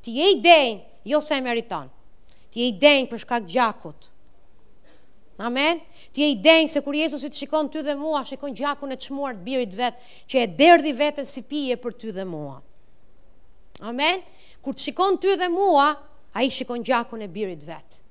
Ti 0.03 0.15
e 0.25 0.31
i 0.33 0.39
denjë 0.43 0.81
Jo 1.13 1.21
se 1.23 1.37
e 1.37 1.63
Ti 2.51 2.61
e 2.61 2.67
i 2.67 2.73
denjë 2.73 3.11
për 3.11 3.19
shkak 3.23 3.45
gjakut 3.53 4.09
Amen 5.39 5.81
Ti 6.13 6.25
e 6.25 6.31
i 6.31 6.37
denjë 6.37 6.69
se 6.73 6.81
kur 6.81 6.95
Jezusit 6.97 7.35
shikon 7.35 7.69
ty 7.71 7.83
dhe 7.83 7.95
mua 7.95 8.25
Shikon 8.25 8.55
gjakun 8.55 8.93
e 8.93 8.97
qmuar 8.97 9.35
të 9.35 9.43
birit 9.45 9.75
vetë 9.75 9.99
Që 10.31 10.41
e 10.43 10.47
derdi 10.47 10.93
vetë 10.93 11.21
e 11.23 11.27
si 11.35 11.43
pije 11.43 11.77
për 11.77 11.93
ty 11.95 12.13
dhe 12.17 12.25
mua 12.25 12.57
Amen 13.83 14.23
Kur 14.63 14.75
të 14.75 14.83
shikon 14.89 15.19
ty 15.21 15.37
dhe 15.37 15.49
mua 15.49 15.93
A 16.35 16.43
i 16.43 16.51
shikon 16.51 16.83
gjakun 16.85 17.23
e 17.23 17.29
birit 17.29 17.63
vetë 17.69 18.03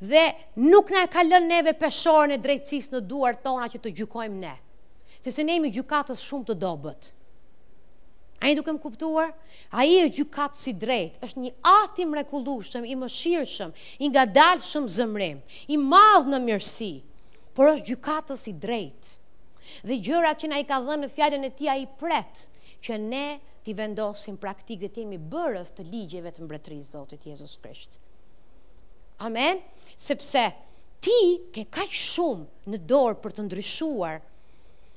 dhe 0.00 0.34
nuk 0.56 0.90
na 0.90 1.02
e 1.04 1.08
ka 1.10 1.22
lënë 1.24 1.48
neve 1.48 1.72
peshorën 1.78 2.34
e 2.36 2.40
drejtësisë 2.42 2.92
në 2.96 3.00
duart 3.08 3.40
tona 3.44 3.68
që 3.72 3.80
të 3.84 3.92
gjykojmë 4.00 4.40
ne. 4.40 4.54
Sepse 5.24 5.44
ne 5.44 5.56
jemi 5.56 5.70
gjykatës 5.74 6.22
shumë 6.28 6.48
të 6.50 6.56
dobët. 6.62 7.08
Ai 8.44 8.52
do 8.54 8.60
më 8.66 8.74
kuptuar, 8.82 9.30
ai 9.72 9.94
është 10.04 10.16
gjykatës 10.18 10.66
i 10.68 10.72
drejtë, 10.76 11.20
është 11.24 11.40
një 11.44 11.52
akt 11.70 12.02
i 12.04 12.04
mrekullueshëm, 12.10 12.84
i 12.92 12.96
mëshirshëm, 13.00 13.70
i 14.04 14.10
ngadalshëm 14.12 14.86
i 15.66 15.76
madh 15.80 16.28
në 16.34 16.40
mirësi, 16.44 16.92
por 17.56 17.72
është 17.72 17.88
gjykatës 17.88 18.44
i 18.48 18.52
drejtë. 18.68 19.08
Dhe 19.88 19.96
gjëra 19.98 20.34
që 20.38 20.50
na 20.52 20.60
i 20.62 20.68
ka 20.68 20.78
dhënë 20.84 21.04
në 21.04 21.08
fjalën 21.16 21.46
e 21.46 21.50
tij 21.58 21.68
ai 21.72 21.88
pret 21.98 22.44
që 22.84 23.00
ne 23.08 23.26
ti 23.64 23.72
vendosim 23.74 24.36
praktikë 24.36 24.82
dhe 24.84 24.92
temi 25.00 25.18
bërës 25.18 25.72
të 25.74 25.88
ligjeve 25.88 26.30
të 26.36 26.44
mbretrisë 26.44 26.92
Zotit 26.98 27.24
Jezus 27.26 27.56
Krishtë. 27.58 27.98
Amen. 29.20 29.60
Sepse 29.96 30.52
ti 31.00 31.48
ke 31.52 31.64
ka 31.72 31.84
shumë 31.88 32.72
në 32.74 32.80
dorë 32.90 33.16
për 33.24 33.34
të 33.38 33.44
ndryshuar 33.46 34.18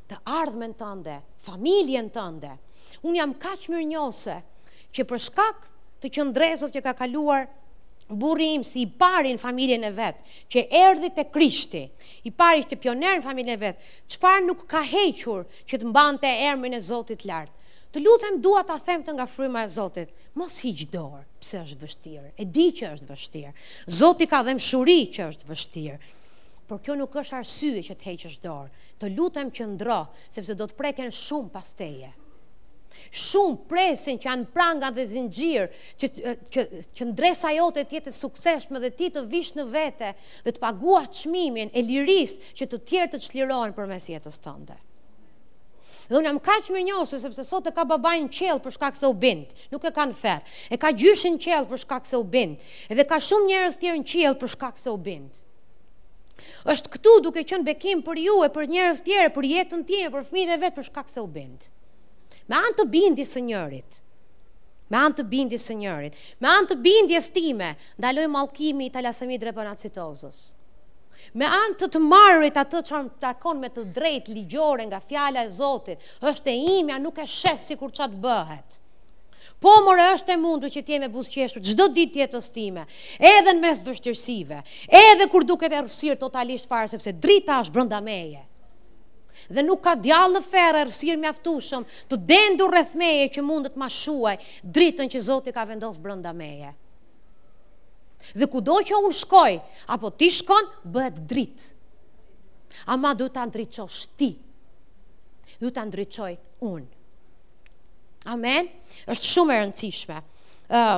të 0.09 0.17
ardhmën 0.25 0.73
tënde, 0.75 1.19
familjen 1.45 2.09
tënde. 2.11 2.55
Un 3.05 3.15
jam 3.15 3.35
kaq 3.39 3.67
mirnjohëse 3.71 4.35
që 4.97 5.05
për 5.11 5.21
shkak 5.27 5.69
të 6.03 6.11
qendrezës 6.17 6.73
që 6.73 6.81
ka 6.83 6.95
kaluar 6.97 7.45
burri 8.09 8.47
im 8.57 8.63
si 8.65 8.81
i 8.81 8.89
pari 8.89 9.29
në 9.35 9.39
familjen 9.43 9.85
e 9.85 9.91
vet, 9.93 10.17
që 10.49 10.63
erdhi 10.79 11.11
te 11.13 11.27
Krishti, 11.29 11.83
i 12.25 12.31
pari 12.33 12.63
i 12.65 12.75
pioner 12.81 13.19
në 13.19 13.21
familjen 13.27 13.53
e 13.53 13.57
vet, 13.67 13.83
çfarë 14.09 14.47
nuk 14.47 14.65
ka 14.71 14.81
hequr 14.89 15.45
që 15.69 15.77
të 15.79 15.91
mbante 15.91 16.31
emrin 16.49 16.73
e 16.73 16.79
Zotit 16.81 17.21
lart. 17.29 17.53
Të 17.89 18.01
lutem 18.05 18.35
dua 18.45 18.61
ta 18.69 18.75
them 18.85 19.01
të 19.05 19.13
nga 19.17 19.25
fryma 19.25 19.63
e 19.65 19.69
Zotit, 19.75 20.09
mos 20.37 20.59
hiq 20.61 20.83
dorë, 20.93 21.23
pse 21.41 21.63
është 21.65 21.79
vështirë. 21.83 22.27
E 22.37 22.45
di 22.45 22.67
që 22.77 22.91
është 22.97 23.07
vështirë. 23.09 23.53
Zoti 23.99 24.25
ka 24.29 24.43
dhënë 24.45 24.61
shuri 24.65 24.97
që 25.15 25.25
është 25.31 25.49
vështirë. 25.49 25.95
Por 26.69 26.83
kjo 26.85 26.93
nuk 26.99 27.15
është 27.23 27.39
arsye 27.39 27.81
që 27.87 27.95
të 27.97 28.09
heqësh 28.11 28.35
dorë. 28.43 28.69
Të 29.01 29.09
lutem 29.17 29.49
që 29.57 29.67
ndro, 29.71 29.97
sepse 30.37 30.53
do 30.59 30.67
të 30.69 30.77
preken 30.83 31.09
shumë 31.21 31.49
pas 31.55 31.71
teje. 31.79 32.11
Shumë 33.23 33.57
presin 33.71 34.19
që 34.21 34.29
janë 34.29 34.51
pranga 34.53 34.91
dhe 34.93 35.05
zinxhir, 35.09 35.65
që 36.01 36.09
që, 36.19 36.33
që, 36.53 36.67
që 36.99 37.07
ndresa 37.09 37.55
jote 37.57 37.85
të 37.89 37.97
jetë 37.97 38.13
suksesshme 38.19 38.83
dhe 38.83 38.91
ti 38.99 39.09
të 39.15 39.23
vish 39.33 39.55
në 39.57 39.65
vete 39.73 40.11
dhe 40.45 40.53
të 40.53 40.61
paguash 40.61 41.23
çmimin 41.23 41.73
e 41.73 41.81
lirisë 41.89 42.53
që 42.59 42.69
të 42.69 42.81
tjerë 42.91 43.09
të 43.15 43.21
çlirohen 43.25 43.73
përmes 43.79 44.11
jetës 44.13 44.37
tënde. 44.45 44.77
Dhe 46.09 46.17
unë 46.17 46.25
jam 46.25 46.39
kaq 46.41 46.67
mirënjohës 46.73 47.11
sepse 47.21 47.43
sot 47.45 47.67
e 47.69 47.71
ka 47.77 47.83
babain 47.85 48.25
qell 48.33 48.57
për 48.65 48.73
shkak 48.79 48.95
se 48.97 49.05
u 49.05 49.13
bind. 49.23 49.51
Nuk 49.69 49.83
e 49.85 49.91
kanë 49.93 50.15
ferr. 50.17 50.39
E 50.73 50.77
ka 50.81 50.89
gjyshin 50.97 51.35
qell 51.43 51.67
për 51.69 51.83
shkak 51.83 52.07
se 52.09 52.17
u 52.17 52.25
bind. 52.35 52.57
Edhe 52.89 53.05
ka 53.11 53.19
shumë 53.21 53.45
njerëz 53.51 53.77
tjerë 53.83 53.99
në 54.01 54.07
qell 54.13 54.37
për 54.41 54.51
shkak 54.55 54.81
se 54.81 54.89
u 54.89 54.97
bind. 55.09 55.37
Është 56.71 56.93
këtu 56.95 57.13
duke 57.27 57.43
qenë 57.51 57.67
bekim 57.67 58.01
për 58.07 58.23
ju 58.25 58.39
e 58.41 58.49
për 58.55 58.71
njerëz 58.73 59.03
të 59.05 59.09
tjerë, 59.11 59.33
për 59.37 59.49
jetën 59.53 59.85
time, 59.91 60.09
për 60.17 60.25
fëmijët 60.31 60.55
e 60.57 60.61
vet 60.65 60.79
për 60.81 60.89
shkak 60.89 61.13
se 61.13 61.21
u 61.21 61.29
bind. 61.37 61.69
Me 62.49 62.57
anë 62.57 62.75
të 62.79 62.87
bindjes 62.97 63.35
së 63.37 63.45
njërit. 63.51 64.01
Me 64.89 65.03
anë 65.05 65.19
të 65.19 65.27
bindjes 65.35 65.69
së 65.69 65.77
njërit. 65.85 66.17
Me 66.41 66.49
anë 66.57 66.71
të 66.73 66.79
bindjes 66.87 67.29
time, 67.37 67.69
ndaloj 68.01 68.25
mallkimin 68.33 68.89
i 68.89 68.93
talasemit 68.97 69.45
Me 71.37 71.45
anë 71.45 71.75
të 71.77 71.87
të 71.93 71.99
marrit 72.01 72.57
atë 72.57 72.79
të 72.79 72.81
qërën 72.89 73.09
të 73.45 73.53
me 73.61 73.69
të 73.77 73.83
drejt 73.95 74.29
ligjore 74.33 74.85
nga 74.89 74.99
fjala 75.03 75.43
e 75.47 75.51
Zotit, 75.53 75.99
është 76.25 76.51
e 76.53 76.59
imja 76.79 76.97
nuk 77.03 77.19
e 77.21 77.25
shesë 77.27 77.65
si 77.69 77.77
kur 77.81 77.91
qatë 77.91 78.19
bëhet. 78.25 78.77
Po 79.59 79.73
mërë 79.83 80.05
është 80.15 80.33
e 80.33 80.39
mundu 80.41 80.69
që 80.73 80.81
t'jeme 80.87 81.09
busqeshur 81.13 81.61
gjdo 81.67 81.89
dit 81.97 82.13
tjetës 82.15 82.47
time, 82.55 82.85
edhe 83.19 83.53
në 83.53 83.59
mes 83.65 83.81
vështirësive, 83.85 84.61
edhe 85.01 85.27
kur 85.33 85.43
duket 85.49 85.75
e 85.75 85.81
rësirë 85.85 86.17
totalisht 86.21 86.69
farë, 86.71 86.93
sepse 86.93 87.13
drita 87.25 87.57
është 87.65 87.75
brënda 87.77 87.99
meje. 88.05 88.45
Dhe 89.49 89.63
nuk 89.67 89.83
ka 89.83 89.95
djallë 89.99 90.37
në 90.39 90.45
ferë 90.47 90.81
e 90.81 90.87
rësirë 90.89 91.21
mjaftushëm 91.25 91.83
të 92.11 92.21
dendur 92.31 92.73
rëthmeje 92.73 93.27
që 93.35 93.43
mundet 93.49 93.75
ma 93.77 93.91
shuaj 94.01 94.37
dritën 94.77 95.11
që 95.13 95.25
Zotit 95.27 95.53
ka 95.55 95.67
vendosë 95.69 96.01
brënda 96.05 96.31
meje. 96.43 96.71
Dhe 98.35 98.47
kudo 98.51 98.75
që 98.85 98.97
unë 99.01 99.13
shkoj, 99.23 99.53
apo 99.95 100.09
ti 100.19 100.27
shkon, 100.33 100.67
bëhet 100.83 101.21
dritë. 101.29 101.69
Ama 102.93 103.15
du 103.17 103.25
të 103.33 103.43
ndryqosh 103.49 104.03
ti. 104.19 104.31
Du 105.59 105.71
të 105.73 105.83
ndryqoj 105.89 106.33
unë. 106.69 106.89
Amen? 108.29 108.67
është 109.11 109.25
shumë 109.33 109.53
e 109.55 109.59
rëndësishme. 109.63 110.17
Uh, 110.75 110.97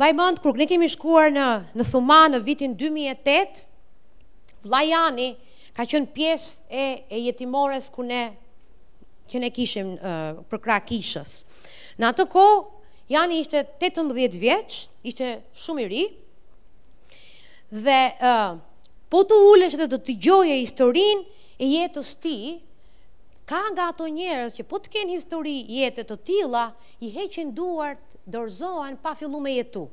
Bajmënd, 0.00 0.40
kërë 0.42 0.58
ne 0.62 0.66
kemi 0.70 0.88
shkuar 0.92 1.28
në, 1.34 1.46
në 1.78 1.86
thuma 1.90 2.20
në 2.32 2.40
vitin 2.46 2.74
2008, 2.80 3.66
Vlajani 4.64 5.30
ka 5.76 5.84
qënë 5.88 6.08
pjesë 6.16 6.58
e, 6.72 6.84
e 7.16 7.20
jetimores 7.26 7.86
kërë 7.94 8.08
ne 8.10 8.22
kërë 9.30 9.42
ne 9.44 9.52
kishim 9.56 9.92
uh, 9.96 10.40
për 10.50 10.60
kra 10.66 10.80
kishës. 10.84 11.38
Në 12.00 12.08
atë 12.10 12.26
kohë, 12.34 12.58
Jani 13.10 13.40
ishte 13.42 13.66
18 13.80 14.38
vjeç, 14.38 14.74
ishte 15.02 15.28
shumë 15.64 15.82
i 15.82 15.86
ri. 15.90 16.02
Dhe 17.72 17.96
uh, 18.22 18.60
po 19.10 19.24
të 19.26 19.38
ulesh 19.50 19.74
dhe 19.80 19.88
të 19.90 19.98
të 20.06 20.14
gjoje 20.28 20.58
historin 20.60 21.24
e 21.58 21.66
jetës 21.72 22.12
ti, 22.22 22.36
ka 23.50 23.64
nga 23.72 23.88
ato 23.90 24.06
njerës 24.14 24.54
që 24.60 24.66
po 24.70 24.78
të 24.84 24.92
kenë 24.94 25.16
histori 25.18 25.56
jetët 25.80 26.12
të 26.12 26.18
tila, 26.30 26.68
i 27.02 27.10
heqen 27.16 27.50
duart 27.58 28.04
dorzohen 28.30 28.94
pa 29.02 29.16
filluar 29.18 29.42
me 29.42 29.56
jetu. 29.58 29.88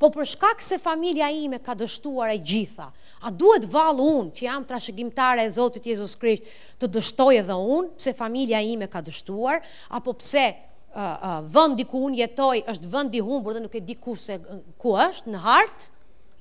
Po 0.00 0.08
për 0.12 0.30
shkak 0.32 0.64
se 0.64 0.80
familja 0.80 1.28
ime 1.44 1.60
ka 1.64 1.76
dështuar 1.80 2.32
e 2.32 2.40
gjitha, 2.40 2.88
a 3.20 3.28
duhet 3.30 3.68
valë 3.72 4.08
unë 4.14 4.36
që 4.38 4.46
jam 4.48 4.64
trashëgimtare 4.68 5.44
e 5.44 5.52
Zotit 5.58 5.86
Jezus 5.92 6.16
Krisht 6.20 6.48
të 6.80 6.88
dështoj 6.96 7.38
edhe 7.42 7.56
unë, 7.76 7.92
pse 8.00 8.16
familja 8.16 8.60
ime 8.64 8.88
ka 8.88 9.04
dështuar, 9.04 9.60
apo 9.92 10.16
pse 10.20 10.48
vëndi 10.94 11.86
ku 11.88 12.04
unë 12.06 12.16
jetoj, 12.18 12.62
është 12.68 12.90
vëndi 12.92 13.20
humë, 13.24 13.52
dhe 13.56 13.60
nuk 13.64 13.74
e 13.74 13.80
di 13.80 13.94
ku 13.96 14.16
se 14.16 14.36
ku 14.78 14.94
është, 15.00 15.30
në 15.32 15.38
hartë, 15.44 15.88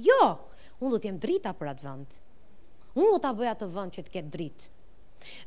jo, 0.04 0.38
unë 0.82 0.91
do 0.91 0.97
t'jem 1.04 1.20
drita 1.24 1.54
për 1.56 1.72
atë 1.76 1.84
vënd 1.86 2.20
unë 2.91 3.08
do 3.14 3.18
t'a 3.24 3.30
bëja 3.32 3.54
të 3.56 3.68
vënd 3.72 3.93
që 3.95 4.02
t'ket 4.10 4.26
dritë, 4.34 4.66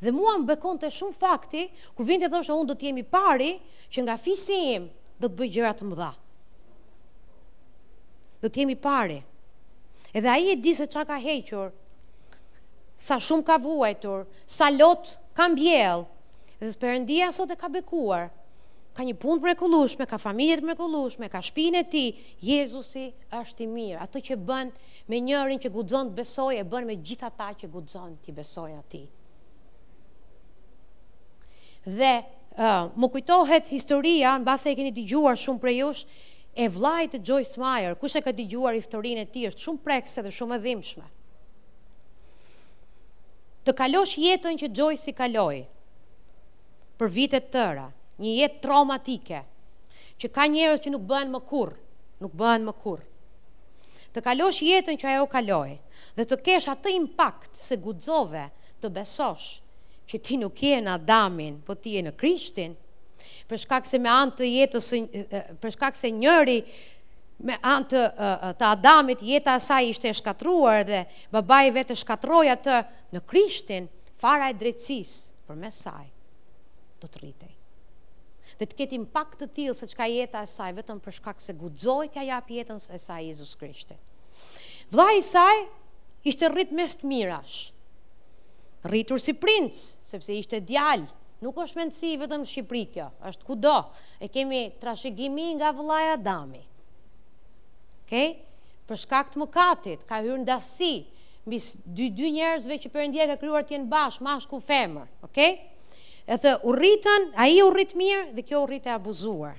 dhe 0.01 0.09
mua 0.15 0.31
më 0.41 0.47
bekon 0.49 0.79
të 0.81 0.89
shumë 0.89 1.13
fakti, 1.13 1.67
kur 1.93 2.07
vinte 2.07 2.25
të 2.25 2.33
thoshë 2.33 2.55
unë 2.57 2.69
do 2.71 2.73
t'jemi 2.81 3.03
pari, 3.05 3.51
që 3.93 4.01
nga 4.01 4.15
fisi 4.17 4.55
im, 4.71 4.87
do 5.21 5.29
t'bëj 5.29 5.51
gjera 5.53 5.73
të 5.77 5.85
më 5.85 5.97
dha, 5.99 6.07
do 8.41 8.49
t'jemi 8.49 8.73
pari, 8.81 9.19
edhe 10.09 10.31
aji 10.33 10.55
e 10.55 10.55
di 10.65 10.73
se 10.73 10.89
qa 10.89 11.05
ka 11.05 11.19
hequr, 11.21 11.69
sa 12.97 13.19
shumë 13.21 13.45
ka 13.45 13.59
vuajtur, 13.61 14.25
sa 14.57 14.71
lotë 14.73 15.13
ka 15.37 15.45
mbjellë, 15.53 16.09
dhe 16.63 16.73
së 16.73 16.81
përëndia 16.81 17.29
sot 17.35 17.53
e 17.53 17.59
ka 17.61 17.69
bekuar, 17.77 18.31
ka 18.95 19.03
një 19.03 19.15
punë 19.19 19.41
për 19.43 20.03
e 20.03 20.07
ka 20.07 20.17
familjet 20.21 20.61
për 20.63 21.25
e 21.25 21.29
ka 21.29 21.41
shpinë 21.43 21.79
e 21.79 21.83
ti, 21.91 22.03
Jezusi 22.39 23.09
është 23.35 23.63
i 23.63 23.67
mirë, 23.67 23.99
atë 24.05 24.19
që 24.29 24.35
bënë 24.37 24.71
me 25.11 25.19
njërin 25.25 25.59
që 25.65 25.69
guxon 25.73 26.07
të 26.09 26.15
besoj, 26.21 26.55
e 26.57 26.63
bënë 26.63 26.87
me 26.89 26.95
gjitha 27.03 27.29
ta 27.35 27.49
që 27.59 27.67
gudzon 27.73 28.15
të 28.23 28.31
i 28.31 28.31
besoj 28.37 28.69
ati. 28.79 29.01
Dhe 31.85 32.13
uh, 32.21 32.87
më 32.95 33.09
kujtohet 33.15 33.67
historia, 33.75 34.37
në 34.39 34.47
base 34.47 34.71
e 34.71 34.77
keni 34.79 34.95
të 34.95 35.03
gjuar 35.11 35.35
shumë 35.37 35.59
për 35.61 35.69
e 35.69 35.75
jush, 35.81 36.05
e 36.55 36.69
vlajtë 36.71 37.19
të 37.19 37.23
Joyce 37.27 37.59
Meyer, 37.59 37.97
kushe 37.99 38.23
ka 38.23 38.31
të 38.31 38.45
gjuar 38.53 38.77
historinë 38.79 39.25
e 39.25 39.27
ti, 39.35 39.43
është 39.49 39.59
shumë 39.67 39.83
prekse 39.85 40.23
dhe 40.23 40.31
shumë 40.31 40.55
edhimshme. 40.61 41.05
Të 43.67 43.75
kalosh 43.75 44.15
jetën 44.21 44.59
që 44.63 44.71
Joyce 44.77 45.11
i 45.11 45.13
kaloi, 45.17 45.65
për 46.95 47.11
vitet 47.11 47.51
tëra, 47.51 47.89
një 48.23 48.33
jetë 48.41 48.61
traumatike, 48.63 49.41
që 50.19 50.29
ka 50.35 50.45
njerës 50.51 50.83
që 50.85 50.93
nuk 50.93 51.03
bëhen 51.09 51.31
më 51.33 51.41
kur, 51.49 51.73
nuk 52.23 52.35
bëhen 52.39 52.65
më 52.69 52.73
kur. 52.83 53.01
Të 54.15 54.21
kalosh 54.23 54.61
jetën 54.63 54.97
që 55.01 55.09
ajo 55.15 55.25
kaloi 55.27 55.73
dhe 56.15 56.23
të 56.23 56.37
kesh 56.45 56.69
atë 56.71 56.93
impakt 56.95 57.57
se 57.59 57.75
guxove 57.83 58.45
të 58.79 58.91
besosh 58.95 59.57
që 60.07 60.19
ti 60.23 60.37
nuk 60.39 60.61
je 60.63 60.77
në 60.85 60.93
Adamin, 60.93 61.57
po 61.65 61.75
ti 61.75 61.97
je 61.97 62.05
në 62.07 62.13
Krishtin, 62.15 62.77
për 63.49 63.57
shkak 63.65 63.87
se 63.89 63.99
me 63.99 64.09
anë 64.11 64.35
të 64.39 64.49
jetës 64.53 64.87
për 65.61 65.75
shkak 65.75 65.97
se 65.99 66.11
njëri 66.13 66.61
me 67.49 67.57
anë 67.67 67.89
të 67.91 68.03
të 68.61 68.69
Adamit 68.69 69.25
jeta 69.27 69.57
e 69.59 69.63
saj 69.65 69.89
ishte 69.91 70.07
e 70.07 70.15
shkatruar 70.15 70.85
dhe 70.87 71.03
babai 71.35 71.65
vetë 71.75 71.97
shkatroi 71.99 72.47
atë 72.53 72.79
në 73.17 73.23
Krishtin, 73.27 73.91
fara 74.15 74.47
e 74.49 74.55
drejtësisë 74.55 75.49
përmes 75.49 75.81
saj 75.83 76.05
do 77.03 77.11
të 77.11 77.19
rritej 77.21 77.51
dhe 78.59 78.67
të 78.69 78.77
ketim 78.79 79.03
impact 79.03 79.41
të 79.41 79.47
tilë 79.57 79.75
se 79.75 79.87
çka 79.91 80.07
jeta 80.11 80.41
e 80.45 80.49
saj 80.49 80.75
vetëm 80.77 80.99
për 81.03 81.15
shkak 81.17 81.41
se 81.43 81.55
guxoi 81.59 82.09
t'ia 82.11 82.23
jap 82.29 82.49
jetën 82.51 82.79
e 82.95 82.99
saj 82.99 83.27
Jezus 83.27 83.55
Krishti. 83.59 83.97
Vllai 84.93 85.19
i 85.19 85.25
saj 85.25 85.63
ishte 86.29 86.47
rrit 86.53 86.71
mes 86.73 86.95
të 87.01 87.09
mirash. 87.11 87.57
Rritur 88.85 89.19
si 89.19 89.33
princ, 89.33 89.75
sepse 90.05 90.33
ishte 90.37 90.59
djallë, 90.61 91.07
nuk 91.41 91.57
është 91.63 91.79
mendësi 91.79 92.13
vetëm 92.21 92.43
në 92.43 92.49
Shqipëri 92.51 92.83
kjo, 92.93 93.07
është 93.31 93.47
kudo. 93.47 93.75
E 94.21 94.29
kemi 94.29 94.59
trashëgimi 94.81 95.51
nga 95.57 95.71
vllai 95.75 96.05
Adami. 96.13 96.61
Okej? 98.05 98.35
Për 98.85 98.99
shkak 99.01 99.33
të 99.33 99.41
mëkatit 99.41 100.05
ka 100.07 100.21
hyrë 100.21 100.43
ndasi 100.43 100.91
mbi 101.45 101.57
dy 101.97 102.07
dy 102.17 102.29
njerëzve 102.37 102.77
që 102.85 102.91
Perëndia 102.93 103.25
ka 103.29 103.39
krijuar 103.41 103.65
tjenë 103.65 103.89
bashkë, 103.89 104.21
bashkë, 104.21 104.23
mashkull 104.29 104.61
femër, 104.65 105.09
okej? 105.27 105.51
Okay? 105.55 105.71
E 106.25 106.35
thë, 106.41 106.55
u 106.65 106.73
rritën, 106.73 107.27
a 107.37 107.45
i 107.53 107.59
u 107.61 107.67
rritë 107.69 107.97
mirë, 107.99 108.23
dhe 108.33 108.43
kjo 108.49 108.63
u 108.63 108.67
rritë 108.69 108.89
e 108.89 108.93
abuzuar. 108.97 109.57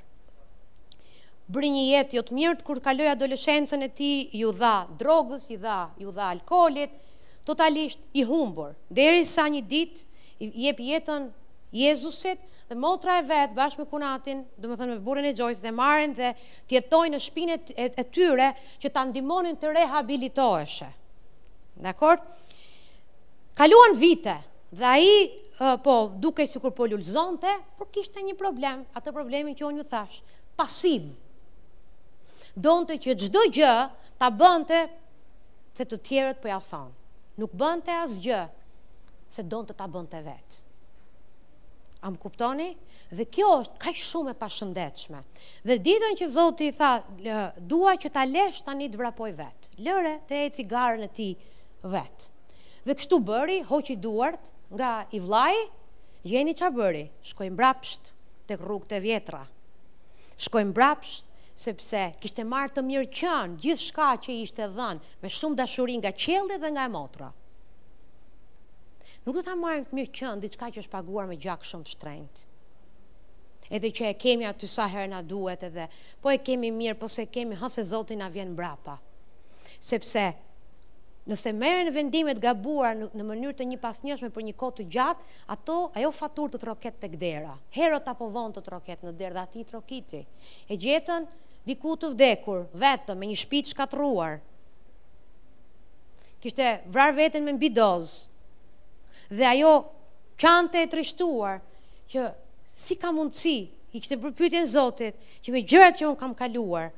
Bërë 1.53 1.69
një 1.77 1.83
jetë 1.87 2.17
jo 2.19 2.23
të 2.27 2.35
mirët, 2.41 2.65
kur 2.67 2.81
të 2.81 2.87
kaloj 2.89 3.07
adoleshencën 3.13 3.85
e 3.87 3.89
ti, 3.95 4.09
ju 4.35 4.49
dha 4.59 4.73
drogës, 4.99 5.45
ju 5.53 5.61
dha, 5.63 5.77
ju 6.03 6.11
dha 6.17 6.33
alkoholit, 6.35 6.97
totalisht 7.47 8.01
i 8.19 8.25
humbur. 8.27 8.73
Deri 8.91 9.23
sa 9.31 9.45
një 9.49 9.63
ditë, 9.71 10.07
jep 10.67 10.83
jetën 10.83 11.29
Jezusit, 11.77 12.41
dhe 12.69 12.77
motra 12.83 13.19
e 13.21 13.23
vetë, 13.27 13.55
bashkë 13.59 13.83
me 13.85 13.89
kunatin, 13.93 14.39
dhe 14.59 14.67
më 14.71 14.77
thënë 14.81 14.95
me 14.97 14.99
burin 15.07 15.27
e 15.31 15.35
gjojës, 15.39 15.59
dhe 15.63 15.71
marën 15.75 16.13
dhe 16.19 16.29
tjetojnë 16.71 17.15
në 17.15 17.21
shpinët 17.29 17.73
e, 17.77 17.89
e 18.01 18.05
tyre, 18.15 18.51
që 18.83 18.91
ta 18.95 19.03
ndimonin 19.07 19.59
të 19.63 19.71
rehabilitoeshe. 19.79 20.89
Dhe 21.83 21.91
akord? 21.93 22.23
Kaluan 23.59 23.99
vite, 24.03 24.39
dhe 24.75 24.87
a 24.87 24.99
i 25.03 25.13
po 25.59 26.11
duke 26.17 26.45
si 26.47 26.61
kur 26.61 26.71
po 26.73 26.85
lullzonte, 26.87 27.49
por 27.79 27.89
kishte 27.89 28.21
një 28.23 28.37
problem, 28.37 28.83
atë 28.93 29.13
problemin 29.15 29.57
që 29.57 29.65
unë 29.69 29.83
ju 29.83 29.87
thash, 29.89 30.19
pasim. 30.59 31.13
Donte 32.57 32.97
që 33.01 33.15
çdo 33.21 33.43
gjë 33.53 33.73
ta 34.21 34.31
bënte 34.33 34.83
se 35.77 35.85
të 35.85 35.99
tjerët 36.09 36.39
po 36.41 36.49
ja 36.53 36.61
thon. 36.61 36.93
Nuk 37.41 37.53
bënte 37.53 37.93
asgjë 38.03 38.39
se 39.29 39.45
donte 39.45 39.77
ta 39.77 39.89
bënte 39.93 40.21
vet. 40.25 40.63
A 42.05 42.11
më 42.13 42.21
kuptoni? 42.23 42.69
Dhe 43.17 43.25
kjo 43.33 43.49
është 43.63 43.81
kaq 43.83 43.99
shumë 43.99 44.33
e 44.33 44.37
pa 44.39 44.49
shëndetshme. 44.53 45.21
Dhe 45.69 45.77
ditën 45.85 46.17
që 46.21 46.29
Zoti 46.33 46.69
i 46.69 46.73
tha, 46.77 46.95
lë, 47.25 47.37
"Dua 47.61 47.97
që 48.01 48.11
ta 48.13 48.25
lesh 48.25 48.63
tani 48.63 48.89
të 48.89 49.01
vrapoj 49.01 49.33
vet. 49.37 49.69
Lëre 49.85 50.19
të 50.29 50.61
e 50.61 50.65
garën 50.71 51.03
e 51.03 51.09
ti 51.13 51.33
vet." 51.83 52.29
Dhe 52.87 52.95
kështu 52.95 53.19
bëri, 53.21 53.63
hoqi 53.65 53.97
duart, 54.01 54.53
nga 54.75 55.07
i 55.13 55.21
vlaj, 55.21 55.53
jeni 56.27 56.55
qa 56.59 56.71
bëri, 56.75 57.07
shkojmë 57.27 57.59
brapsht 57.59 58.11
të 58.49 58.57
rrugë 58.61 58.89
të 58.93 59.01
vjetra. 59.05 59.43
Shkojmë 60.43 60.75
brapsht, 60.77 61.29
sepse 61.57 62.01
kishte 62.21 62.45
marrë 62.45 62.75
të 62.77 62.85
mirë 62.85 63.11
qënë, 63.19 63.55
gjithë 63.63 63.85
shka 63.89 64.09
që 64.27 64.35
ishte 64.43 64.67
dhënë, 64.77 65.13
me 65.23 65.31
shumë 65.33 65.57
dashurin 65.63 66.03
nga 66.03 66.13
qëllë 66.13 66.59
dhe 66.65 66.73
nga 66.75 66.85
e 66.85 66.93
motra. 66.93 67.31
Nuk 69.27 69.39
do 69.41 69.45
të 69.47 69.55
marrë 69.61 69.87
të 69.89 69.97
mirë 69.99 70.13
qënë, 70.21 70.43
diçka 70.45 70.69
që 70.75 70.85
është 70.85 70.93
paguar 70.97 71.29
me 71.31 71.39
gjak 71.43 71.65
shumë 71.67 71.87
të 71.89 71.95
shtrejnët. 71.95 72.43
Edhe 73.77 73.91
që 73.91 74.11
e 74.13 74.15
kemi 74.23 74.47
aty 74.47 74.69
sa 74.71 74.85
herë 74.93 75.11
na 75.11 75.23
duhet 75.27 75.65
edhe, 75.67 75.89
po 76.23 76.31
e 76.31 76.37
kemi 76.39 76.69
mirë, 76.75 76.99
po 77.01 77.09
se 77.11 77.25
kemi 77.35 77.57
hëse 77.59 77.87
Zotin 77.89 78.21
na 78.23 78.29
vjen 78.31 78.53
mbrapa. 78.55 79.01
Sepse 79.83 80.29
nëse 81.27 81.51
merren 81.59 81.91
vendimet 81.95 82.39
gabuara 82.41 82.95
në, 82.99 83.09
në 83.19 83.25
mënyrë 83.27 83.57
të 83.59 83.67
një 83.67 83.93
njëshme 84.07 84.31
për 84.37 84.45
një 84.49 84.55
kohë 84.63 84.77
të 84.81 84.85
gjatë, 84.95 85.27
ato 85.55 85.79
ajo 85.99 86.11
fatur 86.15 86.53
të 86.53 86.59
troket 86.63 86.99
tek 87.03 87.17
dera. 87.19 87.55
Herët 87.75 88.07
apo 88.13 88.29
vonë 88.35 88.55
të 88.59 88.63
troket 88.69 89.03
në 89.07 89.13
derë 89.19 89.35
dhe 89.39 89.43
ati 89.43 89.65
trokiti. 89.67 90.21
E 90.71 90.79
gjetën 90.79 91.27
diku 91.67 91.97
të 91.99 92.13
vdekur, 92.15 92.65
vetëm, 92.79 93.19
me 93.21 93.31
një 93.33 93.39
shpit 93.43 93.73
shkatruar. 93.73 94.39
Kishte 96.43 96.71
vrar 96.95 97.15
vetën 97.17 97.43
me 97.49 97.57
mbidoz. 97.59 98.29
Dhe 99.33 99.49
ajo 99.51 99.73
qante 100.39 100.79
e 100.79 100.87
trishtuar, 100.93 101.59
që 102.07 102.29
si 102.71 102.95
ka 103.01 103.11
mundësi, 103.17 103.57
i 103.97 103.99
kishte 103.99 104.19
përpytjen 104.23 104.69
Zotit, 104.71 105.17
që 105.43 105.55
me 105.57 105.65
gjërat 105.67 105.99
që 105.99 106.07
unë 106.11 106.21
kam 106.23 106.35
kaluar, 106.39 106.91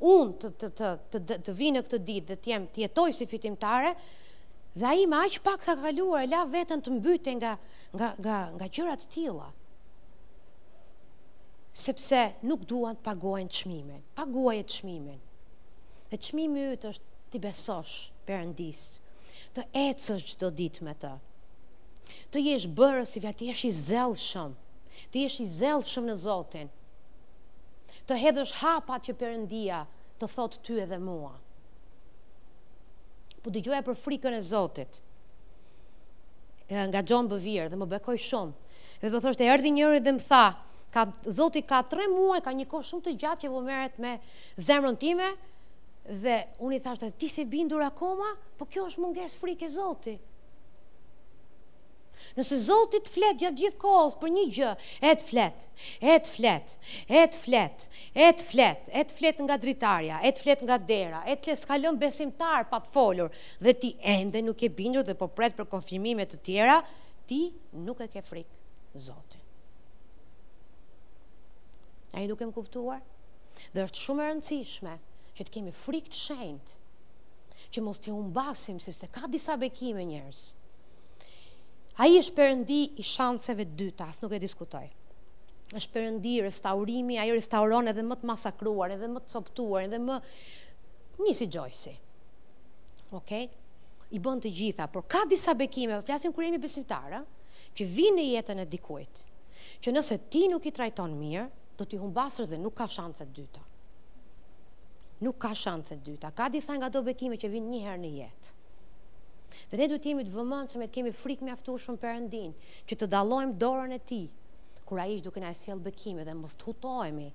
unë 0.00 0.36
të, 0.40 0.48
të, 0.58 0.68
të, 0.78 0.90
të, 1.28 1.36
të 1.46 1.54
vinë 1.56 1.78
në 1.80 1.86
këtë 1.86 1.98
ditë 2.08 2.28
dhe 2.30 2.36
të 2.44 2.50
jem 2.52 2.64
të 2.74 2.82
jetoj 2.84 3.08
si 3.12 3.26
fitimtare, 3.28 3.90
dhe 4.80 4.86
a 4.90 4.94
i 4.96 5.06
ma 5.10 5.22
aqë 5.26 5.42
pak 5.44 5.64
sa 5.66 5.74
kaluar, 5.76 6.24
la 6.30 6.44
vetën 6.48 6.80
të 6.84 6.94
mbyte 6.96 7.34
nga, 7.40 7.54
nga, 7.92 8.10
nga, 8.24 8.38
nga 8.56 8.68
gjërat 8.72 9.04
tila. 9.12 9.50
Sepse 11.80 12.22
nuk 12.48 12.64
duan 12.68 12.96
të 12.96 13.04
pagojnë 13.06 13.50
të 13.52 13.60
shmimin, 13.62 14.00
pagoj 14.18 14.56
e 14.60 14.64
të 14.70 14.78
shmimin. 14.80 15.20
Dhe 16.10 16.16
të 16.18 16.30
shmimi 16.30 16.64
të 16.80 16.92
është 16.94 17.08
të 17.30 17.40
besosh 17.44 17.92
përëndisë, 18.26 19.02
të 19.56 19.66
ecësh 19.84 20.24
gjithë 20.26 20.40
do 20.40 20.48
ditë 20.62 20.86
me 20.88 20.96
të, 21.02 21.10
të 22.34 22.42
jesh 22.48 22.64
bërës 22.74 23.12
i 23.16 23.22
vjatë, 23.22 23.38
të 23.44 23.50
jesh 23.52 23.62
i 23.68 23.72
zelë 23.84 24.18
shumë, 24.24 25.08
të 25.12 25.22
jesh 25.26 25.36
i 25.44 25.48
zelë 25.60 25.86
shumë 25.92 26.10
në 26.12 26.16
Zotinë, 26.24 26.72
të 28.10 28.18
hedhësh 28.18 28.52
hapa 28.64 28.96
që 29.06 29.14
përëndia 29.20 29.80
të 30.18 30.28
thotë 30.34 30.60
ty 30.66 30.78
edhe 30.82 30.98
mua. 31.00 31.30
Po 33.40 33.52
të 33.54 33.62
gjoja 33.64 33.84
për 33.86 33.96
frikën 33.96 34.34
e 34.36 34.40
Zotit, 34.44 34.98
nga 36.70 37.00
gjonë 37.06 37.30
bëvirë 37.32 37.68
dhe 37.72 37.78
më 37.80 37.86
bekoj 37.94 38.16
shumë, 38.26 38.56
dhe 39.00 39.08
më 39.08 39.12
po 39.14 39.22
thoshtë 39.24 39.46
e 39.46 39.52
erdi 39.54 39.72
njëri 39.78 40.02
dhe 40.06 40.12
më 40.18 40.24
tha, 40.28 40.42
ka, 40.94 41.06
Zotit 41.38 41.66
ka 41.70 41.80
tre 41.90 42.06
muaj, 42.12 42.42
ka 42.46 42.52
një 42.54 42.66
kohë 42.70 42.88
shumë 42.90 43.06
të 43.06 43.14
gjatë 43.22 43.44
që 43.46 43.52
po 43.54 43.62
meret 43.68 43.98
me 44.04 44.16
zemrën 44.66 44.98
time, 45.02 45.30
dhe 46.22 46.36
unë 46.66 46.76
i 46.78 46.82
thashtë, 46.84 47.12
ti 47.20 47.30
se 47.30 47.46
bindur 47.50 47.82
akoma, 47.86 48.32
po 48.58 48.66
kjo 48.70 48.86
është 48.90 49.04
munges 49.06 49.38
frikë 49.40 49.68
e 49.68 49.72
Zotit. 49.78 50.26
Nëse 52.38 52.56
Zoti 52.66 53.00
të 53.04 53.10
flet 53.10 53.38
gjatë 53.42 53.58
gjithë 53.60 53.78
kohës 53.82 54.16
për 54.22 54.32
një 54.36 54.44
gjë, 54.56 54.70
e 55.08 55.12
të 55.20 55.26
flet, 55.28 55.64
e 55.98 56.14
të 56.24 56.30
flet, 56.34 56.74
e 57.16 57.22
të 57.32 57.40
flet, 57.42 57.86
e 58.14 58.28
të 58.40 58.46
flet, 58.50 58.90
e 59.00 59.04
të 59.08 59.16
flet 59.20 59.42
nga 59.46 59.56
dritarja, 59.64 60.18
e 60.28 60.32
të 60.36 60.44
flet 60.44 60.64
nga 60.68 60.78
dera, 60.90 61.22
e 61.26 61.36
të 61.44 61.56
skalon 61.62 61.98
besimtar 62.02 62.66
pa 62.72 62.80
të 62.84 62.92
folur 62.94 63.32
dhe 63.66 63.74
ti 63.82 63.92
ende 64.16 64.42
nuk 64.46 64.62
e 64.68 64.72
bindur 64.80 65.06
dhe 65.06 65.16
po 65.22 65.30
pret 65.38 65.56
për 65.60 65.68
konfirmime 65.74 66.26
të 66.30 66.40
tjera, 66.48 66.78
ti 67.30 67.40
nuk 67.86 68.00
e 68.00 68.08
ke 68.16 68.24
frikë 68.26 68.58
Zotit. 68.90 69.38
A 72.16 72.24
i 72.24 72.26
nuk 72.26 72.40
e 72.42 72.46
më 72.50 72.54
kuptuar? 72.56 73.02
Dhe 73.74 73.84
është 73.86 74.00
shumë 74.04 74.22
e 74.24 74.30
rëndësishme 74.32 74.94
që 75.38 75.44
të 75.46 75.52
kemi 75.56 75.74
frikë 75.84 76.10
të 76.14 76.22
shenjtë, 76.24 76.78
që 77.76 77.84
mos 77.86 78.00
të 78.02 78.10
humbasim 78.16 78.80
sepse 78.86 79.06
ka 79.16 79.28
disa 79.30 79.54
bekime 79.62 80.02
njerëz. 80.10 80.40
A 81.98 82.06
i 82.06 82.14
është 82.20 82.34
përëndi 82.36 82.80
i 83.00 83.04
shanseve 83.04 83.64
dyta, 83.78 84.06
asë 84.12 84.24
nuk 84.26 84.34
e 84.36 84.42
diskutoj. 84.44 84.86
është 85.76 85.92
përëndi 85.94 86.30
restaurimi, 86.42 87.14
a 87.22 87.28
i 87.28 87.30
restauron 87.32 87.86
edhe 87.90 88.02
më 88.06 88.16
të 88.20 88.26
masakruar, 88.26 88.90
edhe 88.94 89.06
më 89.10 89.20
të 89.26 89.30
coptuar, 89.34 89.84
edhe 89.86 90.00
më 90.02 90.16
njësi 91.20 91.34
si 91.40 91.48
gjojsi. 91.56 91.92
I 94.10 94.18
bën 94.18 94.40
të 94.42 94.50
gjitha, 94.50 94.88
por 94.90 95.04
ka 95.06 95.20
disa 95.30 95.52
bekime, 95.54 96.00
flasim 96.02 96.32
kur 96.34 96.42
jemi 96.42 96.58
besimtarë, 96.58 97.20
që 97.78 97.86
vinë 97.86 98.16
në 98.18 98.24
jetën 98.32 98.62
e 98.64 98.66
dikujt, 98.72 99.20
që 99.84 99.94
nëse 99.94 100.18
ti 100.34 100.48
nuk 100.50 100.66
i 100.66 100.72
trajton 100.74 101.14
mirë, 101.20 101.44
do 101.78 101.86
t'i 101.86 102.00
humbasër 102.02 102.50
dhe 102.50 102.58
nuk 102.58 102.74
ka 102.80 102.88
shanse 102.90 103.22
dyta. 103.36 103.62
Nuk 105.22 105.38
ka 105.46 105.52
shanse 105.54 105.94
dyta. 106.10 106.32
Ka 106.34 106.48
disa 106.50 106.74
nga 106.74 106.90
do 106.90 107.04
bekime 107.06 107.38
që 107.38 107.46
vinë 107.54 107.70
njëherë 107.70 107.92
herë 107.94 108.02
në 108.02 108.10
jetë. 108.18 108.56
Dhe 109.70 109.78
ne 109.78 109.86
duhet 109.86 110.06
jemi 110.08 110.24
të 110.26 110.32
vëmendshëm, 110.34 110.82
të 110.82 110.88
kemi 110.96 111.10
frikë 111.14 111.46
mjaftueshëm 111.46 111.96
për 112.02 112.08
Perëndin, 112.08 112.54
që 112.90 112.96
të 112.98 113.06
dallojmë 113.12 113.52
dorën 113.62 113.92
e 113.94 113.98
tij 114.10 114.24
kur 114.88 114.98
ai 114.98 115.12
është 115.14 115.26
duke 115.28 115.42
na 115.44 115.52
sjell 115.54 115.78
bekime 115.84 116.24
dhe 116.26 116.32
mos 116.34 116.56
hutohemi. 116.64 117.28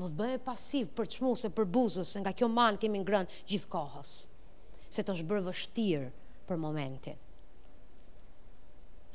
Mos 0.00 0.14
bëhemi 0.18 0.40
pasiv 0.48 0.88
për 0.98 1.06
çmuse, 1.14 1.50
për 1.54 1.68
buzës, 1.76 2.10
se 2.16 2.22
nga 2.24 2.32
kjo 2.34 2.48
man 2.56 2.80
kemi 2.82 3.04
ngrënë 3.04 3.38
gjithkohës. 3.52 4.14
Se 4.96 5.04
të 5.04 5.14
është 5.14 5.28
bërë 5.30 5.44
vështirë 5.46 6.10
për 6.48 6.58
momentin. 6.64 7.20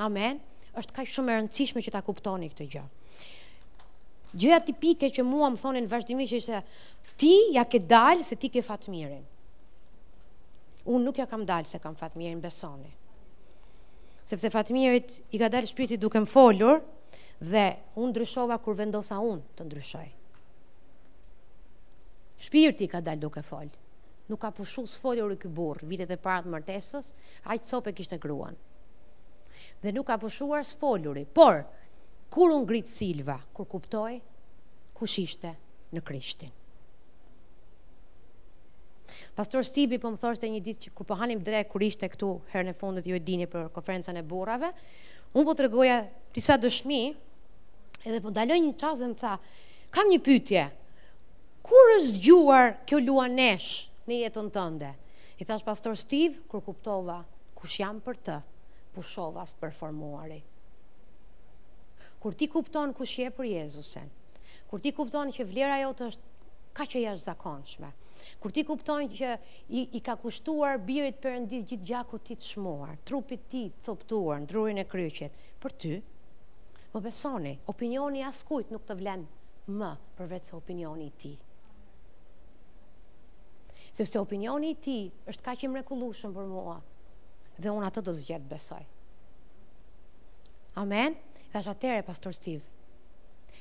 Amen. 0.08 0.40
Është 0.80 0.96
kaq 1.02 1.12
shumë 1.12 1.34
e 1.34 1.38
rëndësishme 1.42 1.84
që 1.84 1.92
ta 1.98 2.04
kuptoni 2.08 2.48
këtë 2.54 2.70
gjë. 2.78 2.86
Gjëja 4.40 4.62
tipike 4.70 5.10
që 5.12 5.26
mua 5.28 5.52
më 5.52 5.60
thonin 5.66 5.92
vazhdimisht 5.92 6.40
ishte 6.40 6.64
ti 7.20 7.34
ja 7.58 7.68
ke 7.68 7.84
dalë 7.84 8.24
se 8.32 8.40
ti 8.40 8.48
ke 8.54 8.64
fatmirin 8.64 9.28
unë 10.90 11.04
nuk 11.06 11.20
ja 11.20 11.28
kam 11.30 11.44
dalë 11.46 11.70
se 11.70 11.80
kam 11.84 11.96
Fatmirin 11.98 12.42
besoni. 12.42 12.90
Sepse 14.26 14.50
Fatmirit 14.54 15.20
i 15.36 15.40
ka 15.42 15.50
dalë 15.52 15.70
shpirti 15.70 15.98
duke 16.02 16.22
më 16.24 16.30
folur 16.30 16.82
dhe 17.42 17.66
unë 17.98 18.12
ndryshova 18.14 18.58
kur 18.64 18.78
vendosa 18.80 19.20
unë 19.22 19.56
të 19.58 19.68
ndryshoj. 19.68 20.08
Shpirti 22.42 22.88
i 22.88 22.92
ka 22.92 23.02
dalë 23.06 23.22
duke 23.26 23.44
folë. 23.46 23.72
Nuk 24.32 24.40
ka 24.46 24.52
pushu 24.56 24.86
së 24.88 25.02
foljur 25.04 25.32
i 25.34 25.36
këbur, 25.42 25.82
vitet 25.90 26.14
e 26.14 26.16
parat 26.18 26.46
mërtesës, 26.48 27.10
ajtë 27.52 27.68
sope 27.68 27.92
kishtë 27.98 28.16
e 28.16 28.22
gruan. 28.24 28.56
Dhe 29.84 29.92
nuk 29.94 30.08
ka 30.08 30.18
pushuar 30.22 30.64
së 30.66 30.78
foljur 30.80 31.20
Por, 31.36 31.66
kur 32.32 32.54
unë 32.56 32.66
gritë 32.70 32.88
Silva, 32.94 33.36
kur 33.54 33.68
kuptoj, 33.68 34.22
kush 34.96 35.20
ishte 35.26 35.52
në 35.92 36.02
Krishtin. 36.08 36.56
Pastor 39.32 39.64
Stivi 39.64 39.96
po 40.00 40.10
më 40.12 40.20
thoshte 40.20 40.48
një 40.52 40.60
ditë 40.64 40.86
që 40.86 40.90
kur 40.98 41.08
po 41.08 41.16
hanim 41.22 41.40
drekë 41.48 41.72
kur 41.72 41.84
ishte 41.86 42.08
këtu 42.12 42.30
herën 42.52 42.72
e 42.74 42.76
fundit 42.76 43.06
ju 43.08 43.16
e 43.16 43.22
dini 43.24 43.46
për 43.48 43.70
konferencën 43.72 44.18
e 44.20 44.24
burrave, 44.28 44.74
un 45.40 45.46
po 45.48 45.54
tregoja 45.56 46.02
disa 46.36 46.58
dëshmi, 46.60 46.98
edhe 48.04 48.20
po 48.26 48.34
ndaloj 48.34 48.58
një 48.66 48.74
çast 48.82 49.04
dhe 49.06 49.10
më 49.14 49.18
tha, 49.22 49.36
kam 49.96 50.12
një 50.12 50.20
pyetje. 50.26 50.66
Kur 51.64 51.94
është 51.96 52.12
zgjuar 52.18 52.74
kjo 52.90 53.00
luanesh 53.08 53.70
në 54.10 54.20
jetën 54.26 54.52
tënde? 54.56 54.92
I 55.42 55.48
thash 55.48 55.64
Pastor 55.66 55.96
Stiv, 55.98 56.42
kur 56.52 56.62
kuptova 56.66 57.22
kush 57.58 57.80
jam 57.80 58.02
për 58.04 58.20
të, 58.28 58.36
pushova 58.98 59.48
së 59.48 59.62
performuari. 59.64 60.42
Kur 62.22 62.36
ti 62.38 62.52
kupton 62.52 62.92
kush 62.94 63.16
je 63.24 63.32
për 63.34 63.48
Jezusin, 63.56 64.12
kur 64.70 64.84
ti 64.84 64.92
kupton 64.94 65.32
që 65.34 65.48
vlera 65.50 65.80
jote 65.86 66.12
është 66.12 66.30
ka 66.78 66.86
që 66.92 67.06
jashtë 67.08 67.26
zakonshme, 67.32 67.90
Kur 68.40 68.54
ti 68.56 68.64
kuptojnë 68.68 69.10
që 69.18 69.32
i 69.98 70.00
ka 70.06 70.16
kushtuar 70.22 70.80
birit 70.86 71.20
për 71.24 71.36
gjithë 71.56 71.78
gjaku 71.90 72.20
ti 72.28 72.38
të 72.40 72.48
shmoar, 72.52 72.96
trupit 73.10 73.46
ti 73.52 73.66
të 73.74 73.84
cëptuar, 73.90 74.42
në 74.44 74.50
drurin 74.52 74.82
e 74.84 74.88
kryqet, 74.92 75.38
për 75.64 75.76
ty, 75.84 75.92
më 76.94 77.02
besoni, 77.06 77.56
opinioni 77.74 78.24
askujt 78.28 78.72
nuk 78.76 78.86
të 78.90 78.98
vlenë 79.02 79.72
më 79.82 79.92
përvec 80.18 80.50
se 80.50 80.58
opinioni 80.58 81.08
i 81.08 81.14
ti. 81.26 81.34
Se 83.92 84.06
përse 84.06 84.22
opinioni 84.24 84.72
i 84.74 84.80
ti 84.86 84.98
është 85.28 85.44
ka 85.50 85.54
që 85.62 85.68
më 85.74 85.84
për 85.92 86.46
mua, 86.48 86.80
dhe 87.62 87.70
unë 87.76 87.88
atë 87.90 88.00
të 88.02 88.06
të 88.10 88.14
zgjetë 88.22 88.50
besoj. 88.54 88.86
Amen? 90.82 91.18
Dhe 91.52 91.64
atere, 91.68 92.04
pastor 92.08 92.32
Steve, 92.38 92.64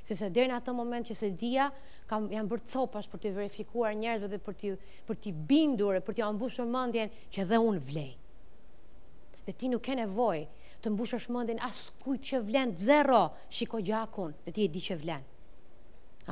sepse 0.08 0.30
deri 0.34 0.50
në 0.50 0.58
atë 0.60 0.74
moment 0.76 1.06
që 1.08 1.16
se 1.18 1.28
dia 1.38 1.68
kam 2.10 2.28
janë 2.32 2.50
bërë 2.50 2.66
copash 2.72 3.08
për 3.12 3.22
të 3.24 3.32
verifikuar 3.36 3.94
njerëzve 3.98 4.30
dhe 4.32 4.40
për 4.46 4.56
të 4.62 4.72
për 5.08 5.20
të 5.24 5.32
bindur 5.50 5.98
e 5.98 6.02
për 6.06 6.18
të 6.20 6.30
mbushur 6.36 6.68
mendjen 6.70 7.12
që 7.34 7.46
dhe 7.50 7.60
un 7.66 7.78
vlej. 7.90 8.10
Dhe 9.46 9.54
ti 9.58 9.70
nuk 9.72 9.82
ke 9.86 9.96
nevojë 9.98 10.46
të 10.80 10.90
mbushësh 10.94 11.28
mendin 11.32 11.58
askujt 11.66 12.22
që 12.30 12.38
vlen 12.46 12.70
zero, 12.80 13.24
shiko 13.52 13.80
gjakun, 13.84 14.30
dhe 14.46 14.52
ti 14.56 14.62
e 14.66 14.70
di 14.72 14.80
që 14.84 14.94
vlen. 15.02 15.26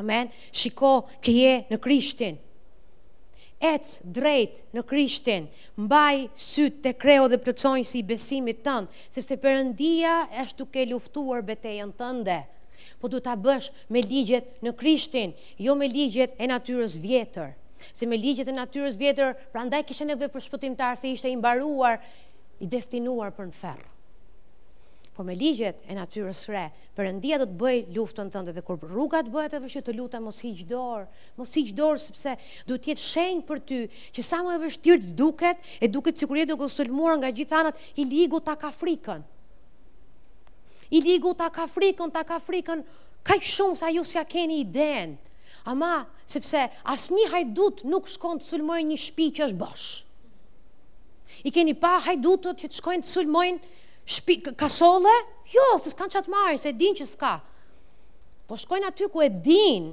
Amen. 0.01 0.31
Shiko 0.55 0.91
që 1.25 1.33
je 1.37 1.53
në 1.73 1.79
Krishtin. 1.85 2.37
Ec 3.61 3.89
drejt 4.15 4.61
në 4.77 4.85
Krishtin, 4.89 5.49
mbaj 5.83 6.21
syt 6.39 6.77
te 6.87 6.93
kreu 6.97 7.25
dhe 7.33 7.37
plotsoj 7.43 7.81
si 7.91 8.01
besimit 8.07 8.61
tënd, 8.65 8.89
sepse 9.13 9.37
Perëndia 9.43 10.13
është 10.47 10.61
duke 10.63 10.85
luftuar 10.95 11.43
betejën 11.51 11.91
tënde 12.01 12.39
po 13.01 13.09
du 13.13 13.21
të 13.23 13.33
bësh 13.43 13.67
me 13.95 14.03
ligjet 14.05 14.51
në 14.65 14.73
krishtin, 14.79 15.33
jo 15.63 15.75
me 15.79 15.89
ligjet 15.91 16.35
e 16.39 16.49
natyres 16.51 16.99
vjetër. 17.03 17.55
Se 17.95 18.07
me 18.11 18.19
ligjet 18.19 18.49
e 18.51 18.55
natyres 18.55 18.97
vjetër, 18.99 19.37
pra 19.55 19.63
ndaj 19.69 19.85
kishe 19.89 20.07
në 20.09 20.17
për 20.29 20.41
të 20.71 20.97
se 21.03 21.13
ishte 21.13 21.31
imbaruar, 21.31 22.01
i 22.61 22.67
destinuar 22.67 23.31
për 23.33 23.47
në 23.51 23.55
ferë. 23.55 23.89
Po 25.15 25.25
me 25.27 25.35
ligjet 25.35 25.81
e 25.91 25.95
natyres 25.99 26.45
re, 26.49 26.69
përëndia 26.95 27.39
do 27.43 27.47
të 27.47 27.57
bëj 27.59 27.79
luftën 27.95 28.29
tënde, 28.31 28.53
dhe 28.55 28.63
kur 28.63 28.79
rrugat 28.83 29.27
bëhet 29.31 29.55
e 29.55 29.59
vështë 29.63 29.83
të 29.89 29.95
luta, 29.99 30.21
mos 30.23 30.39
i 30.47 30.53
gjdorë, 30.61 31.07
mos 31.39 31.57
i 31.59 31.65
gjdorë, 31.71 31.99
sepse 32.03 32.37
du 32.69 32.77
tjetë 32.79 33.03
shenjë 33.03 33.43
për 33.49 33.63
ty, 33.67 33.79
që 34.15 34.23
sa 34.27 34.43
më 34.47 34.55
e 34.57 34.61
vështirë 34.63 35.03
të 35.09 35.17
duket, 35.19 35.73
e 35.83 35.91
duket 35.91 36.23
sikur 36.23 36.39
jetë 36.39 36.53
do 36.55 36.59
kësëllmurë 36.63 37.19
nga 37.23 37.33
gjithanat, 37.35 37.83
i 37.99 38.07
ligu 38.11 38.39
ka 38.47 38.71
frikën 38.71 39.27
i 40.91 41.01
ligu 41.05 41.35
ta 41.37 41.49
ka 41.53 41.67
frikën, 41.69 42.11
ta 42.13 42.25
ka 42.25 42.39
frikën, 42.41 42.81
ka 43.27 43.37
i 43.37 43.43
shumë 43.45 43.77
sa 43.77 43.91
ju 43.93 44.05
s'ja 44.07 44.23
keni 44.29 44.63
i 44.63 44.65
denë. 44.65 45.17
Ama, 45.69 46.05
sepse 46.25 46.69
asë 46.89 47.15
një 47.17 47.27
hajdut 47.35 47.83
nuk 47.91 48.09
shkon 48.09 48.39
të 48.41 48.47
sulmojnë 48.49 48.89
një 48.95 48.99
shpi 49.03 49.27
që 49.37 49.47
është 49.51 49.59
bosh. 49.61 49.89
I 51.45 51.53
keni 51.53 51.75
pa 51.77 51.99
hajdutët 52.07 52.63
që 52.63 52.71
të 52.73 52.79
shkojnë 52.81 53.05
të 53.05 53.11
sulmojnë 53.11 53.73
shpi 54.09 54.39
kasole? 54.57 55.13
Jo, 55.53 55.67
se 55.77 55.93
s'kanë 55.93 56.15
qatë 56.17 56.33
marë, 56.33 56.59
se 56.63 56.73
din 56.73 56.97
që 56.97 57.05
s'ka. 57.11 57.35
Po 58.49 58.57
shkojnë 58.57 58.89
aty 58.89 59.11
ku 59.13 59.21
e 59.21 59.29
din 59.29 59.91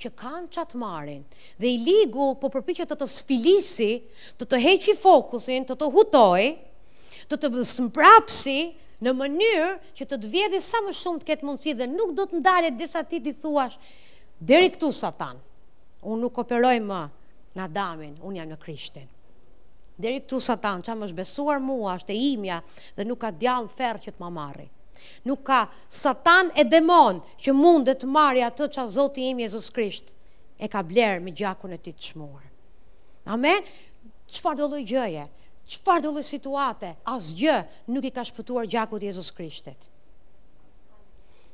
që 0.00 0.12
kanë 0.16 0.46
qatë 0.54 0.78
marin. 0.80 1.24
Dhe 1.58 1.74
i 1.74 1.80
ligu 1.82 2.30
po 2.40 2.48
që 2.54 2.86
të 2.92 2.96
të 3.02 3.08
sfilisi, 3.10 3.90
të 4.38 4.46
të 4.46 4.62
heqi 4.62 4.94
fokusin, 4.96 5.66
të 5.66 5.74
të 5.82 5.90
hutoj, 5.96 6.44
të 7.30 7.36
të 7.40 7.50
sëmprapsi, 7.74 8.58
në 9.04 9.12
mënyrë 9.16 9.70
që 9.96 10.06
të 10.10 10.18
të 10.22 10.30
vjedhi 10.32 10.60
sa 10.64 10.80
më 10.84 10.92
shumë 11.00 11.20
të 11.22 11.28
ketë 11.30 11.46
mundësi 11.48 11.74
dhe 11.80 11.86
nuk 11.88 12.12
do 12.18 12.26
të 12.28 12.40
ndalet 12.40 12.82
sa 12.92 13.02
ti 13.08 13.20
t'i 13.24 13.32
thuash, 13.32 13.78
deri 14.38 14.70
këtu 14.74 14.90
satan, 14.94 15.40
unë 16.04 16.20
nuk 16.24 16.40
operoj 16.44 16.76
më 16.84 17.00
në 17.56 17.64
Adamin, 17.64 18.14
unë 18.20 18.36
jam 18.40 18.50
në 18.52 18.58
Krishtin. 18.62 19.08
Deri 20.00 20.20
këtu 20.22 20.38
satan, 20.40 20.80
që 20.84 20.94
më 20.96 21.08
shbesuar 21.12 21.60
mua, 21.64 21.96
është 22.00 22.12
e 22.12 22.20
imja 22.34 22.60
dhe 22.96 23.04
nuk 23.08 23.18
ka 23.24 23.32
djallë 23.36 23.72
ferë 23.72 24.04
që 24.06 24.14
të 24.18 24.30
marri. 24.36 24.68
Nuk 25.28 25.42
ka 25.48 25.62
satan 25.88 26.52
e 26.60 26.64
demon 26.68 27.22
që 27.40 27.54
mund 27.56 27.88
dhe 27.88 27.96
të 28.02 28.06
marri 28.08 28.44
atë 28.44 28.66
që 28.76 28.82
a 28.82 28.86
Zotë 28.98 29.22
i 29.24 29.30
Jezus 29.44 29.70
Krisht 29.72 30.12
e 30.60 30.68
ka 30.68 30.82
blerë 30.84 31.22
me 31.24 31.32
gjakun 31.32 31.72
e 31.72 31.78
ti 31.80 31.92
të 31.96 32.16
Amen? 33.30 33.60
Qëfar 34.30 34.56
do 34.56 34.68
lojgjëje? 34.72 35.22
Amen? 35.24 35.38
qëfar 35.70 36.00
dole 36.02 36.22
situate, 36.26 36.94
asgjë 37.06 37.58
nuk 37.94 38.08
i 38.08 38.12
ka 38.14 38.24
shpëtuar 38.26 38.66
gjakut 38.72 39.02
Jezus 39.06 39.30
Krishtit. 39.36 39.86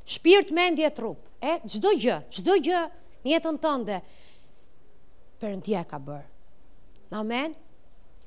Shpirt, 0.07 0.53
mendje, 0.55 0.89
trup, 0.95 1.21
e 1.43 1.57
gjdo 1.69 1.93
gjë, 2.01 2.17
gjdo 2.39 2.55
gjë 2.65 2.83
njetën 3.27 3.61
tënde, 3.65 4.01
për 5.43 5.57
në 5.59 5.65
tje 5.67 5.85
ka 5.91 5.99
bërë. 6.01 6.29
Amen? 7.19 7.57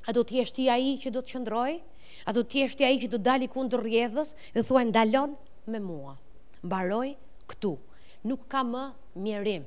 A 0.08 0.14
do 0.16 0.22
t'jesht 0.26 0.60
i 0.62 0.68
që 1.02 1.12
do 1.14 1.24
të 1.24 1.34
qëndroj? 1.34 1.78
A 2.28 2.34
do 2.34 2.44
t'jesht 2.44 2.80
i 2.86 2.92
që 3.02 3.10
do 3.14 3.18
dali 3.20 3.50
kundër 3.52 3.82
rjedhës 3.86 4.36
dhe 4.56 4.64
thua 4.66 4.84
ndalon 4.90 5.34
me 5.70 5.80
mua? 5.84 6.14
Mbaroj 6.66 7.16
këtu. 7.52 7.74
Nuk 8.30 8.48
ka 8.52 8.64
më 8.68 8.84
mjerim. 9.24 9.66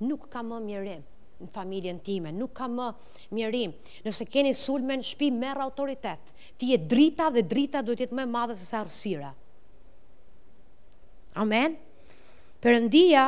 Nuk 0.00 0.28
ka 0.32 0.42
më 0.42 0.60
mjerim 0.66 1.02
në 1.46 1.52
familjen 1.54 1.98
time, 2.04 2.32
nuk 2.34 2.52
ka 2.56 2.68
më 2.70 2.86
mjerim. 3.34 3.72
Nëse 4.06 4.26
keni 4.30 4.52
sulmen, 4.54 5.02
shpi 5.04 5.30
merë 5.34 5.64
autoritet. 5.64 6.32
Ti 6.58 6.70
e 6.74 6.78
drita 6.78 7.30
dhe 7.34 7.42
drita 7.50 7.82
duhet 7.82 8.04
jetë 8.06 8.16
më 8.18 8.26
madhe 8.32 8.56
se 8.58 8.66
sa 8.68 8.82
rësira. 8.86 9.32
Amen? 11.40 11.78
Përëndia, 12.62 13.26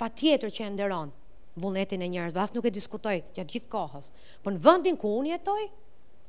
pa 0.00 0.08
tjetër 0.10 0.52
që 0.52 0.66
e 0.66 0.70
nderon, 0.74 1.12
vullnetin 1.62 2.02
e 2.04 2.10
njërës, 2.12 2.34
vas 2.36 2.54
nuk 2.54 2.66
e 2.68 2.74
diskutoj 2.74 3.18
gjatë 3.36 3.50
gjithë 3.54 3.70
kohës, 3.72 4.10
për 4.44 4.56
në 4.56 4.62
vëndin 4.64 4.96
ku 5.00 5.12
unë 5.20 5.34
jetoj, 5.36 5.66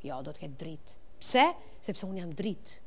jo, 0.10 0.20
do 0.26 0.32
të 0.34 0.44
ketë 0.46 0.60
dritë. 0.64 0.98
Pse? 1.22 1.46
Sepse 1.86 2.06
unë 2.08 2.22
jam 2.22 2.32
dritë. 2.36 2.78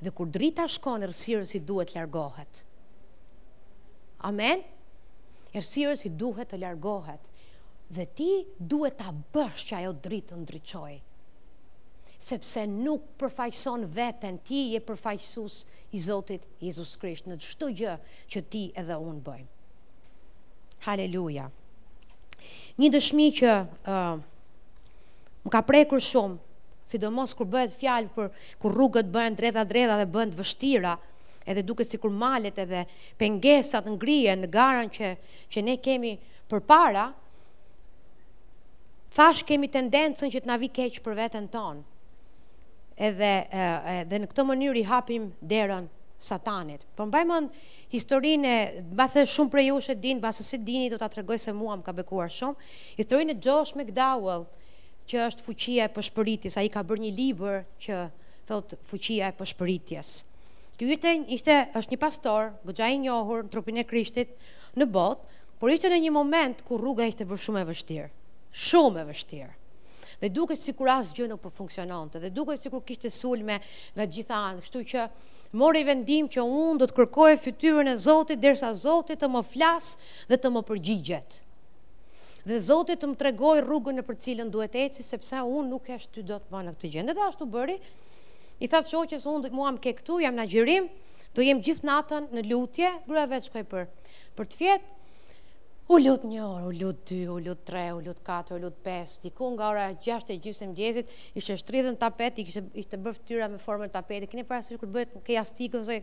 Dhe 0.00 0.12
kur 0.16 0.28
drita 0.32 0.66
shkon, 0.70 1.06
rësirës 1.08 1.54
i 1.58 1.62
duhet 1.66 1.94
lërgohet. 1.96 2.64
Amen? 4.28 4.60
Rësirës 5.54 6.04
i 6.06 6.12
duhet 6.20 6.50
të 6.52 6.58
lërgohet 6.62 7.29
dhe 7.90 8.06
ti 8.14 8.30
duhet 8.56 8.98
ta 9.02 9.10
bësh 9.34 9.62
që 9.68 9.74
ajo 9.80 9.92
dritë 10.06 10.36
ndryqoj. 10.44 10.96
Sepse 12.20 12.62
nuk 12.70 13.06
përfajson 13.18 13.86
vetën, 13.96 14.36
ti 14.46 14.70
je 14.74 14.80
përfajsus 14.84 15.54
i 15.96 16.00
Zotit 16.04 16.42
Jezus 16.62 16.92
Krisht 17.00 17.26
në 17.30 17.38
gjithë 17.40 17.70
gjë 17.80 17.94
që 18.34 18.42
ti 18.52 18.62
edhe 18.78 18.96
unë 19.00 19.24
bëjmë. 19.26 19.48
Haleluja. 20.86 21.46
Një 22.80 22.90
dëshmi 22.94 23.28
që 23.40 23.54
uh, 23.66 24.14
më 25.46 25.52
ka 25.54 25.62
prekur 25.68 26.00
shumë, 26.04 26.36
sidomos 26.90 27.34
kur 27.36 27.48
bëhet 27.52 27.74
fjalë 27.80 28.12
për 28.14 28.28
kur 28.62 28.76
rrugët 28.76 29.10
bëhen 29.14 29.36
dredha 29.38 29.64
dredha 29.68 29.96
dhe 30.02 30.06
bëhen 30.12 30.30
të 30.34 30.38
vështira, 30.42 30.94
edhe 31.48 31.64
duket 31.66 31.88
sikur 31.90 32.12
malet 32.14 32.60
edhe 32.62 32.84
pengesat 33.20 33.88
ngrihen 33.88 34.44
në 34.44 34.52
garën 34.54 34.92
që 34.96 35.14
që 35.52 35.64
ne 35.66 35.76
kemi 35.84 36.14
përpara, 36.52 37.08
thash 39.14 39.42
kemi 39.46 39.66
tendencën 39.70 40.30
që 40.30 40.42
të 40.44 40.48
na 40.48 40.56
vi 40.60 40.68
keq 40.72 41.00
për 41.04 41.16
veten 41.18 41.48
ton. 41.52 41.82
Edhe 43.00 43.30
edhe 43.50 44.20
në 44.22 44.28
këtë 44.30 44.44
mënyrë 44.50 44.82
i 44.82 44.86
hapim 44.90 45.30
derën 45.40 45.88
satanit. 46.20 46.82
Po 46.96 47.06
mbaj 47.08 47.24
mend 47.26 47.54
historinë 47.94 48.54
basë 48.68 48.86
mbase 48.94 49.24
shumë 49.34 49.52
prej 49.54 49.66
jush 49.70 49.90
e 49.90 49.96
din, 49.96 50.18
mbase 50.20 50.44
si 50.46 50.60
dini 50.62 50.90
do 50.92 50.98
ta 51.00 51.08
tregoj 51.10 51.38
se 51.40 51.52
mua 51.56 51.78
më 51.80 51.86
ka 51.88 51.94
bekuar 51.96 52.30
shumë, 52.30 52.58
historinë 53.00 53.34
e 53.34 53.40
Josh 53.46 53.72
McDowell, 53.78 54.44
që 55.10 55.24
është 55.26 55.42
fuqia 55.46 55.86
e 55.88 55.90
pashpëritjes, 55.96 56.54
ai 56.60 56.68
ka 56.70 56.84
bërë 56.86 57.02
një 57.06 57.12
libër 57.16 57.62
që 57.82 57.96
thot 58.46 58.76
fuqia 58.92 59.32
e 59.32 59.34
pashpëritjes. 59.40 60.12
Ky 60.78 60.86
ishte 60.94 61.16
ishte 61.36 61.56
është 61.80 61.96
një 61.96 61.98
pastor, 62.04 62.52
goxha 62.64 62.86
i 62.94 63.00
njohur 63.02 63.42
në 63.44 63.50
trupin 63.52 63.80
e 63.82 63.84
Krishtit 63.84 64.30
në 64.78 64.86
botë, 64.94 65.26
por 65.60 65.72
ishte 65.74 65.90
në 65.92 65.98
një 66.04 66.12
moment 66.14 66.62
ku 66.68 66.78
rruga 66.80 67.08
ishte 67.10 67.26
bërë 67.28 67.42
shumë 67.46 67.64
e 67.64 67.68
vështirë 67.72 68.08
shumë 68.50 69.00
e 69.02 69.08
vështirë. 69.10 69.52
Dhe 70.20 70.28
duke 70.36 70.54
si 70.58 70.74
kur 70.76 70.90
asë 70.92 71.14
gjë 71.16 71.28
nuk 71.30 71.40
përfunksionante, 71.46 72.20
dhe 72.20 72.30
duke 72.36 72.58
si 72.60 72.68
kur 72.68 72.82
kishte 72.84 73.08
sulme 73.10 73.56
nga 73.96 74.04
gjitha 74.06 74.36
anë, 74.36 74.60
kështu 74.66 74.82
që 74.92 75.04
mori 75.56 75.84
vendim 75.88 76.28
që 76.30 76.44
unë 76.44 76.80
do 76.82 76.88
të 76.90 76.96
kërkoj 76.98 77.30
e 77.34 77.38
fytyrën 77.44 77.88
e 77.88 77.94
Zotit, 77.96 78.40
dersa 78.42 78.72
Zotit 78.76 79.22
të 79.22 79.30
më 79.32 79.42
flasë 79.52 80.10
dhe 80.30 80.38
të 80.40 80.52
më 80.54 80.62
përgjigjet. 80.68 81.38
Dhe 82.44 82.60
Zotit 82.64 83.00
të 83.00 83.08
më 83.10 83.18
tregoj 83.22 83.56
rrugën 83.64 83.96
në 84.00 84.04
për 84.10 84.20
cilën 84.26 84.52
duhet 84.52 84.76
eci, 84.80 85.02
sepse 85.04 85.40
unë 85.42 85.70
nuk 85.72 85.88
e 85.92 85.96
shtu 86.00 86.22
do 86.26 86.36
të 86.40 86.52
më 86.54 86.62
në 86.68 86.74
këtë 86.76 86.90
gjendë. 86.96 87.16
Dhe 87.16 87.26
ashtu 87.30 87.48
bëri, 87.56 87.78
i 88.64 88.68
thatë 88.68 88.92
shoqës 88.92 89.24
unë 89.28 89.46
dhe 89.48 89.56
mua 89.56 89.72
më 89.76 89.82
ke 89.86 89.92
këtu, 90.02 90.20
jam 90.26 90.36
në 90.36 90.46
gjërim, 90.52 90.88
do 91.36 91.44
jem 91.46 91.60
gjithë 91.64 91.88
natën 91.88 92.28
në 92.36 92.46
lutje, 92.50 92.92
gruave 93.08 93.40
të 93.40 93.48
shkoj 93.50 93.64
për, 93.72 93.84
për 94.38 94.50
të 94.52 94.60
fjetë, 94.62 94.96
u 95.90 95.98
lut 95.98 96.22
një 96.28 96.38
orë, 96.44 96.66
u 96.68 96.72
lut 96.78 97.00
dy, 97.10 97.16
u 97.28 97.36
lut 97.42 97.62
tre, 97.66 97.88
u 97.96 98.00
lut 98.04 98.20
katër, 98.26 98.60
u 98.60 98.62
lut 98.62 98.76
pesë, 98.84 99.32
ku 99.34 99.48
nga 99.56 99.70
ora 99.72 99.88
6 99.98 100.30
e 100.30 100.36
gjysmë 100.38 100.68
mëngjesit 100.70 101.10
ishte 101.34 101.56
shtridhën 101.64 101.96
tapet, 101.98 102.36
i 102.38 102.44
kishte 102.46 102.62
ishte 102.78 102.98
bërë 103.02 103.16
fytyra 103.18 103.48
me 103.50 103.58
formën 103.62 103.90
tapeti. 103.90 104.28
Keni 104.30 104.44
parasysh 104.46 104.78
kur 104.80 104.90
bëhet 104.94 105.16
ke 105.26 105.34
jastik 105.34 105.74
ose 105.80 105.96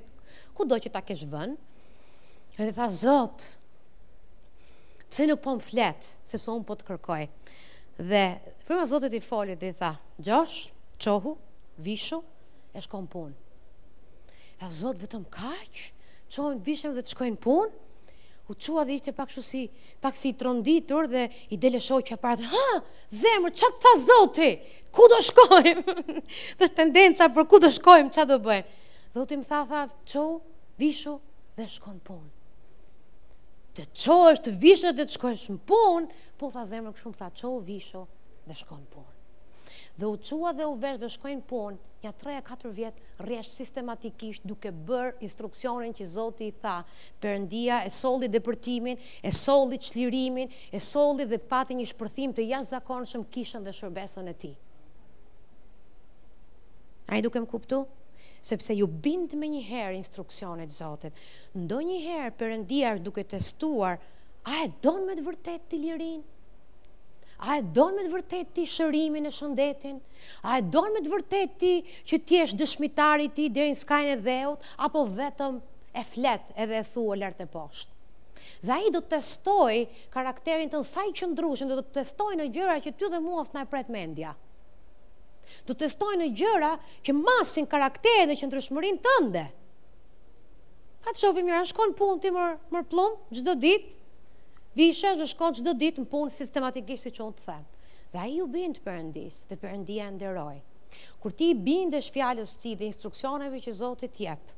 kudo 0.58 0.76
që 0.84 0.92
ta 0.92 1.00
kesh 1.08 1.24
vënë? 1.32 1.56
dhe 2.58 2.74
tha 2.74 2.88
Zot, 2.90 3.46
pse 5.12 5.28
nuk 5.30 5.40
po 5.46 5.54
mflet, 5.60 6.08
sepse 6.26 6.50
un 6.52 6.64
po 6.66 6.74
të 6.76 6.88
kërkoj. 6.88 7.24
Dhe 8.02 8.24
firma 8.68 8.84
zotët 8.90 9.14
i 9.14 9.22
foli 9.24 9.54
dhe 9.62 9.70
i 9.72 9.76
tha, 9.78 9.92
"Gjosh, 10.20 10.72
çohu, 11.00 11.36
vishu, 11.86 12.20
e 12.74 12.80
shkon 12.82 13.06
punë." 13.08 13.34
Dhe, 14.60 14.70
Zot 14.74 14.98
vetëm 14.98 15.24
kaq? 15.30 15.92
Çohen, 16.30 16.60
vishën 16.66 16.94
dhe 16.98 17.02
të 17.06 17.14
shkojnë 17.14 17.38
punë? 17.46 17.72
u 18.50 18.54
qua 18.56 18.86
dhe 18.86 18.94
ishte 18.96 19.12
pak 19.12 19.30
shusi, 19.32 19.68
pak 20.02 20.16
si 20.18 20.30
i 20.30 20.34
tronditur 20.34 21.08
dhe 21.08 21.28
i 21.52 21.58
dele 21.58 21.80
shoj 21.84 22.04
që 22.10 22.16
parë 22.24 22.38
dhe, 22.40 22.50
ha, 22.52 22.80
zemër, 23.12 23.52
që 23.60 23.70
të 23.74 23.82
tha 23.84 23.94
zoti, 24.04 24.50
ku 24.96 25.08
do 25.12 25.20
shkojmë? 25.30 25.84
dhe 25.84 26.64
është 26.68 26.80
tendenca 26.80 27.28
për 27.36 27.48
ku 27.52 27.60
do 27.60 27.72
shkojmë, 27.78 28.12
që 28.16 28.26
do 28.32 28.40
bëjmë? 28.46 28.68
Zoti 29.18 29.40
më 29.42 29.50
tha, 29.52 29.60
tha, 29.72 29.82
qo, 30.14 30.26
visho 30.80 31.18
dhe 31.58 31.68
shkon 31.76 32.00
punë. 32.08 32.32
Të 33.78 33.86
qo 34.06 34.18
është 34.32 34.56
visho 34.64 34.96
dhe 34.98 35.06
të 35.08 35.18
shkojmë 35.18 35.44
në 35.58 35.62
punë, 35.74 36.10
po 36.40 36.52
tha 36.56 36.64
zemër, 36.72 36.96
këshumë 36.98 37.20
tha, 37.20 37.32
qo, 37.42 37.54
visho 37.72 38.08
dhe 38.48 38.56
shkon 38.64 38.84
punë 38.96 39.16
dhe 39.98 40.06
u 40.06 40.16
qua 40.18 40.54
dhe 40.54 40.66
u 40.70 40.76
vesh 40.78 41.00
dhe 41.02 41.10
shkojnë 41.10 41.44
pun, 41.50 41.78
ja 42.06 42.12
3 42.14 42.38
4 42.46 42.74
vjetë 42.78 43.06
rrjesht 43.26 43.58
sistematikisht 43.58 44.44
duke 44.46 44.70
bërë 44.70 45.16
instruksionin 45.26 45.96
që 45.98 46.06
Zoti 46.06 46.52
i 46.52 46.54
tha, 46.62 46.80
përëndia 47.22 47.80
e 47.86 47.90
soli 47.90 48.30
dhe 48.30 48.40
përtimin, 48.46 49.00
e 49.26 49.32
soli 49.34 49.80
qlirimin, 49.82 50.52
e 50.72 50.80
soli 50.80 51.26
dhe 51.26 51.40
pati 51.40 51.74
një 51.80 51.90
shpërthim 51.94 52.36
të 52.38 52.46
jashtë 52.54 52.72
zakon 52.78 53.06
kishën 53.34 53.66
dhe 53.66 53.74
shërbesën 53.74 54.30
e 54.30 54.34
ti. 54.44 54.54
A 57.10 57.18
i 57.18 57.22
duke 57.26 57.40
më 57.42 57.50
kuptu? 57.50 57.82
Sepse 58.48 58.74
ju 58.78 58.86
bindë 58.88 59.36
me 59.36 59.48
një 59.50 59.64
herë 59.72 59.98
instruksionit 59.98 60.70
Zotit, 60.72 61.14
ndo 61.58 61.82
një 61.82 61.98
herë 62.06 62.32
përëndia 62.40 62.94
është 62.96 63.08
duke 63.10 63.24
testuar, 63.34 63.98
a 64.48 64.62
e 64.64 64.70
donë 64.86 65.08
me 65.10 65.14
të 65.18 65.26
vërtet 65.32 65.66
të 65.72 65.82
lirinë? 65.82 66.26
A 67.38 67.54
e 67.60 67.62
donë 67.62 68.00
me 68.00 68.04
të 68.08 68.14
vërtet 68.16 68.48
ti 68.58 68.64
shërimin 68.66 69.30
e 69.30 69.32
shëndetin? 69.34 70.00
A 70.50 70.56
e 70.58 70.64
donë 70.74 70.94
me 70.96 71.02
të 71.06 71.12
vërtet 71.12 71.52
ti 71.62 71.74
që 72.10 72.18
ti 72.30 72.40
esh 72.42 72.56
dëshmitari 72.58 73.28
ti 73.38 73.46
dhe 73.54 73.68
në 73.70 73.76
skajnë 73.84 74.16
e 74.16 74.22
dheut? 74.26 74.72
Apo 74.82 75.04
vetëm 75.20 75.60
e 75.94 76.04
flet 76.12 76.50
edhe 76.58 76.80
e 76.82 76.88
thua 76.94 77.18
lartë 77.22 77.46
e 77.46 77.50
poshtë? 77.54 77.94
Dhe 78.66 78.74
a 78.74 78.80
i 78.82 78.90
do 78.96 79.04
të 79.04 79.12
testoj 79.18 79.78
karakterin 80.16 80.72
të 80.74 80.80
nësaj 80.82 81.06
që 81.20 81.30
ndrushën, 81.36 81.70
do 81.70 81.78
të 81.84 81.94
testoj 82.00 82.32
në 82.40 82.50
gjëra 82.56 82.80
që 82.88 82.96
ty 82.98 83.12
dhe 83.14 83.22
mua 83.22 83.46
së 83.46 83.62
e 83.62 83.68
pret 83.74 83.90
mendja. 83.94 84.34
Do 85.68 85.74
të 85.76 85.86
testoj 85.86 86.16
në 86.22 86.32
gjëra 86.42 86.72
që 87.06 87.16
masin 87.22 87.70
karakterin 87.76 88.34
dhe 88.34 88.38
që 88.42 88.50
të 88.50 88.98
tënde. 89.06 89.46
Pa 91.06 91.14
të 91.14 91.22
shofi 91.22 91.42
mirë, 91.46 91.60
anë 91.62 91.70
shkon 91.70 91.94
punë 92.02 92.22
ti 92.26 92.30
mërë 92.36 92.56
mër 92.74 92.86
plumë, 92.92 93.16
gjdo 93.40 93.54
ditë, 93.64 93.94
vishë 94.78 95.10
është 95.16 95.28
shkot 95.32 95.58
që 95.64 95.74
ditë 95.82 96.04
në 96.04 96.10
punë 96.12 96.34
sistematikisht 96.38 97.08
si 97.08 97.12
që 97.18 97.24
unë 97.26 97.38
të 97.40 97.46
themë. 97.46 97.66
Dhe 98.14 98.22
a 98.24 98.28
ju 98.32 98.46
bindë 98.54 98.84
përëndisë 98.86 99.50
dhe 99.50 99.58
përëndia 99.64 100.12
nderoj. 100.16 100.58
Kur 101.22 101.34
ti 101.40 101.50
bindë 101.68 102.00
e 102.00 102.06
shfjallës 102.06 102.54
ti 102.62 102.76
dhe 102.80 102.88
instruksioneve 102.92 103.60
që 103.66 103.74
Zotit 103.80 104.22
jepë, 104.24 104.54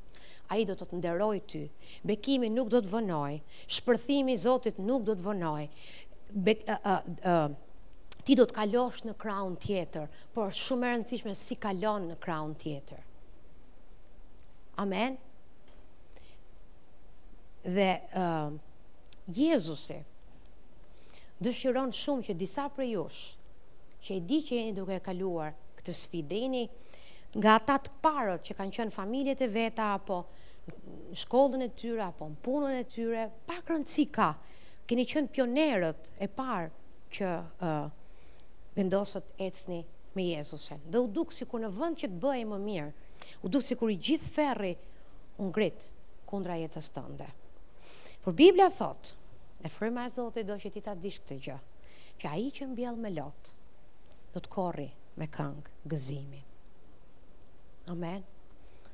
a 0.49 0.57
i 0.61 0.65
do 0.65 0.75
të 0.77 0.87
të 0.89 0.99
nderoj 0.99 1.37
ty. 1.51 1.63
Bekimi 2.09 2.51
nuk 2.53 2.69
do 2.73 2.81
të 2.83 2.91
vënoj. 2.93 3.37
Shpërthimi 3.77 4.35
Zotit 4.41 4.79
nuk 4.85 5.07
do 5.07 5.15
të 5.17 5.25
vënoj. 5.29 5.63
Ti 8.27 8.35
do 8.37 8.45
të 8.45 8.57
kalosh 8.59 9.03
në 9.07 9.15
kraun 9.21 9.55
tjetër, 9.63 10.09
por 10.35 10.51
shumë 10.53 10.85
e 10.89 10.93
rëndësishme 10.95 11.33
si 11.41 11.57
kalon 11.63 12.09
në 12.11 12.19
kraun 12.25 12.55
tjetër. 12.61 13.05
Amen? 14.83 15.17
Dhe... 17.63 17.93
Jezusi 19.29 20.01
dëshiron 21.39 21.93
shumë 21.95 22.25
që 22.27 22.35
disa 22.35 22.65
për 22.73 22.87
jush, 22.95 23.19
që 24.03 24.15
i 24.17 24.23
di 24.27 24.39
që 24.43 24.55
jeni 24.57 24.73
duke 24.75 24.97
kaluar 25.05 25.53
këtë 25.77 25.93
sfideni, 25.95 26.63
nga 27.37 27.53
ata 27.59 27.75
të 27.85 27.93
parët 28.03 28.47
që 28.47 28.55
kanë 28.57 28.73
qenë 28.77 28.95
familjet 28.95 29.43
e 29.45 29.47
veta, 29.53 29.91
apo 29.97 30.17
në 30.67 31.17
shkollën 31.21 31.63
e 31.65 31.69
tyre, 31.77 32.01
apo 32.09 32.27
në 32.31 32.39
punën 32.45 32.77
e 32.79 32.83
tyre, 32.91 33.27
pak 33.47 33.69
rëndësi 33.71 34.05
ka, 34.17 34.31
keni 34.89 35.05
qenë 35.07 35.31
pionerët 35.37 36.09
e 36.19 36.27
parë 36.39 36.67
që 37.17 37.29
uh, 37.39 37.85
vendosët 38.75 39.29
ecni 39.45 39.83
me 40.17 40.25
Jezusin. 40.33 40.81
Dhe 40.89 40.99
u 40.99 41.07
dukë 41.15 41.37
si 41.37 41.47
kur 41.47 41.61
në 41.63 41.69
vënd 41.77 42.01
që 42.01 42.09
të 42.15 42.19
bëjë 42.25 42.49
më 42.51 42.59
mirë, 42.65 42.91
u 43.47 43.53
dukë 43.53 43.69
si 43.69 43.79
kur 43.79 43.93
i 43.93 43.95
gjithë 44.09 44.33
ferri 44.35 44.73
unë 45.39 45.69
kundra 46.29 46.59
jetës 46.59 46.91
tënde. 46.93 47.29
Por 48.25 48.35
Biblia 48.35 48.67
thotë, 48.69 49.15
E 49.61 49.67
frima 49.67 50.05
e 50.05 50.07
Zotit 50.07 50.45
do 50.47 50.55
që 50.55 50.69
ti 50.71 50.81
ta 50.85 50.93
dish 50.95 51.17
këtë 51.19 51.35
gjë, 51.45 51.55
që 52.19 52.29
ai 52.31 52.45
që 52.57 52.67
mbjell 52.69 52.99
me 53.05 53.09
lot 53.11 53.49
do 54.35 54.39
të 54.45 54.51
korri 54.53 54.85
me 55.19 55.27
këngë 55.37 55.73
gëzimi. 55.93 56.39
Amen. 57.91 58.23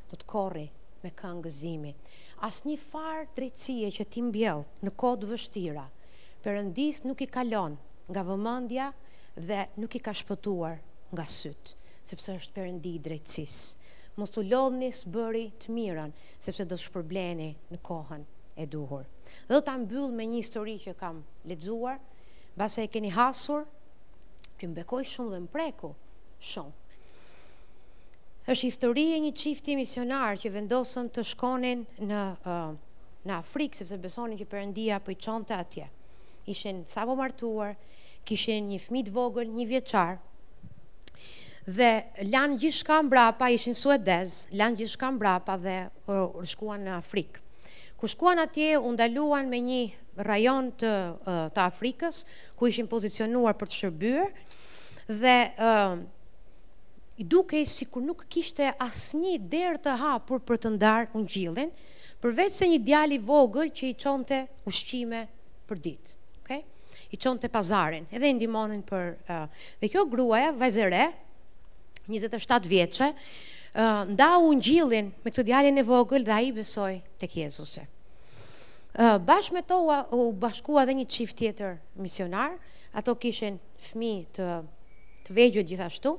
Do 0.09 0.17
të 0.17 0.29
korri 0.31 0.63
me 1.03 1.11
këngë 1.21 1.45
gëzimi. 1.49 1.91
Asnjë 2.49 2.79
farë 2.81 3.27
drejtësie 3.37 3.91
që 3.99 4.07
ti 4.15 4.25
mbjell 4.25 4.65
në 4.87 4.95
kohë 5.03 5.21
të 5.21 5.29
vështira, 5.35 5.85
Perëndis 6.45 6.99
nuk 7.09 7.21
i 7.25 7.27
kalon 7.35 7.75
nga 8.13 8.21
vëmendja 8.27 8.89
dhe 9.49 9.63
nuk 9.81 9.95
i 9.97 10.01
ka 10.07 10.13
shpëtuar 10.19 10.75
nga 11.13 11.25
sytë, 11.37 11.73
sepse 12.11 12.35
është 12.41 12.55
Perëndi 12.57 12.95
i 12.97 13.01
drejtësisë. 13.01 13.91
Mos 14.17 14.37
u 14.39 14.45
lodhni 14.45 14.91
s'bëri 14.99 15.47
të 15.65 15.73
mirën, 15.77 16.13
sepse 16.37 16.65
do 16.69 16.77
të 16.77 16.85
shpërbleni 16.85 17.51
në 17.73 17.81
kohën 17.89 18.27
e 18.65 18.69
duhur. 18.77 19.05
Dhe 19.47 19.61
ta 19.63 19.77
mbyll 19.77 20.11
me 20.17 20.25
një 20.29 20.41
histori 20.41 20.75
që 20.85 20.93
kam 20.99 21.21
lexuar, 21.49 21.97
mbase 22.55 22.85
e 22.85 22.89
keni 22.95 23.11
hasur, 23.15 23.65
që 24.59 24.69
mbekoj 24.71 25.03
shumë 25.13 25.33
dhe 25.35 25.41
mpreku 25.45 25.93
shumë. 26.53 26.73
Është 28.53 28.67
histori 28.69 29.03
e 29.17 29.21
një 29.25 29.31
çifti 29.41 29.75
misionar 29.79 30.37
që 30.43 30.51
vendosën 30.53 31.07
të 31.15 31.23
shkonin 31.31 31.83
në 32.11 32.19
uh, 32.45 32.73
në 33.25 33.33
Afrikë 33.41 33.79
sepse 33.81 33.97
besonin 34.03 34.37
që 34.37 34.45
Perëndia 34.51 34.99
po 35.01 35.09
i 35.09 35.15
çonte 35.25 35.55
atje. 35.57 35.87
Ishin 36.53 36.83
sapo 36.85 37.15
martuar, 37.17 37.73
kishin 38.29 38.67
një 38.69 38.77
fëmijë 38.83 39.07
të 39.07 39.13
vogël, 39.15 39.49
një 39.55 39.65
vjeçar, 39.71 40.11
dhe 41.79 41.89
lanë 42.29 42.59
gjithë 42.61 42.77
shka 42.83 42.99
mbrapa, 43.07 43.47
ishin 43.57 43.73
suedez, 43.81 44.43
lanë 44.61 44.77
gjithë 44.83 44.93
shka 44.93 45.09
mbrapa 45.17 45.57
dhe 45.65 45.75
uh, 46.05 46.37
shkuan 46.53 46.85
në 46.85 46.93
Afrikë. 46.99 47.41
Ku 47.95 48.07
shkuan 48.11 48.39
atje, 48.43 48.73
u 48.83 48.91
ndaluan 48.91 49.47
me 49.47 49.61
një 49.63 49.93
rajon 50.27 50.67
të 50.81 50.91
të 51.55 51.61
Afrikës, 51.63 52.17
ku 52.59 52.67
ishin 52.67 52.89
pozicionuar 52.91 53.55
për 53.55 53.71
të 53.71 53.77
shërbyer 53.81 54.33
dhe 55.21 55.35
ë 55.55 55.69
i 57.23 57.25
duke 57.31 57.61
si 57.71 57.87
kur 57.87 58.03
nuk 58.03 58.25
kishte 58.35 58.73
asnjë 58.87 59.37
derë 59.55 59.79
të 59.85 59.93
hapur 60.01 60.43
për 60.49 60.59
të 60.65 60.73
ndarë 60.75 61.07
ungjillin, 61.21 61.71
përveç 62.19 62.57
se 62.57 62.67
një 62.73 62.81
djali 62.89 63.21
vogël 63.29 63.71
që 63.79 63.93
i 63.93 63.95
qonte 64.03 64.41
ushqime 64.67 65.21
për 65.69 65.81
ditë. 65.87 66.17
Okay? 66.41 66.61
I 67.15 67.17
qonte 67.23 67.47
pazarin, 67.49 68.09
edhe 68.11 68.27
i 68.27 68.35
ndimonin 68.35 68.83
për... 68.91 69.13
dhe 69.79 69.91
kjo 69.93 70.03
gruaja, 70.11 70.51
vajzere, 70.59 71.05
27 72.11 72.67
vjeqe, 72.69 73.13
nda 74.07 74.37
unë 74.39 74.61
gjillin 74.63 75.09
me 75.23 75.31
këtë 75.33 75.43
djallin 75.49 75.75
e 75.75 75.83
vogël 75.83 76.23
dhe 76.23 76.31
a 76.35 76.39
i 76.47 76.51
besoj 76.55 77.01
të 77.19 77.27
kjezuse. 77.33 77.83
Bash 79.27 79.51
me 79.51 79.59
to 79.67 79.81
u 80.15 80.29
bashkua 80.39 80.85
dhe 80.87 80.95
një 80.95 81.07
qift 81.11 81.35
tjetër 81.41 81.73
misionar, 81.99 82.53
ato 82.95 83.15
kishen 83.19 83.57
fmi 83.89 84.13
të 84.37 84.45
të 85.25 85.33
vegjë 85.33 85.61
gjithashtu, 85.65 86.11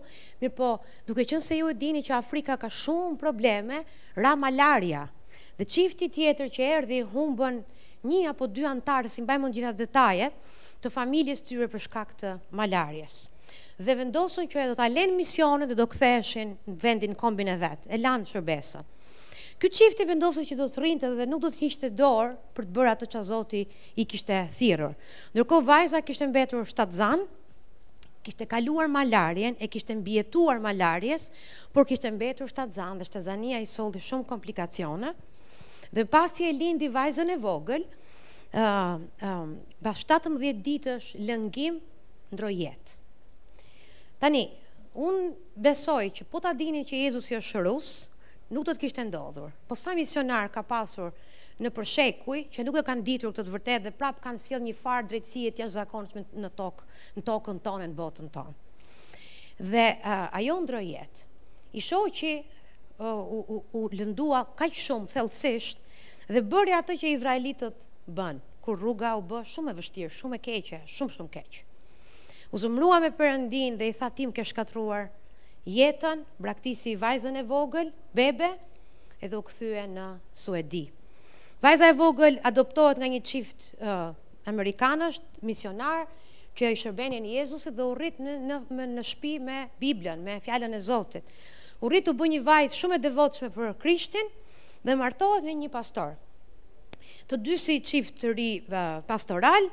mirë 0.42 0.52
po, 0.58 0.68
duke 1.06 1.22
qënë 1.30 1.44
se 1.46 1.54
ju 1.60 1.68
e 1.70 1.74
dini 1.78 2.00
që 2.02 2.16
Afrika 2.16 2.56
ka 2.58 2.66
shumë 2.74 3.14
probleme, 3.20 3.84
ra 4.18 4.32
malaria, 4.36 5.04
dhe 5.56 5.62
qifti 5.62 6.08
tjetër 6.10 6.50
që 6.50 6.64
erdi 6.80 6.98
humbën 7.12 7.60
një 8.10 8.24
apo 8.32 8.48
dy 8.50 8.66
antarës, 8.66 9.14
si 9.14 9.22
mbajmën 9.22 9.54
gjitha 9.54 9.70
detajet, 9.78 10.34
të 10.82 10.90
familjes 10.90 11.44
tyre 11.46 11.70
për 11.70 11.84
shkak 11.86 12.16
të 12.18 12.34
malarjes 12.50 13.22
dhe 13.76 13.96
vendosën 13.96 14.48
që 14.48 14.58
e 14.62 14.66
do 14.70 14.74
të 14.78 14.84
alenë 14.88 15.14
misionën 15.18 15.68
dhe 15.70 15.76
do 15.76 15.84
këtheshin 15.92 16.54
vendin 16.80 17.12
kombin 17.18 17.50
e 17.52 17.56
vetë, 17.60 17.90
e 17.92 17.98
lanë 18.00 18.30
shërbesën. 18.30 18.86
Këtë 19.60 19.76
çifti 19.78 20.06
vendosën 20.08 20.46
që 20.48 20.56
do 20.58 20.66
të 20.68 20.80
rrinte 20.82 21.10
dhe 21.18 21.26
nuk 21.28 21.42
do 21.44 21.50
të 21.52 21.64
hiqte 21.66 21.90
dorë 21.96 22.32
për 22.56 22.68
të 22.70 22.74
bërë 22.78 22.92
ato 22.94 23.08
që 23.12 23.20
azoti 23.20 23.62
i 24.00 24.04
kishte 24.08 24.38
thirër. 24.58 24.94
Ndërkohë 25.36 25.68
vajza 25.68 26.00
kishte 26.04 26.28
mbetur 26.28 26.64
shtatë 26.68 26.98
zanë, 27.00 27.24
kishte 28.26 28.48
kaluar 28.50 28.88
malarjen, 28.90 29.56
e 29.60 29.68
kishte 29.72 29.96
mbjetuar 30.00 30.60
malarjes, 30.64 31.28
por 31.72 31.84
kishte 31.88 32.10
mbetur 32.16 32.48
shtatë 32.52 32.76
zanë 32.80 33.00
dhe 33.00 33.08
shtazania 33.08 33.60
i 33.64 33.68
soldi 33.68 34.00
shumë 34.04 34.28
komplikacione, 34.28 35.12
dhe 35.92 36.04
pas 36.08 36.32
e 36.40 36.52
lindi 36.52 36.88
vajzën 36.92 37.32
e 37.32 37.38
vogël, 37.44 37.84
pas 39.84 40.04
17 40.08 40.64
ditësh 40.68 41.14
lëngim 41.28 41.80
ndrojetë. 42.32 42.96
Tani, 44.20 44.40
unë 44.96 45.60
besoj 45.60 46.06
që 46.18 46.24
po 46.32 46.40
ta 46.40 46.54
dini 46.56 46.84
që 46.88 47.00
Jezusi 47.04 47.36
është 47.36 47.50
shërus, 47.50 47.88
nuk 48.56 48.64
do 48.64 48.72
të 48.76 48.82
kishte 48.86 49.04
ndodhur. 49.04 49.50
Po 49.68 49.76
sa 49.76 49.92
misionar 49.98 50.48
ka 50.54 50.62
pasur 50.64 51.10
në 51.60 51.72
përshekuj 51.76 52.38
që 52.54 52.64
nuk 52.64 52.78
e 52.80 52.84
kanë 52.88 53.04
ditur 53.08 53.34
këtë 53.36 53.60
të 53.66 53.76
dhe 53.86 53.92
prapë 54.00 54.24
kanë 54.26 54.42
sjell 54.46 54.64
një 54.64 54.74
farë 54.78 55.10
drejtësie 55.10 55.52
të 55.52 55.64
jashtëzakonshme 55.64 56.24
në 56.44 56.50
tokë, 56.60 56.88
në 57.18 57.24
tokën 57.28 57.60
tonë, 57.66 57.90
në 57.92 57.96
botën 58.00 58.30
tonë. 58.32 58.56
Dhe 59.72 59.84
uh, 59.98 60.38
ajo 60.40 60.56
ndrojet, 60.64 60.96
jetë. 60.96 61.28
I 61.80 61.84
shoh 61.84 62.08
që 62.22 62.32
uh, 62.40 63.06
u, 63.06 63.40
u, 63.56 63.60
u 63.76 63.84
lëndua 63.98 64.40
kaq 64.60 64.72
shumë 64.84 65.12
thellësisht 65.12 65.80
dhe 66.32 66.42
bëri 66.52 66.74
atë 66.78 66.96
që 67.04 67.12
izraelitët 67.18 67.84
bën, 68.20 68.40
kur 68.64 68.80
rruga 68.80 69.12
u 69.20 69.24
bë 69.32 69.44
shumë 69.52 69.72
e 69.74 69.78
vështirë, 69.82 70.16
shumë 70.20 70.38
e 70.40 70.44
keqe, 70.48 70.84
shumë 70.96 71.18
shumë 71.18 71.34
keqë. 71.36 71.64
U 72.54 72.60
zëmrua 72.62 73.00
me 73.02 73.08
përëndin 73.14 73.74
dhe 73.80 73.88
i 73.90 73.94
tha 73.98 74.06
tim 74.14 74.30
ke 74.34 74.44
shkatruar 74.46 75.08
jetën, 75.66 76.22
braktisi 76.38 76.92
i 76.94 76.98
vajzën 77.00 77.40
e 77.40 77.44
vogël, 77.46 77.88
bebe, 78.14 78.52
edhe 79.20 79.38
u 79.38 79.42
këthyë 79.42 79.86
në 79.90 80.04
Suedi. 80.42 80.84
Vajza 81.64 81.88
e 81.90 81.96
vogël 81.98 82.36
adoptohet 82.46 83.00
nga 83.00 83.08
një 83.10 83.22
qift 83.26 83.72
uh, 83.80 84.12
amerikanësht, 84.46 85.24
misionar, 85.42 86.04
që 86.56 86.70
i 86.72 86.78
shërbenin 86.78 87.24
Jezusit 87.32 87.74
dhe 87.76 87.84
u 87.84 87.94
rrit 87.98 88.20
në, 88.22 88.36
në, 88.48 88.58
në, 88.78 88.86
në 88.96 89.04
shpi 89.04 89.32
me 89.42 89.58
Biblën, 89.82 90.20
me 90.24 90.36
fjallën 90.44 90.76
e 90.76 90.80
Zotit. 90.80 91.26
U 91.82 91.90
rrit 91.90 92.06
u 92.08 92.14
bë 92.16 92.28
një 92.36 92.42
vajzë 92.46 92.78
shumë 92.78 92.96
e 92.96 93.02
devotshme 93.08 93.50
për 93.56 93.74
Krishtin 93.82 94.30
dhe 94.86 94.94
martohet 95.00 95.44
me 95.44 95.56
një 95.64 95.72
pastor. 95.74 96.14
Të 97.28 97.40
dy 97.42 97.58
si 97.58 97.80
qiftë 97.84 98.22
të 98.22 98.32
ri 98.38 98.48
pastoral, 99.10 99.66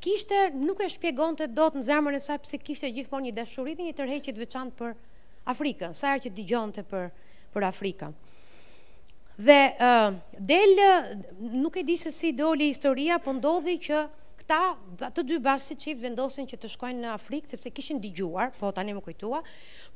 kishte 0.00 0.50
nuk 0.66 0.80
e 0.82 0.88
shpjegonte 0.90 1.48
dot 1.54 1.76
në 1.76 1.82
zemrën 1.84 2.16
e 2.16 2.20
saj 2.24 2.38
pse 2.44 2.58
kishte 2.64 2.88
gjithmonë 2.96 3.28
një 3.28 3.34
dashuri 3.40 3.76
dhe 3.76 3.86
një 3.88 3.94
tërheqje 3.98 4.32
të 4.34 4.42
veçantë 4.42 4.76
për 4.80 4.94
Afrikën, 5.52 5.94
sa 5.96 6.12
herë 6.14 6.24
që 6.26 6.32
dëgjonte 6.38 6.82
për 6.90 7.06
për 7.54 7.64
Afrikën. 7.68 8.12
Dhe 9.40 9.56
ë 9.72 9.90
uh, 9.90 10.16
del 10.50 10.76
nuk 11.62 11.76
e 11.80 11.84
di 11.88 11.96
se 12.00 12.10
si 12.14 12.32
doli 12.36 12.68
historia, 12.72 13.16
po 13.24 13.32
ndodhi 13.36 13.76
që 13.88 14.00
këta 14.40 15.10
të 15.18 15.24
dy 15.30 15.38
bashkë 15.44 15.76
që 15.84 15.94
vendosin 16.06 16.46
që 16.50 16.58
të 16.62 16.70
shkojnë 16.76 17.02
në 17.04 17.10
Afrikë 17.18 17.52
sepse 17.54 17.72
kishin 17.76 18.00
dëgjuar, 18.04 18.52
po 18.60 18.70
tani 18.76 18.94
më 18.96 19.02
kujtua, 19.06 19.40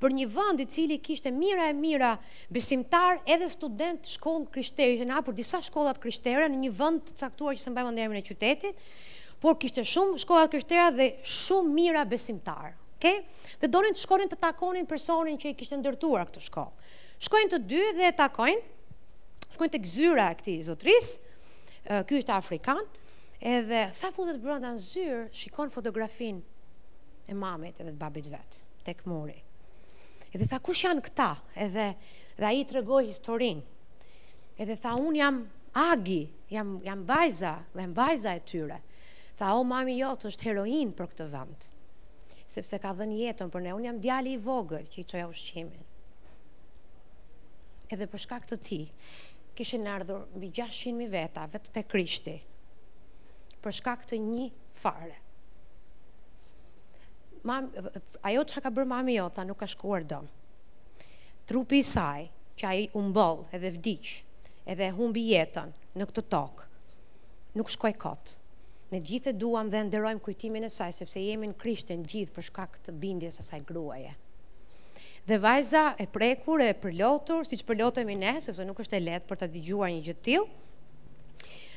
për 0.05 0.17
një 0.21 0.29
vend 0.37 0.65
i 0.65 0.69
cili 0.75 0.99
kishte 1.05 1.33
mira 1.33 1.69
e 1.73 1.77
mira 1.81 2.17
besimtar 2.53 3.21
edhe 3.27 3.49
student 3.53 4.05
shkollë 4.19 4.51
krishterë, 4.55 5.11
hapur 5.17 5.37
disa 5.39 5.61
shkollat 5.69 6.01
krishtere 6.03 6.49
në 6.49 6.63
një 6.67 6.75
vend 6.81 7.05
të 7.13 7.21
caktuar 7.25 7.57
që 7.59 7.65
s'mbaj 7.69 7.89
mend 7.91 8.07
emrin 8.07 8.23
e 8.25 8.27
qytetit, 8.31 8.87
por 9.45 9.59
kishte 9.61 9.82
shumë 9.84 10.16
shkollat 10.22 10.49
kryshtera 10.55 10.86
dhe 10.97 11.07
shumë 11.28 11.74
mira 11.76 12.03
besimtar. 12.09 12.70
Ke? 13.03 13.11
Dhe 13.61 13.68
donin 13.68 13.92
të 13.92 14.01
shkonin 14.01 14.30
të 14.32 14.38
takonin 14.40 14.86
personin 14.88 15.36
që 15.36 15.51
i 15.51 15.57
kishte 15.59 15.76
ndërtuar 15.82 16.24
këtë 16.30 16.40
shkollë. 16.47 16.88
Shkojnë 17.28 17.51
të 17.53 17.59
dy 17.68 17.82
dhe 17.99 18.07
e 18.09 18.14
takojnë. 18.16 18.62
Shkojnë 19.59 19.74
tek 19.74 19.88
zyra 19.90 20.28
e 20.32 20.38
këtij 20.38 20.62
zotris. 20.64 21.11
Ky 22.09 22.20
është 22.22 22.32
afrikan, 22.32 22.80
edhe 23.45 23.82
sa 23.92 24.09
futet 24.16 24.38
brenda 24.40 24.70
në 24.72 24.80
zyrë, 24.80 25.24
shikon 25.36 25.68
fotografinë 25.74 26.40
e 27.28 27.36
mamit 27.36 27.82
edhe 27.84 27.92
të 27.92 28.01
babit 28.01 28.30
vet 28.32 28.62
tek 28.88 29.05
muri. 29.09 29.36
Edhe 30.32 30.49
tha 30.49 30.57
kush 30.64 30.86
janë 30.86 31.05
këta? 31.05 31.28
Edhe 31.66 31.90
dhe 32.40 32.49
ai 32.49 32.64
tregoi 32.68 33.05
historinë. 33.11 33.61
Edhe 34.59 34.80
tha 34.80 34.95
un 35.05 35.20
jam 35.20 35.45
Agi, 35.74 36.20
jam 36.55 36.76
jam 36.86 37.01
vajza, 37.05 37.51
jam 37.74 37.92
vajza 37.97 38.36
e 38.38 38.40
tyre. 38.47 38.76
Tha, 39.39 39.51
o, 39.59 39.64
mami 39.66 39.97
jotë 39.99 40.28
është 40.30 40.47
heroin 40.47 40.93
për 40.95 41.09
këtë 41.11 41.24
vënd, 41.32 41.64
sepse 42.55 42.78
ka 42.82 42.93
dhe 42.95 43.07
një 43.12 43.16
jetën, 43.22 43.51
për 43.55 43.64
ne, 43.64 43.72
unë 43.78 43.89
jam 43.89 43.97
djali 44.03 44.35
i 44.37 44.43
vogër 44.45 44.85
që 44.93 45.01
i 45.03 45.07
qoja 45.11 45.30
ushqimin. 45.32 45.80
Edhe 47.95 48.07
për 48.12 48.22
shkak 48.24 48.47
të 48.51 48.59
ti, 48.68 48.78
kishin 49.59 49.82
në 49.87 49.93
ardhur 49.99 50.22
mbi 50.39 50.53
600.000 50.59 51.11
veta, 51.16 51.49
vetë 51.53 51.74
të 51.76 51.82
krishti, 51.93 52.35
për 53.64 53.76
shkak 53.80 54.07
të 54.12 54.20
një 54.22 54.47
fare. 54.85 55.18
Mam, 57.45 57.66
ajo 58.30 58.47
që 58.55 58.62
ka 58.64 58.70
bërë 58.76 58.91
mami 58.95 59.18
jo, 59.18 59.26
tha 59.37 59.43
nuk 59.49 59.59
ka 59.64 59.68
shkuar 59.68 60.07
dëmë. 60.09 60.30
Trupi 61.51 61.82
i 61.82 61.87
saj, 61.91 62.28
që 62.61 62.70
ai 62.70 62.87
umboll 63.03 63.43
edhe 63.59 63.74
vdiq, 63.74 64.14
edhe 64.72 64.91
humbi 64.97 65.26
jetën 65.32 65.74
në 66.01 66.09
këtë 66.12 66.24
tokë, 66.32 66.70
nuk 67.59 67.74
shkoj 67.74 67.93
kotë 68.07 68.41
Ne 68.93 69.01
gjithë 69.01 69.32
duam 69.41 69.70
dhe 69.72 69.80
nderojmë 69.89 70.20
kujtimin 70.20 70.66
e 70.66 70.68
saj, 70.68 70.93
sepse 70.93 71.20
jemi 71.24 71.49
në 71.49 71.57
Krishtin 71.62 72.03
gjithë 72.05 72.35
për 72.37 72.45
shkak 72.51 72.74
të 72.85 72.93
bindjes 73.01 73.41
asaj 73.41 73.62
gruaje. 73.68 74.12
Dhe 75.24 75.39
vajza 75.41 75.95
e 76.01 76.05
prekur 76.12 76.61
e 76.61 76.74
përlotur, 76.76 77.47
siç 77.49 77.62
përlotemi 77.64 78.16
ne, 78.20 78.35
sepse 78.45 78.64
nuk 78.68 78.82
është 78.85 78.99
e 78.99 79.03
lehtë 79.07 79.30
për 79.30 79.41
ta 79.41 79.49
dëgjuar 79.55 79.93
një 79.95 80.03
gjë 80.09 80.16
të 80.18 80.26
tillë. 80.28 80.61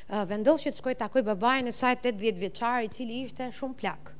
Uh, 0.08 0.36
që 0.44 0.70
të 0.72 0.78
shkoj 0.80 0.94
takoj 0.96 1.22
babaj 1.26 1.66
e 1.68 1.72
saj 1.76 1.96
80 2.10 2.38
vjeçar, 2.40 2.84
i 2.84 2.88
cili 2.88 3.22
ishte 3.24 3.48
shumë 3.52 3.76
plak. 3.76 4.12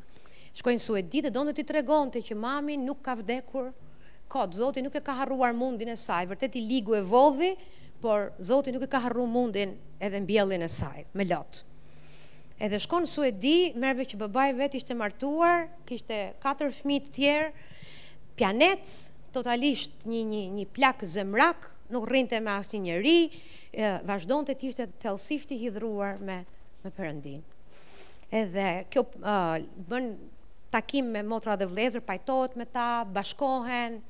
Shkoj 0.59 0.75
në 0.79 0.83
Suedi 0.85 1.23
dhe 1.25 1.31
donte 1.33 1.55
t'i 1.57 1.65
tregonte 1.69 2.21
që 2.25 2.37
mami 2.37 2.77
nuk 2.81 3.01
ka 3.07 3.15
vdekur, 3.21 3.71
kot 4.33 4.53
Zoti 4.59 4.83
nuk 4.85 4.97
e 5.01 5.05
ka 5.07 5.15
harruar 5.21 5.53
mundin 5.57 5.93
e 5.93 5.97
saj. 5.97 6.27
Vërtet 6.33 6.57
i 6.61 6.65
ligu 6.65 6.97
e 6.99 7.05
vodhi, 7.05 7.55
por 8.05 8.33
Zoti 8.41 8.73
nuk 8.77 8.85
e 8.85 8.91
ka 8.97 9.01
harruar 9.07 9.29
mundin 9.33 9.77
edhe 10.01 10.21
mbjellin 10.25 10.65
e 10.65 10.69
saj 10.73 11.05
me 11.17 11.25
lotë 11.31 11.68
edhe 12.63 12.79
shkon 12.83 13.05
në 13.07 13.11
Suedi, 13.11 13.57
merve 13.79 14.05
që 14.11 14.19
bëbaj 14.21 14.49
vetë 14.59 14.81
ishte 14.81 14.97
martuar, 14.99 15.69
kishte 15.89 16.17
4 16.43 16.71
fmit 16.75 17.11
tjerë, 17.15 17.53
pjanec, 18.39 18.89
totalisht 19.35 20.07
një, 20.09 20.23
një, 20.33 20.41
një 20.59 20.65
plak 20.75 21.05
zemrak, 21.07 21.69
nuk 21.93 22.09
rrinte 22.11 22.41
me 22.43 22.53
asë 22.59 22.75
një 22.75 22.81
njëri, 22.87 23.45
vazhdojnë 24.09 24.49
të 24.51 24.57
tishtë 24.63 24.87
të 24.91 25.03
telsifti 25.07 25.59
hidruar 25.61 26.19
me, 26.25 26.41
me 26.83 26.93
përëndin. 26.97 27.45
Edhe 28.35 28.67
kjo 28.93 29.07
uh, 29.23 29.57
bën 29.89 30.11
takim 30.75 31.07
me 31.15 31.23
motra 31.25 31.55
dhe 31.57 31.69
vlezër, 31.71 32.03
pajtojt 32.05 32.59
me 32.61 32.67
ta, 32.69 33.05
bashkohen, 33.09 34.01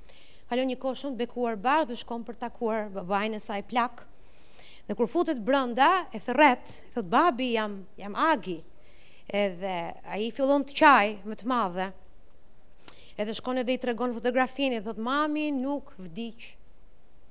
kalon 0.49 0.71
një 0.73 0.79
kohë 0.83 1.01
shumë 1.03 1.15
të 1.19 1.25
bekuar 1.27 1.59
bashkë 1.63 1.91
dhe 1.93 2.01
shkon 2.01 2.25
për 2.27 2.41
takuar 2.47 2.89
bëbajnë 2.97 3.39
e 3.39 3.45
saj 3.45 3.63
plak, 3.71 4.08
Dhe 4.89 4.95
kur 4.97 5.07
futet 5.13 5.37
brenda 5.45 6.07
e 6.17 6.19
thret, 6.27 6.67
thot 6.95 7.05
babi 7.13 7.51
jam 7.53 7.73
jam 8.01 8.15
Agi. 8.17 8.63
Edhe 9.45 9.75
ai 10.15 10.29
fillon 10.37 10.65
të 10.65 10.77
qaj 10.79 11.09
më 11.29 11.37
të 11.43 11.49
madhe. 11.53 11.89
Edhe 13.21 13.35
shkon 13.37 13.61
edhe 13.61 13.75
i 13.77 13.81
tregon 13.85 14.15
fotografinë, 14.17 14.79
thot 14.87 15.03
mami 15.11 15.45
nuk 15.59 15.93
vdiq 16.07 16.47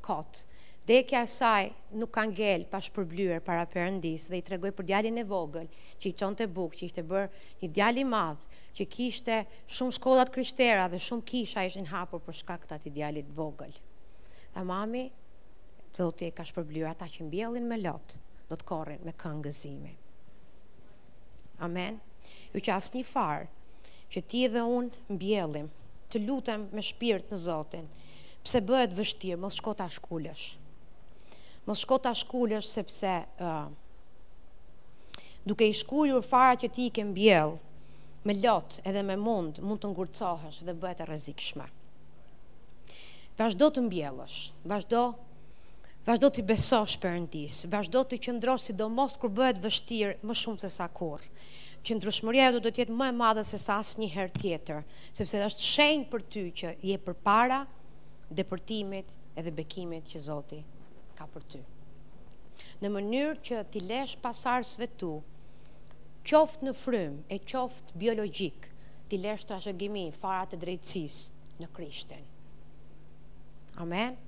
kot. 0.06 0.44
Dekja 0.92 1.24
e 1.26 1.32
saj 1.40 1.66
nuk 1.98 2.14
ka 2.14 2.28
ngel 2.30 2.68
pa 2.70 2.78
shpërblyer 2.90 3.42
para 3.50 3.66
perëndis 3.74 4.30
dhe 4.30 4.38
i 4.38 4.46
tregoi 4.52 4.72
për 4.78 4.88
djalin 4.92 5.18
e 5.18 5.26
vogël, 5.34 5.66
që 5.98 6.12
i 6.14 6.16
çonte 6.22 6.46
buk, 6.60 6.78
që 6.78 6.92
ishte 6.92 7.08
bër 7.10 7.26
një 7.64 7.72
djal 7.76 8.04
i 8.06 8.10
madh 8.12 8.46
që 8.78 8.86
kishte 8.94 9.42
shumë 9.66 9.98
shkollat 9.98 10.30
kryshtera 10.38 10.86
dhe 10.94 11.02
shumë 11.08 11.28
kisha 11.34 11.66
ishin 11.72 11.90
hapur 11.90 12.22
për 12.30 12.38
shkak 12.44 12.70
të 12.70 12.78
ati 12.82 12.94
djalit 13.02 13.32
vogël. 13.42 13.74
Dhe 14.54 14.62
mami 14.74 15.10
Zoti 15.98 16.28
e 16.30 16.34
ka 16.38 16.46
shpërblyer 16.46 16.90
ata 16.92 17.08
që 17.10 17.26
mbjellin 17.26 17.66
me 17.70 17.78
lot, 17.82 18.14
do 18.52 18.56
të 18.58 18.66
korrin 18.70 19.04
me 19.08 19.14
këngë 19.18 19.52
Amen. 21.68 21.96
Ju 22.54 22.62
që 22.62 22.74
asë 22.78 22.98
një 22.98 23.06
farë, 23.10 23.48
që 24.14 24.22
ti 24.30 24.42
dhe 24.54 24.62
unë 24.78 25.16
mbjellim, 25.16 25.72
të 26.14 26.22
lutem 26.26 26.68
me 26.78 26.82
shpirt 26.86 27.32
në 27.34 27.40
Zotin, 27.48 27.88
pse 28.46 28.62
bëhet 28.70 28.94
vështirë, 28.94 29.40
mos 29.42 29.58
shko 29.58 29.74
ta 29.80 29.88
shkullësh. 29.90 30.46
Mos 31.66 31.82
shko 31.82 31.98
ta 32.06 32.14
shkullësh 32.16 32.70
sepse 32.76 33.14
uh, 33.26 33.66
duke 35.50 35.66
i 35.66 35.74
shkullur 35.82 36.22
fara 36.30 36.56
që 36.62 36.70
ti 36.78 36.88
i 36.88 36.94
ke 36.94 37.04
mbjell, 37.10 37.58
me 38.28 38.38
lot 38.38 38.78
edhe 38.86 39.02
me 39.10 39.18
mund, 39.18 39.58
mund 39.66 39.82
të 39.82 39.92
ngurcohesh 39.96 40.62
dhe 40.70 40.78
bëhet 40.84 41.02
e 41.04 41.10
rrezikshme. 41.10 41.66
Vashdo 43.38 43.68
të 43.74 43.88
mbjellësh, 43.90 44.38
vashdo 44.72 45.04
vazhdo 46.08 46.30
të 46.32 46.44
besosh 46.48 46.96
përëndis, 47.04 47.66
vazhdo 47.72 48.06
të 48.08 48.18
qëndro 48.24 48.54
si 48.64 48.72
do 48.80 48.86
mos 48.88 49.18
kur 49.20 49.32
bëhet 49.36 49.58
vështirë 49.64 50.14
më 50.30 50.36
shumë 50.40 50.62
se 50.64 50.70
sa 50.78 50.86
kur. 50.96 51.24
Qëndrushmëria 51.88 52.46
jo 52.56 52.62
do 52.64 52.72
të 52.72 52.86
jetë 52.86 52.96
më 53.00 53.10
e 53.12 53.16
madhe 53.20 53.44
se 53.48 53.60
sa 53.60 53.76
asë 53.84 54.00
një 54.06 54.10
herë 54.16 54.36
tjetër, 54.42 54.86
sepse 55.20 55.42
është 55.50 55.66
shenjë 55.74 56.06
për 56.14 56.24
ty 56.34 56.44
që 56.62 56.72
je 56.90 56.96
për 57.08 57.18
para, 57.28 57.60
depërtimit 58.40 59.12
edhe 59.40 59.52
bekimit 59.60 60.08
që 60.14 60.22
Zoti 60.30 60.62
ka 61.20 61.28
për 61.36 61.46
ty. 61.52 61.62
Në 62.84 62.92
mënyrë 62.96 63.38
që 63.48 63.60
t'i 63.74 63.82
lesh 63.92 64.16
pasarsve 64.24 64.88
tu, 65.02 65.12
qoftë 66.28 66.68
në 66.70 66.76
frym 66.86 67.20
e 67.36 67.40
qoftë 67.50 68.00
biologjik, 68.04 68.70
t'i 69.10 69.20
lesh 69.24 69.46
trashëgimi 69.50 70.08
farat 70.22 70.56
e 70.56 70.62
drejtësis 70.64 71.20
në 71.60 71.70
krishtin. 71.76 72.24
Amen? 73.76 73.76
Amen? 74.18 74.26